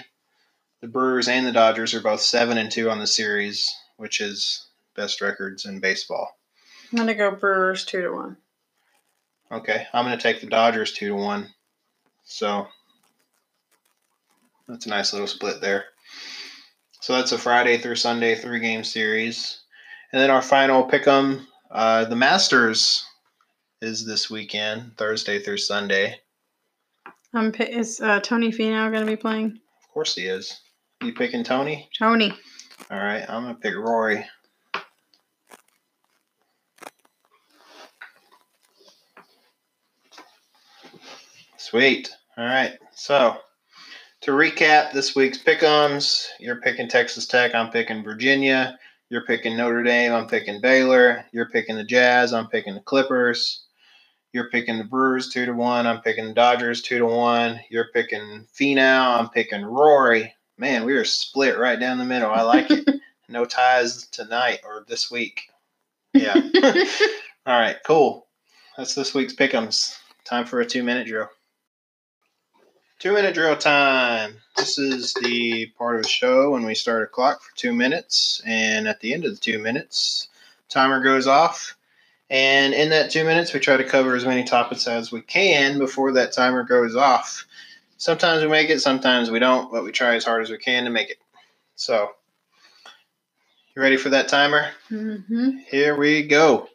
the 0.80 0.88
Brewers 0.88 1.28
and 1.28 1.46
the 1.46 1.52
Dodgers 1.52 1.94
are 1.94 2.00
both 2.00 2.20
seven 2.20 2.58
and 2.58 2.70
two 2.70 2.90
on 2.90 2.98
the 2.98 3.06
series, 3.06 3.74
which 3.96 4.20
is 4.20 4.66
best 4.94 5.20
records 5.20 5.64
in 5.64 5.80
baseball. 5.80 6.38
I'm 6.92 6.98
gonna 6.98 7.14
go 7.14 7.30
Brewers 7.30 7.84
two 7.84 8.02
to 8.02 8.10
one. 8.10 8.36
Okay, 9.52 9.86
I'm 9.92 10.04
going 10.04 10.16
to 10.16 10.22
take 10.22 10.40
the 10.40 10.46
Dodgers 10.46 10.92
two 10.92 11.08
to 11.08 11.14
one. 11.16 11.52
So 12.24 12.68
that's 14.70 14.86
a 14.86 14.90
nice 14.90 15.12
little 15.12 15.28
split 15.28 15.60
there. 15.60 15.86
So 17.00 17.14
that's 17.14 17.32
a 17.32 17.38
Friday 17.38 17.78
through 17.78 17.96
Sunday 17.96 18.34
three 18.36 18.60
game 18.60 18.84
series, 18.84 19.60
and 20.12 20.22
then 20.22 20.30
our 20.30 20.42
final 20.42 20.84
pick 20.84 21.06
'em. 21.06 21.46
Uh, 21.70 22.04
the 22.04 22.16
Masters 22.16 23.04
is 23.80 24.06
this 24.06 24.30
weekend, 24.30 24.96
Thursday 24.96 25.40
through 25.40 25.58
Sunday. 25.58 26.20
Um, 27.34 27.52
is 27.58 28.00
uh, 28.00 28.20
Tony 28.20 28.50
Finau 28.50 28.92
gonna 28.92 29.06
be 29.06 29.16
playing? 29.16 29.60
Of 29.82 29.94
course 29.94 30.14
he 30.14 30.26
is. 30.26 30.60
You 31.02 31.14
picking 31.14 31.44
Tony? 31.44 31.88
Tony. 31.98 32.32
All 32.90 32.98
right, 32.98 33.24
I'm 33.28 33.42
gonna 33.42 33.54
pick 33.54 33.74
Rory. 33.74 34.24
Sweet. 41.56 42.10
All 42.36 42.44
right. 42.44 42.78
So 42.92 43.36
to 44.22 44.32
recap 44.32 44.92
this 44.92 45.16
week's 45.16 45.38
pick'ems, 45.38 46.26
you're 46.38 46.60
picking 46.60 46.88
Texas 46.88 47.26
Tech. 47.26 47.54
I'm 47.54 47.70
picking 47.70 48.04
Virginia. 48.04 48.78
You're 49.08 49.24
picking 49.24 49.56
Notre 49.56 49.82
Dame. 49.82 50.12
I'm 50.12 50.26
picking 50.26 50.60
Baylor. 50.60 51.24
You're 51.32 51.48
picking 51.48 51.76
the 51.76 51.84
Jazz. 51.84 52.32
I'm 52.32 52.46
picking 52.48 52.74
the 52.74 52.80
Clippers. 52.80 53.64
You're 54.32 54.50
picking 54.50 54.78
the 54.78 54.84
Brewers 54.84 55.30
two 55.30 55.46
to 55.46 55.52
one. 55.52 55.86
I'm 55.86 56.02
picking 56.02 56.26
the 56.26 56.34
Dodgers 56.34 56.82
two 56.82 56.98
to 56.98 57.06
one. 57.06 57.58
You're 57.70 57.88
picking 57.92 58.46
Finau. 58.54 59.18
I'm 59.18 59.30
picking 59.30 59.64
Rory. 59.64 60.34
Man, 60.58 60.84
we 60.84 60.92
are 60.92 61.04
split 61.04 61.58
right 61.58 61.80
down 61.80 61.98
the 61.98 62.04
middle. 62.04 62.30
I 62.30 62.42
like 62.42 62.70
it. 62.70 62.88
no 63.28 63.44
ties 63.44 64.06
tonight 64.08 64.60
or 64.64 64.84
this 64.86 65.10
week. 65.10 65.48
Yeah. 66.12 66.34
All 67.46 67.58
right, 67.58 67.76
cool. 67.84 68.26
That's 68.76 68.94
this 68.94 69.14
week's 69.14 69.34
pick'ems. 69.34 69.96
Time 70.24 70.44
for 70.44 70.60
a 70.60 70.66
two 70.66 70.84
minute 70.84 71.06
drill. 71.06 71.28
Two 73.00 73.14
minute 73.14 73.32
drill 73.32 73.56
time. 73.56 74.34
This 74.58 74.78
is 74.78 75.14
the 75.14 75.72
part 75.78 75.96
of 75.96 76.02
the 76.02 76.08
show 76.08 76.50
when 76.50 76.66
we 76.66 76.74
start 76.74 77.02
a 77.02 77.06
clock 77.06 77.40
for 77.40 77.56
two 77.56 77.72
minutes, 77.72 78.42
and 78.44 78.86
at 78.86 79.00
the 79.00 79.14
end 79.14 79.24
of 79.24 79.30
the 79.32 79.40
two 79.40 79.58
minutes, 79.58 80.28
timer 80.68 81.02
goes 81.02 81.26
off. 81.26 81.78
And 82.28 82.74
in 82.74 82.90
that 82.90 83.10
two 83.10 83.24
minutes, 83.24 83.54
we 83.54 83.60
try 83.60 83.78
to 83.78 83.88
cover 83.88 84.14
as 84.14 84.26
many 84.26 84.44
topics 84.44 84.86
as 84.86 85.10
we 85.10 85.22
can 85.22 85.78
before 85.78 86.12
that 86.12 86.32
timer 86.32 86.62
goes 86.62 86.94
off. 86.94 87.46
Sometimes 87.96 88.42
we 88.42 88.50
make 88.50 88.68
it, 88.68 88.80
sometimes 88.80 89.30
we 89.30 89.38
don't, 89.38 89.72
but 89.72 89.82
we 89.82 89.92
try 89.92 90.14
as 90.14 90.26
hard 90.26 90.42
as 90.42 90.50
we 90.50 90.58
can 90.58 90.84
to 90.84 90.90
make 90.90 91.08
it. 91.08 91.16
So, 91.76 92.10
you 93.74 93.80
ready 93.80 93.96
for 93.96 94.10
that 94.10 94.28
timer? 94.28 94.72
hmm 94.88 95.56
Here 95.70 95.96
we 95.96 96.26
go. 96.26 96.68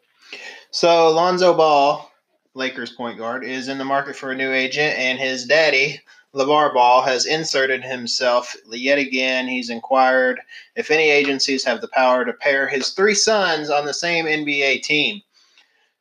So 0.72 1.12
Lonzo 1.12 1.54
Ball, 1.54 2.12
Lakers 2.56 2.92
point 2.92 3.18
guard, 3.18 3.44
is 3.44 3.68
in 3.68 3.78
the 3.78 3.86
market 3.86 4.16
for 4.16 4.32
a 4.32 4.36
new 4.36 4.52
agent, 4.52 4.98
and 4.98 5.20
his 5.20 5.46
daddy, 5.46 6.02
LaVar 6.34 6.74
Ball, 6.74 7.02
has 7.02 7.26
inserted 7.26 7.84
himself 7.84 8.56
yet 8.72 8.98
again. 8.98 9.48
He's 9.48 9.70
inquired 9.70 10.40
if 10.76 10.90
any 10.90 11.10
agencies 11.10 11.64
have 11.66 11.82
the 11.82 11.90
power 11.90 12.26
to 12.26 12.34
pair 12.34 12.68
his 12.68 12.90
three 12.92 13.14
sons 13.14 13.70
on 13.70 13.86
the 13.86 13.94
same 13.94 14.26
NBA 14.26 14.84
team. 14.84 15.22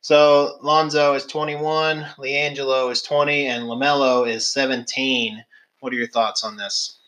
So 0.01 0.57
Lonzo 0.61 1.13
is 1.13 1.25
21, 1.25 2.05
LiAngelo 2.17 2.91
is 2.91 3.01
20, 3.01 3.47
and 3.47 3.63
LaMelo 3.63 4.29
is 4.29 4.47
17. 4.47 5.43
What 5.79 5.91
are 5.93 5.95
your 5.95 6.07
thoughts 6.07 6.43
on 6.43 6.57
this? 6.57 6.99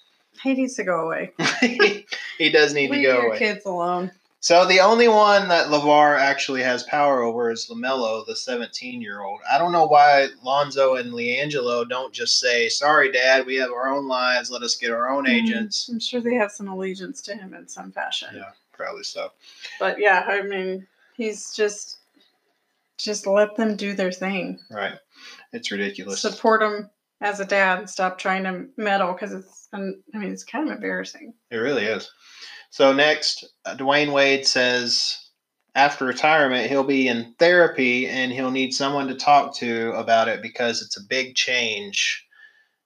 He 0.44 0.54
needs 0.54 0.76
to 0.76 0.84
go 0.84 1.02
away. 1.02 1.32
he 2.38 2.50
does 2.50 2.74
need 2.74 2.92
Leave 2.92 3.02
to 3.02 3.08
go 3.08 3.14
your 3.14 3.28
away. 3.28 3.40
kids 3.40 3.66
alone. 3.66 4.12
So 4.40 4.66
the 4.66 4.80
only 4.80 5.08
one 5.08 5.48
that 5.48 5.68
Lavar 5.68 6.18
actually 6.18 6.62
has 6.62 6.84
power 6.84 7.24
over 7.24 7.50
is 7.50 7.70
LaMelo, 7.70 8.26
the 8.26 8.36
17 8.36 9.02
year 9.02 9.22
old. 9.22 9.42
I 9.52 9.58
don't 9.58 9.72
know 9.72 9.88
why 9.88 10.28
Lonzo 10.44 10.96
and 10.96 11.12
LiAngelo 11.12 11.90
don't 11.90 12.14
just 12.14 12.40
say, 12.40 12.70
sorry, 12.70 13.12
Dad, 13.12 13.46
we 13.46 13.56
have 13.56 13.72
our 13.72 13.90
own 13.90 14.08
lives. 14.08 14.52
Let 14.52 14.62
us 14.62 14.76
get 14.76 14.92
our 14.92 15.10
own 15.10 15.28
agents. 15.28 15.88
Mm, 15.90 15.94
I'm 15.94 16.00
sure 16.00 16.22
they 16.22 16.36
have 16.36 16.52
some 16.52 16.68
allegiance 16.68 17.22
to 17.24 17.36
him 17.36 17.56
in 17.56 17.68
some 17.68 17.92
fashion. 17.92 18.30
Yeah, 18.36 18.52
probably 18.74 19.04
so. 19.04 19.32
But 19.80 20.00
yeah, 20.00 20.24
I 20.28 20.44
mean, 20.44 20.86
he's 21.16 21.54
just 21.54 21.98
just 22.98 23.28
let 23.28 23.56
them 23.56 23.76
do 23.76 23.94
their 23.94 24.12
thing. 24.12 24.60
Right. 24.70 24.96
It's 25.52 25.72
ridiculous. 25.72 26.22
Support 26.22 26.62
him 26.62 26.90
as 27.22 27.40
a 27.40 27.46
dad 27.46 27.80
and 27.80 27.90
stop 27.90 28.18
trying 28.18 28.44
to 28.44 28.68
meddle 28.78 29.14
because 29.14 29.34
it's. 29.34 29.68
I 29.74 29.80
mean, 29.80 30.32
it's 30.32 30.46
kind 30.46 30.70
of 30.70 30.76
embarrassing. 30.76 31.34
It 31.52 31.58
really 31.58 31.84
is. 31.84 32.10
So 32.70 32.94
next, 32.94 33.46
uh, 33.66 33.76
Dwyane 33.76 34.12
Wade 34.14 34.46
says 34.46 35.18
after 35.76 36.06
retirement 36.06 36.70
he'll 36.70 36.84
be 36.84 37.08
in 37.08 37.34
therapy 37.40 38.08
and 38.08 38.32
he'll 38.32 38.52
need 38.52 38.74
someone 38.74 39.08
to 39.08 39.16
talk 39.16 39.56
to 39.58 39.92
about 39.94 40.28
it 40.28 40.42
because 40.42 40.82
it's 40.82 40.98
a 40.98 41.04
big 41.08 41.36
change. 41.36 42.26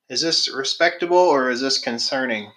Is 0.10 0.22
this 0.22 0.54
respectable 0.54 1.18
or 1.18 1.50
is 1.50 1.62
this 1.62 1.78
concerning? 1.80 2.52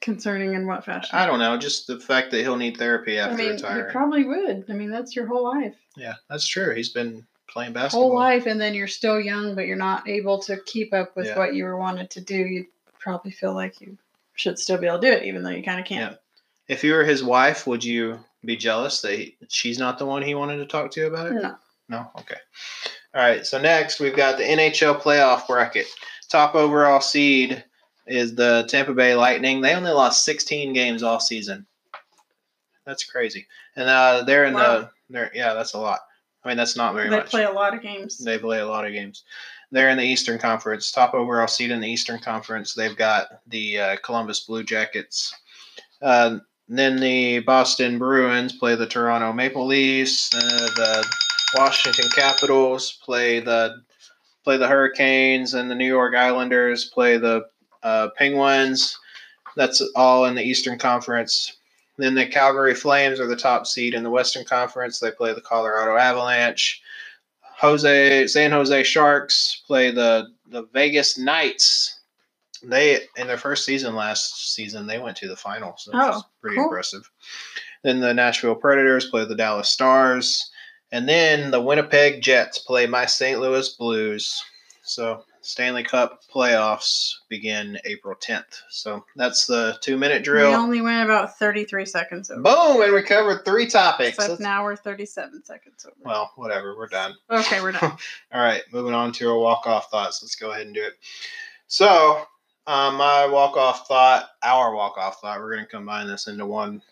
Concerning 0.00 0.54
in 0.54 0.66
what 0.66 0.84
fashion? 0.84 1.10
I 1.18 1.26
don't 1.26 1.38
know. 1.40 1.56
Just 1.58 1.86
the 1.88 1.98
fact 1.98 2.30
that 2.30 2.40
he'll 2.42 2.56
need 2.56 2.76
therapy 2.76 3.18
I 3.18 3.24
after 3.24 3.36
mean, 3.38 3.46
you 3.46 3.52
retiring. 3.54 3.90
probably 3.90 4.24
would. 4.24 4.64
I 4.68 4.72
mean, 4.72 4.90
that's 4.90 5.16
your 5.16 5.26
whole 5.26 5.42
life. 5.44 5.74
yeah, 5.96 6.14
that's 6.30 6.46
true. 6.46 6.74
He's 6.74 6.90
been 6.90 7.26
playing 7.48 7.72
basketball. 7.72 8.08
whole 8.10 8.14
life 8.16 8.46
and 8.46 8.60
then 8.60 8.74
you're 8.74 8.86
still 8.88 9.20
young 9.20 9.54
but 9.54 9.66
you're 9.66 9.76
not 9.76 10.06
able 10.08 10.38
to 10.40 10.58
keep 10.66 10.92
up 10.92 11.16
with 11.16 11.26
Yeah. 11.26 11.38
what 11.38 11.54
you 11.54 11.64
were 11.64 11.76
wanted 11.76 12.10
to 12.10 12.20
do 12.20 12.34
you 12.36 12.66
probably 12.98 13.30
feel 13.30 13.54
like 13.54 13.80
you 13.80 13.96
should 14.36 14.58
still 14.58 14.78
be 14.78 14.86
able 14.86 14.98
to 15.00 15.06
do 15.06 15.12
it 15.12 15.24
even 15.24 15.42
though 15.42 15.50
you 15.50 15.62
kind 15.62 15.80
of 15.80 15.86
can't 15.86 16.16
If 16.68 16.84
you 16.84 16.92
were 16.94 17.04
his 17.04 17.22
wife, 17.24 17.66
would 17.66 17.82
you 17.84 18.20
be 18.44 18.56
jealous 18.56 19.00
that 19.00 19.12
he, 19.12 19.36
she's 19.48 19.78
not 19.78 19.98
the 19.98 20.06
one 20.06 20.22
he 20.22 20.34
wanted 20.34 20.58
to 20.58 20.66
talk 20.66 20.90
to 20.92 21.06
about 21.06 21.26
it? 21.28 21.32
no 21.34 21.56
No? 21.88 22.10
Okay. 22.20 22.36
All 23.14 23.22
right. 23.22 23.44
So 23.46 23.60
next 23.60 23.98
we've 24.00 24.16
got 24.16 24.36
the 24.38 24.44
NHL 24.44 25.00
playoff 25.00 25.46
bracket. 25.46 25.86
Top 26.28 26.54
overall 26.54 27.00
seed 27.00 27.64
is 28.06 28.34
the 28.34 28.66
Tampa 28.68 28.94
Bay 28.94 29.14
Lightning. 29.14 29.60
They 29.60 29.74
only 29.74 29.90
lost 29.90 30.24
16 30.24 30.72
games 30.72 31.02
all 31.02 31.18
season. 31.20 31.66
That's 32.84 33.04
crazy. 33.04 33.46
And 33.74 33.88
uh, 33.88 34.22
they're 34.24 34.44
in 34.44 34.54
Wow. 34.54 34.78
the 34.80 34.90
they're 35.10 35.30
yeah, 35.34 35.54
that's 35.54 35.74
a 35.74 35.78
lot. 35.78 36.00
I 36.44 36.48
mean, 36.48 36.56
that's 36.56 36.76
not 36.76 36.94
very 36.94 37.08
they 37.08 37.16
much. 37.16 37.26
They 37.26 37.30
play 37.30 37.44
a 37.44 37.50
lot 37.52 37.74
of 37.74 37.82
games 37.82 38.18
They 38.18 38.38
play 38.38 38.60
a 38.60 38.66
lot 38.66 38.86
of 38.86 38.92
games. 38.92 39.24
They're 39.72 39.90
in 39.90 39.98
the 39.98 40.04
Eastern 40.04 40.38
Conference. 40.38 40.90
Top 40.92 41.14
overall 41.14 41.48
seed 41.48 41.70
in 41.70 41.80
the 41.80 41.90
Eastern 41.90 42.20
Conference. 42.20 42.74
They've 42.74 42.96
got 42.96 43.26
the 43.46 43.78
uh, 43.78 43.96
Columbus 44.02 44.40
Blue 44.40 44.62
Jackets. 44.62 45.34
Uh, 46.00 46.38
then 46.68 46.96
the 46.96 47.40
Boston 47.40 47.98
Bruins 47.98 48.52
play 48.52 48.74
the 48.74 48.86
Toronto 48.86 49.32
Maple 49.32 49.66
Leafs. 49.66 50.34
Uh, 50.34 50.68
the 50.76 51.06
Washington 51.56 52.08
Capitals 52.10 52.98
play 53.04 53.40
the 53.40 53.82
play 54.44 54.56
the 54.56 54.68
Hurricanes, 54.68 55.54
and 55.54 55.70
the 55.70 55.74
New 55.74 55.86
York 55.86 56.14
Islanders 56.14 56.84
play 56.84 57.18
the 57.18 57.46
uh, 57.82 58.08
Penguins. 58.16 58.98
That's 59.56 59.82
all 59.96 60.26
in 60.26 60.34
the 60.34 60.42
Eastern 60.42 60.78
Conference. 60.78 61.56
Then 61.96 62.14
the 62.14 62.26
Calgary 62.26 62.74
Flames 62.74 63.18
are 63.18 63.26
the 63.26 63.36
top 63.36 63.66
seed 63.66 63.94
in 63.94 64.02
the 64.02 64.10
Western 64.10 64.44
Conference. 64.44 65.00
They 65.00 65.10
play 65.10 65.32
the 65.34 65.40
Colorado 65.40 65.96
Avalanche. 65.96 66.82
Jose 67.58 68.26
San 68.26 68.50
Jose 68.52 68.82
Sharks 68.84 69.62
play 69.66 69.90
the 69.90 70.28
the 70.50 70.64
Vegas 70.72 71.18
Knights. 71.18 72.00
They 72.62 73.00
in 73.16 73.26
their 73.26 73.36
first 73.38 73.64
season 73.64 73.94
last 73.94 74.54
season 74.54 74.86
they 74.86 74.98
went 74.98 75.16
to 75.18 75.28
the 75.28 75.36
finals. 75.36 75.86
Which 75.86 75.96
Oh, 75.98 76.18
is 76.18 76.24
pretty 76.40 76.56
cool. 76.56 76.64
impressive. 76.64 77.08
Then 77.82 78.00
the 78.00 78.14
Nashville 78.14 78.54
Predators 78.54 79.08
play 79.10 79.24
the 79.24 79.34
Dallas 79.36 79.68
Stars, 79.68 80.50
and 80.92 81.08
then 81.08 81.50
the 81.50 81.60
Winnipeg 81.60 82.22
Jets 82.22 82.58
play 82.58 82.86
my 82.86 83.06
St. 83.06 83.40
Louis 83.40 83.68
Blues. 83.70 84.42
So 84.82 85.24
Stanley 85.46 85.84
Cup 85.84 86.22
playoffs 86.32 87.14
begin 87.28 87.78
April 87.84 88.16
10th. 88.16 88.62
So 88.68 89.04
that's 89.14 89.46
the 89.46 89.78
two 89.80 89.96
minute 89.96 90.24
drill. 90.24 90.50
we 90.50 90.54
only 90.56 90.80
went 90.80 91.04
about 91.04 91.38
33 91.38 91.86
seconds 91.86 92.30
over 92.30 92.42
Boom, 92.42 92.82
and 92.82 92.92
we 92.92 93.02
covered 93.02 93.44
three 93.44 93.66
topics. 93.66 94.10
except 94.10 94.28
That's- 94.30 94.40
now 94.40 94.64
we're 94.64 94.74
37 94.76 95.44
seconds 95.44 95.86
over 95.86 95.94
well, 96.04 96.32
whatever, 96.34 96.76
we're 96.76 96.88
done. 96.88 97.14
okay 97.30 97.60
we're 97.62 97.72
done 97.72 97.96
All 98.32 98.42
right, 98.42 98.62
moving 98.72 98.92
on 98.92 99.12
to 99.12 99.30
our 99.30 99.38
walk 99.38 99.66
off 99.66 99.88
thoughts. 99.90 100.20
Let's 100.22 100.34
go 100.34 100.50
ahead 100.50 100.66
and 100.66 100.74
do 100.74 100.82
it. 100.82 100.94
So, 101.68 102.22
um, 102.66 102.96
my 102.96 103.26
walk 103.26 103.56
off 103.56 103.86
thought, 103.86 104.30
our 104.42 104.74
walk 104.74 104.98
off 104.98 105.20
thought, 105.20 105.38
we're 105.38 105.52
going 105.54 105.64
to 105.64 105.70
combine 105.70 106.08
this 106.08 106.26
into 106.26 106.44
one. 106.46 106.82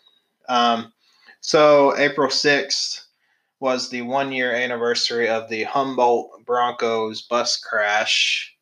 Um, 0.47 0.93
so, 1.41 1.97
April 1.97 2.29
6th 2.29 3.04
was 3.59 3.89
the 3.89 4.01
one 4.01 4.31
year 4.31 4.53
anniversary 4.53 5.29
of 5.29 5.49
the 5.49 5.63
Humboldt 5.63 6.45
Broncos 6.45 7.21
bus 7.21 7.57
crash. 7.57 8.53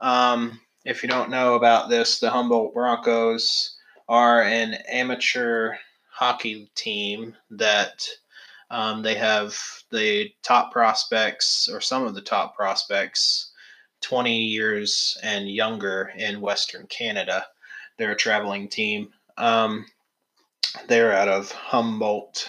Um, 0.00 0.60
if 0.84 1.02
you 1.02 1.08
don't 1.08 1.30
know 1.30 1.54
about 1.54 1.88
this, 1.88 2.18
the 2.18 2.30
Humboldt 2.30 2.74
Broncos 2.74 3.76
are 4.08 4.42
an 4.42 4.74
amateur 4.88 5.74
hockey 6.10 6.70
team 6.74 7.34
that 7.50 8.06
um, 8.70 9.02
they 9.02 9.14
have 9.14 9.58
the 9.90 10.30
top 10.42 10.72
prospects, 10.72 11.68
or 11.72 11.80
some 11.80 12.04
of 12.04 12.14
the 12.14 12.20
top 12.20 12.56
prospects, 12.56 13.52
20 14.02 14.38
years 14.38 15.16
and 15.22 15.50
younger 15.50 16.12
in 16.16 16.40
Western 16.40 16.86
Canada. 16.86 17.46
They're 17.96 18.12
a 18.12 18.16
traveling 18.16 18.68
team. 18.68 19.08
Um, 19.36 19.86
they're 20.88 21.12
out 21.12 21.28
of 21.28 21.50
Humboldt 21.52 22.48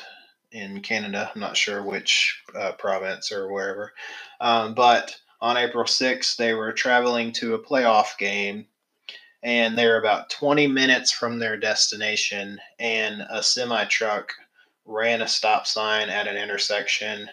in 0.58 0.82
Canada. 0.82 1.32
I'm 1.34 1.41
not 1.41 1.58
sure 1.58 1.84
which 1.84 2.41
uh, 2.55 2.74
province 2.74 3.32
or 3.32 3.51
wherever. 3.51 3.93
Um, 4.41 4.74
but 4.74 5.16
on 5.39 5.58
April 5.58 5.86
6th, 5.86 6.36
they 6.36 6.53
were 6.53 6.72
traveling 6.72 7.32
to 7.34 7.53
a 7.53 7.64
playoff 7.64 8.18
game 8.18 8.68
and 9.43 9.78
they're 9.78 9.99
about 9.99 10.30
20 10.30 10.68
minutes 10.68 11.12
from 11.12 11.39
their 11.39 11.58
destination, 11.58 12.60
and 12.80 13.24
a 13.30 13.43
semi 13.43 13.86
truck 13.86 14.34
ran 14.86 15.22
a 15.22 15.28
stop 15.28 15.68
sign 15.68 16.10
at 16.10 16.28
an 16.28 16.38
intersection, 16.38 17.30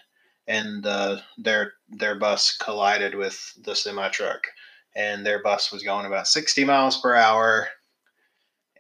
and 0.47 0.87
uh, 0.87 1.17
their 1.39 1.73
their 1.89 2.15
bus 2.15 2.57
collided 2.57 3.15
with 3.15 3.53
the 3.65 3.75
semi 3.75 4.09
truck, 4.11 4.47
and 4.95 5.25
their 5.25 5.43
bus 5.43 5.73
was 5.73 5.83
going 5.83 6.07
about 6.07 6.29
60 6.29 6.65
miles 6.65 7.01
per 7.01 7.15
hour, 7.15 7.69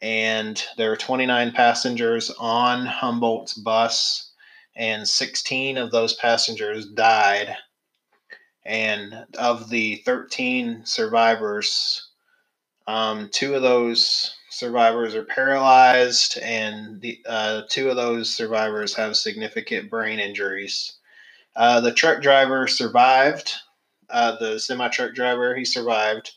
and 0.02 0.62
there 0.76 0.90
were 0.90 0.96
29 0.96 1.52
passengers 1.52 2.30
on 2.38 2.84
Humboldt's 2.84 3.54
bus, 3.54 4.32
and 4.76 5.08
16 5.08 5.78
of 5.78 5.90
those 5.90 6.14
passengers 6.14 6.86
died, 6.86 7.56
and 8.64 9.26
of 9.38 9.68
the 9.70 9.96
13 10.04 10.82
survivors, 10.84 12.08
um, 12.86 13.28
two 13.32 13.54
of 13.54 13.62
those 13.62 14.34
survivors 14.50 15.14
are 15.14 15.24
paralyzed, 15.24 16.38
and 16.38 17.00
the 17.00 17.20
uh, 17.26 17.62
two 17.68 17.90
of 17.90 17.96
those 17.96 18.34
survivors 18.34 18.94
have 18.94 19.16
significant 19.16 19.90
brain 19.90 20.18
injuries. 20.18 20.96
Uh, 21.56 21.80
the 21.80 21.92
truck 21.92 22.22
driver 22.22 22.66
survived. 22.66 23.52
Uh, 24.10 24.36
the 24.36 24.58
semi 24.58 24.88
truck 24.88 25.14
driver 25.14 25.56
he 25.56 25.64
survived, 25.64 26.32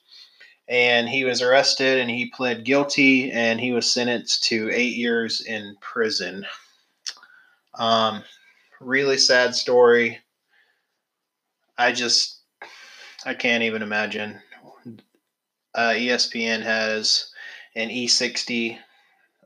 and 0.68 1.08
he 1.08 1.24
was 1.24 1.42
arrested 1.42 2.00
and 2.00 2.10
he 2.10 2.30
pled 2.30 2.66
guilty 2.66 3.32
and 3.32 3.60
he 3.60 3.72
was 3.72 3.92
sentenced 3.92 4.44
to 4.44 4.70
eight 4.72 4.96
years 4.96 5.42
in 5.42 5.76
prison. 5.80 6.46
Um, 7.78 8.24
really 8.80 9.18
sad 9.18 9.56
story. 9.56 10.20
I 11.78 11.92
just 11.92 12.42
I 13.26 13.34
can't 13.34 13.64
even 13.64 13.82
imagine 13.82 14.40
uh, 15.76 15.90
ESPN 15.94 16.62
has 16.64 17.32
an 17.76 17.90
E60, 17.90 18.78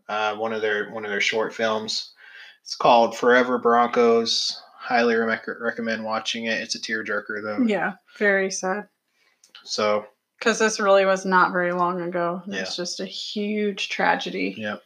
uh, 0.07 0.35
one 0.35 0.53
of 0.53 0.61
their 0.61 0.89
one 0.91 1.03
of 1.03 1.11
their 1.11 1.21
short 1.21 1.53
films. 1.53 2.13
It's 2.63 2.75
called 2.75 3.17
Forever 3.17 3.57
Broncos. 3.57 4.61
Highly 4.77 5.15
rec- 5.15 5.45
recommend 5.59 6.03
watching 6.03 6.45
it. 6.45 6.61
It's 6.61 6.75
a 6.75 6.79
tearjerker 6.79 7.43
though. 7.43 7.65
yeah 7.65 7.93
very 8.17 8.49
sad 8.51 8.87
So 9.63 10.05
because 10.39 10.57
this 10.59 10.79
really 10.79 11.05
was 11.05 11.25
not 11.25 11.51
very 11.51 11.71
long 11.71 12.01
ago 12.01 12.41
Yeah. 12.47 12.61
it's 12.61 12.75
just 12.75 12.99
a 12.99 13.05
huge 13.05 13.89
tragedy 13.89 14.55
Yep. 14.57 14.81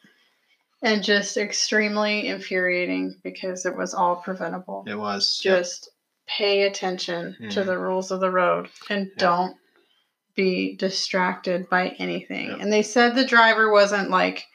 And 0.86 1.03
just 1.03 1.36
extremely 1.36 2.27
infuriating 2.27 3.15
because 3.23 3.65
it 3.65 3.75
was 3.75 3.93
all 3.93 4.17
preventable 4.17 4.83
it 4.88 4.95
was. 4.95 5.41
Yep. 5.43 5.57
just 5.57 5.89
pay 6.27 6.63
attention 6.63 7.36
to 7.51 7.61
Mhm. 7.61 7.65
the 7.65 7.77
rules 7.77 8.11
of 8.11 8.19
the 8.19 8.31
road 8.31 8.69
and 8.89 9.11
don't 9.17 9.55
be 10.36 10.75
distracted 10.77 11.69
by 11.69 11.89
anything. 11.99 12.49
Yep. 12.49 12.57
And 12.61 12.71
they 12.73 12.81
said 12.81 13.15
the 13.15 13.25
driver 13.25 13.71
wasn't 13.71 14.09
like 14.09 14.45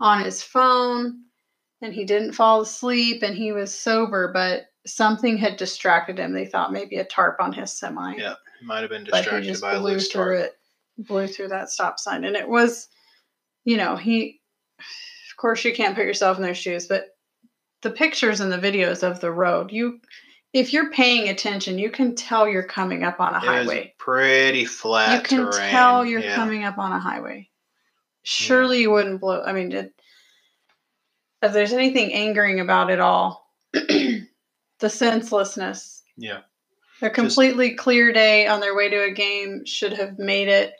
on 0.00 0.22
his 0.24 0.42
phone 0.42 1.24
and 1.82 1.92
he 1.94 2.04
didn't 2.04 2.32
fall 2.32 2.60
asleep 2.60 3.22
and 3.22 3.36
he 3.36 3.52
was 3.52 3.74
sober, 3.74 4.30
but 4.32 4.66
something 4.86 5.36
had 5.36 5.56
distracted 5.56 6.18
him. 6.18 6.32
They 6.32 6.46
thought 6.46 6.72
maybe 6.72 6.96
a 6.96 7.04
tarp 7.04 7.36
on 7.40 7.52
his 7.52 7.72
semi. 7.78 8.14
Yeah, 8.16 8.34
Might 8.62 8.80
have 8.80 8.90
been 8.90 9.04
But 9.04 9.16
he 9.18 9.20
distracted 9.22 9.48
just 9.48 9.60
by 9.62 9.74
a 9.74 9.80
blew 9.80 9.92
loose 9.92 10.08
through 10.10 10.38
tarp. 10.38 10.44
it, 10.46 11.06
blew 11.06 11.26
through 11.26 11.48
that 11.48 11.70
stop 11.70 11.98
sign. 11.98 12.24
And 12.24 12.36
it 12.36 12.48
was, 12.48 12.88
you 13.64 13.76
know, 13.76 13.96
he, 13.96 14.37
course, 15.38 15.64
you 15.64 15.72
can't 15.72 15.96
put 15.96 16.04
yourself 16.04 16.36
in 16.36 16.42
their 16.42 16.54
shoes, 16.54 16.86
but 16.86 17.16
the 17.82 17.90
pictures 17.90 18.40
and 18.40 18.52
the 18.52 18.58
videos 18.58 19.02
of 19.02 19.20
the 19.20 19.32
road, 19.32 19.72
you, 19.72 20.00
if 20.52 20.72
you're 20.72 20.90
paying 20.90 21.28
attention, 21.28 21.78
you 21.78 21.90
can 21.90 22.14
tell 22.14 22.48
you're 22.48 22.62
coming 22.62 23.04
up 23.04 23.20
on 23.20 23.34
a 23.34 23.38
It 23.38 23.42
highway. 23.44 23.94
pretty 23.98 24.64
flat 24.64 25.14
You 25.16 25.22
can 25.22 25.50
terrain. 25.50 25.70
tell 25.70 26.04
you're 26.04 26.20
yeah. 26.20 26.34
coming 26.34 26.64
up 26.64 26.78
on 26.78 26.92
a 26.92 26.98
highway. 26.98 27.48
Surely 28.24 28.80
you 28.80 28.90
wouldn't 28.90 29.20
blow. 29.20 29.42
I 29.42 29.52
mean, 29.52 29.72
it, 29.72 29.94
if 31.40 31.52
there's 31.52 31.72
anything 31.72 32.12
angering 32.12 32.60
about 32.60 32.90
it 32.90 33.00
all, 33.00 33.48
the 33.72 34.26
senselessness. 34.88 36.02
Yeah. 36.16 36.40
A 37.00 37.10
completely 37.10 37.74
clear 37.74 38.12
day 38.12 38.48
on 38.48 38.60
their 38.60 38.74
way 38.74 38.88
to 38.88 39.04
a 39.04 39.12
game 39.12 39.64
should 39.64 39.92
have 39.92 40.18
made 40.18 40.48
it. 40.48 40.72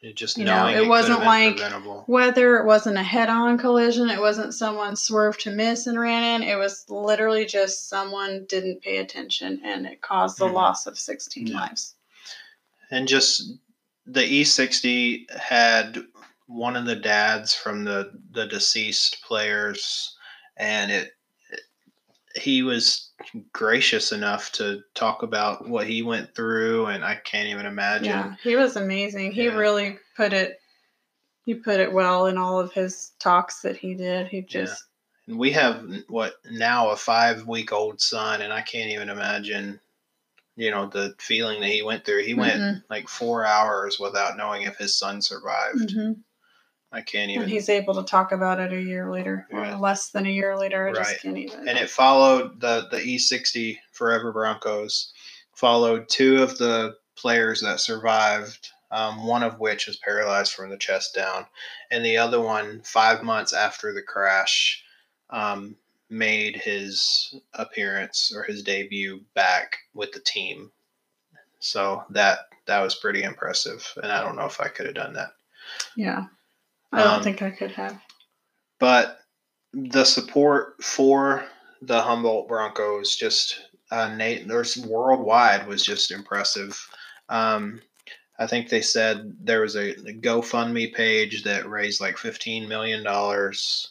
It 0.00 0.14
just 0.14 0.38
You 0.38 0.44
know, 0.44 0.62
knowing 0.62 0.74
it 0.76 0.78
have 0.78 0.88
wasn't 0.88 1.24
like-. 1.24 1.58
Whether 2.06 2.56
it 2.58 2.66
wasn't 2.66 2.98
a 2.98 3.02
head-on 3.02 3.58
collision, 3.58 4.08
it 4.10 4.20
wasn't 4.20 4.54
someone 4.54 4.94
swerved 4.94 5.40
to 5.40 5.50
miss 5.50 5.88
and 5.88 5.98
ran 5.98 6.42
in. 6.42 6.48
It 6.48 6.56
was 6.56 6.84
literally 6.88 7.44
just 7.44 7.88
someone 7.88 8.46
didn't 8.48 8.82
pay 8.82 8.98
attention, 8.98 9.60
and 9.64 9.86
it 9.86 10.00
caused 10.00 10.38
the 10.38 10.46
Mhm. 10.46 10.52
loss 10.54 10.86
of 10.86 10.98
16 10.98 11.48
Yeah. 11.48 11.60
lives. 11.60 11.94
and 12.90 13.06
just 13.06 13.42
the 14.06 14.22
E60 14.24 15.26
had 15.30 16.02
one 16.46 16.74
of 16.74 16.86
the 16.86 16.96
dads 16.96 17.52
from 17.54 17.84
the 17.84 18.10
the 18.30 18.46
deceased 18.46 19.20
players, 19.22 20.16
and 20.56 20.90
it 20.90 21.17
he 22.40 22.62
was 22.62 23.10
gracious 23.52 24.12
enough 24.12 24.52
to 24.52 24.82
talk 24.94 25.22
about 25.22 25.68
what 25.68 25.86
he 25.86 26.02
went 26.02 26.34
through, 26.34 26.86
and 26.86 27.04
I 27.04 27.16
can't 27.16 27.48
even 27.48 27.66
imagine. 27.66 28.06
Yeah, 28.06 28.34
he 28.42 28.56
was 28.56 28.76
amazing. 28.76 29.32
He 29.32 29.46
Yeah. 29.46 29.54
really 29.54 29.98
put 30.16 30.32
it. 30.32 30.60
He 31.44 31.54
put 31.54 31.80
it 31.80 31.92
well 31.92 32.26
in 32.26 32.36
all 32.36 32.60
of 32.60 32.72
his 32.72 33.12
talks 33.18 33.62
that 33.62 33.76
he 33.76 33.94
did. 33.94 34.28
He 34.28 34.38
Yeah. 34.38 34.44
just 34.48 34.84
And 35.26 35.38
we 35.38 35.52
have 35.52 35.84
what 36.08 36.36
now 36.50 36.88
a 36.88 36.96
five 36.96 37.46
week 37.46 37.70
old 37.72 38.00
son, 38.00 38.40
and 38.40 38.52
I 38.52 38.62
can't 38.62 38.90
even 38.90 39.10
imagine, 39.10 39.78
you 40.56 40.70
know, 40.70 40.86
the 40.86 41.14
feeling 41.18 41.60
that 41.60 41.68
he 41.68 41.82
went 41.82 42.04
through. 42.06 42.22
He 42.24 42.34
went 42.34 42.60
Mhm. 42.62 42.84
like 42.88 43.08
four 43.08 43.44
hours 43.44 43.98
without 43.98 44.38
knowing 44.38 44.62
if 44.62 44.78
his 44.78 44.96
son 44.96 45.20
survived. 45.20 45.90
Mhm. 45.90 46.22
I 46.90 47.02
can't 47.02 47.30
even. 47.30 47.42
and 47.42 47.50
he's 47.50 47.68
able 47.68 47.94
to 47.94 48.02
talk 48.02 48.32
about 48.32 48.58
it 48.60 48.72
a 48.72 48.80
year 48.80 49.10
later, 49.10 49.46
Right. 49.52 49.72
or 49.74 49.76
less 49.76 50.10
than 50.10 50.24
a 50.26 50.30
year 50.30 50.56
later. 50.56 50.88
I 50.88 50.92
Right. 50.92 51.04
just 51.04 51.20
can't 51.22 51.36
even. 51.36 51.68
and 51.68 51.76
it 51.78 51.90
followed 51.90 52.60
the 52.60 52.88
the 52.90 52.98
E60 53.00 53.78
Forever 53.92 54.32
Broncos 54.32 55.12
followed 55.54 56.08
two 56.08 56.42
of 56.42 56.56
the 56.58 56.96
players 57.16 57.60
that 57.62 57.80
survived. 57.80 58.70
Um, 58.90 59.26
one 59.26 59.42
of 59.42 59.60
which 59.60 59.86
was 59.86 59.98
paralyzed 59.98 60.54
from 60.54 60.70
the 60.70 60.78
chest 60.78 61.14
down, 61.14 61.44
and 61.90 62.02
the 62.02 62.16
other 62.16 62.40
one, 62.40 62.80
five 62.80 63.22
months 63.22 63.52
after 63.52 63.92
the 63.92 64.00
crash, 64.00 64.82
um, 65.28 65.76
made 66.08 66.56
his 66.56 67.34
appearance 67.52 68.32
or 68.34 68.44
his 68.44 68.62
debut 68.62 69.20
back 69.34 69.76
with 69.92 70.12
the 70.12 70.20
team. 70.20 70.72
So 71.58 72.02
that 72.08 72.48
that 72.64 72.80
was 72.80 72.94
pretty 72.94 73.24
impressive, 73.24 73.86
and 74.02 74.10
I 74.10 74.22
don't 74.22 74.36
know 74.36 74.46
if 74.46 74.58
I 74.58 74.68
could 74.68 74.86
have 74.86 74.94
done 74.94 75.12
that. 75.12 75.32
yeah, 75.96 76.24
I 76.92 77.02
don't 77.04 77.14
Um, 77.18 77.22
think 77.22 77.42
I 77.42 77.50
could 77.50 77.72
have. 77.72 78.00
but 78.78 79.20
the 79.72 80.04
support 80.04 80.82
for 80.82 81.44
the 81.82 82.00
Humboldt 82.00 82.48
Broncos 82.48 83.16
just 83.16 83.60
uh, 83.90 84.14
Nate, 84.14 84.46
there's 84.48 84.76
worldwide 84.76 85.66
was 85.66 85.82
just 85.84 86.10
impressive. 86.10 86.78
Um, 87.28 87.80
I 88.38 88.46
think 88.46 88.68
they 88.68 88.80
said 88.82 89.34
there 89.40 89.60
was 89.62 89.76
a, 89.76 89.90
a 89.92 90.12
GoFundMe 90.14 90.92
page 90.94 91.42
that 91.44 91.68
raised 91.68 92.00
like 92.00 92.16
fifteen 92.18 92.68
million 92.68 93.02
dollars, 93.02 93.90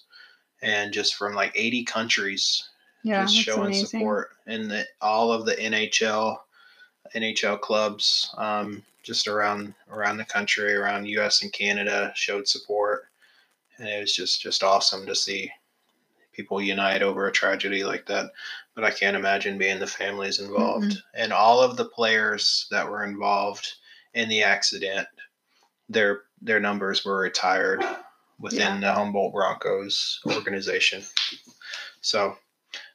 and 0.61 0.91
just 0.93 1.15
from 1.15 1.33
like 1.33 1.51
eighty 1.55 1.83
countries, 1.83 2.67
Yeah, 3.03 3.23
just 3.23 3.35
showing 3.35 3.67
amazing. 3.67 3.85
support, 3.99 4.29
and 4.47 4.69
the, 4.71 4.85
all 5.01 5.31
of 5.31 5.45
the 5.45 5.55
NHL 5.55 6.37
NHL 7.15 7.59
clubs 7.61 8.33
um, 8.37 8.83
just 9.07 9.27
around 9.27 9.73
around 9.89 10.17
the 10.17 10.25
country, 10.25 10.75
around 10.75 11.07
U.S. 11.07 11.41
and 11.41 11.51
Canada, 11.53 12.11
showed 12.15 12.47
support, 12.47 13.05
and 13.77 13.87
it 13.87 13.99
was 13.99 14.13
just 14.13 14.41
just 14.41 14.63
awesome 14.63 15.05
to 15.05 15.15
see 15.15 15.49
people 16.33 16.61
unite 16.61 17.01
over 17.01 17.25
a 17.25 17.31
tragedy 17.31 17.83
like 17.83 18.05
that. 18.05 18.31
But 18.75 18.83
I 18.83 18.91
can't 18.91 19.17
imagine 19.17 19.57
being 19.57 19.79
the 19.79 19.87
families 19.87 20.39
involved 20.39 20.91
mm-hmm. 20.91 21.21
and 21.21 21.33
all 21.33 21.61
of 21.61 21.77
the 21.77 21.85
players 21.85 22.67
that 22.69 22.87
were 22.87 23.05
involved 23.05 23.67
in 24.13 24.29
the 24.29 24.43
accident. 24.43 25.07
Their 25.89 26.23
their 26.41 26.59
numbers 26.59 27.05
were 27.05 27.17
retired 27.17 27.83
within 28.39 28.81
the 28.81 28.93
Humboldt 28.93 29.33
Broncos 29.33 30.19
organization. 30.27 31.01
So 32.01 32.37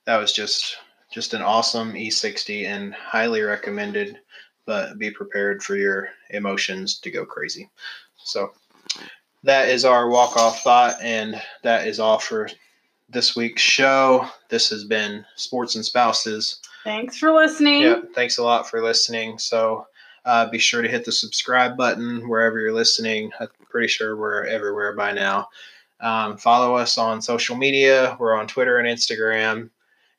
that 0.05 0.19
was 0.19 0.33
just 0.33 0.77
just 1.11 1.35
an 1.35 1.43
awesome 1.43 1.93
E60 1.93 2.67
and 2.67 2.95
highly 2.95 3.43
recommended. 3.43 4.19
But 4.65 4.99
be 4.99 5.11
prepared 5.11 5.63
for 5.63 5.77
your 5.77 6.09
emotions 6.31 6.99
to 7.01 7.11
go 7.11 7.25
crazy. 7.25 7.69
So 8.17 8.53
that 9.43 9.69
is 9.69 9.85
our 9.85 10.09
walk 10.09 10.37
off 10.37 10.63
thought, 10.63 10.97
and 11.03 11.41
that 11.63 11.87
is 11.87 11.99
all 11.99 12.19
for 12.19 12.49
this 13.09 13.37
week's 13.37 13.63
show. 13.63 14.27
This 14.49 14.71
has 14.71 14.85
been 14.85 15.25
Sports 15.37 15.75
and 15.75 15.85
Spouses. 15.85 16.61
Thanks 16.85 17.19
for 17.19 17.33
listening. 17.33 17.83
Yep. 17.83 18.13
Thanks 18.15 18.39
a 18.39 18.43
lot 18.43 18.69
for 18.69 18.83
listening. 18.83 19.39
So 19.39 19.87
uh, 20.25 20.49
be 20.49 20.59
sure 20.59 20.83
to 20.83 20.89
hit 20.89 21.05
the 21.05 21.13
subscribe 21.13 21.77
button 21.77 22.29
wherever 22.29 22.61
you're 22.61 22.73
listening. 22.73 23.31
I'm 23.41 23.49
pretty 23.69 23.89
sure 23.89 24.17
we're 24.17 24.47
everywhere 24.47 24.95
by 24.95 25.13
now. 25.13 25.49
Um, 26.01 26.37
follow 26.37 26.75
us 26.75 26.99
on 26.99 27.23
social 27.23 27.57
media. 27.57 28.17
We're 28.19 28.37
on 28.37 28.47
Twitter 28.47 28.79
and 28.79 28.89
Instagram. 28.89 29.71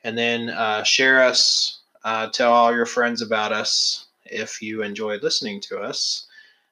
And 0.04 0.18
then 0.18 0.50
uh, 0.50 0.84
share 0.84 1.24
us. 1.24 1.82
Uh, 2.04 2.28
tell 2.28 2.52
all 2.52 2.76
your 2.76 2.86
friends 2.86 3.22
about 3.22 3.54
us 3.54 4.03
if 4.26 4.62
you 4.62 4.84
enjoyed 4.84 5.24
listening 5.24 5.62
to 5.62 5.80
us. 5.80 6.28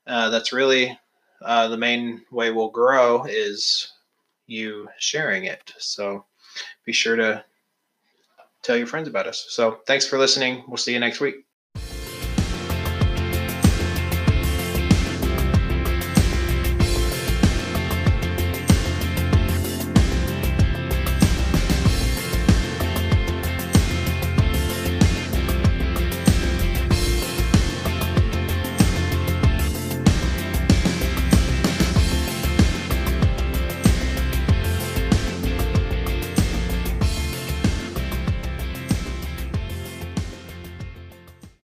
Uh, 0.07 0.29
that's 0.29 0.53
really 0.53 0.97
uh, 1.41 1.67
the 1.67 1.77
main 1.77 2.21
way 2.31 2.51
we'll 2.51 2.69
grow 2.69 3.23
is 3.25 3.91
you 4.47 4.87
sharing 4.97 5.45
it. 5.45 5.73
So 5.77 6.25
be 6.85 6.91
sure 6.91 7.15
to 7.15 7.43
tell 8.61 8.77
your 8.77 8.87
friends 8.87 9.07
about 9.07 9.27
us. 9.27 9.45
So 9.49 9.79
thanks 9.87 10.05
for 10.05 10.17
listening. 10.17 10.63
We'll 10.67 10.77
see 10.77 10.93
you 10.93 10.99
next 10.99 11.19
week. 11.19 11.45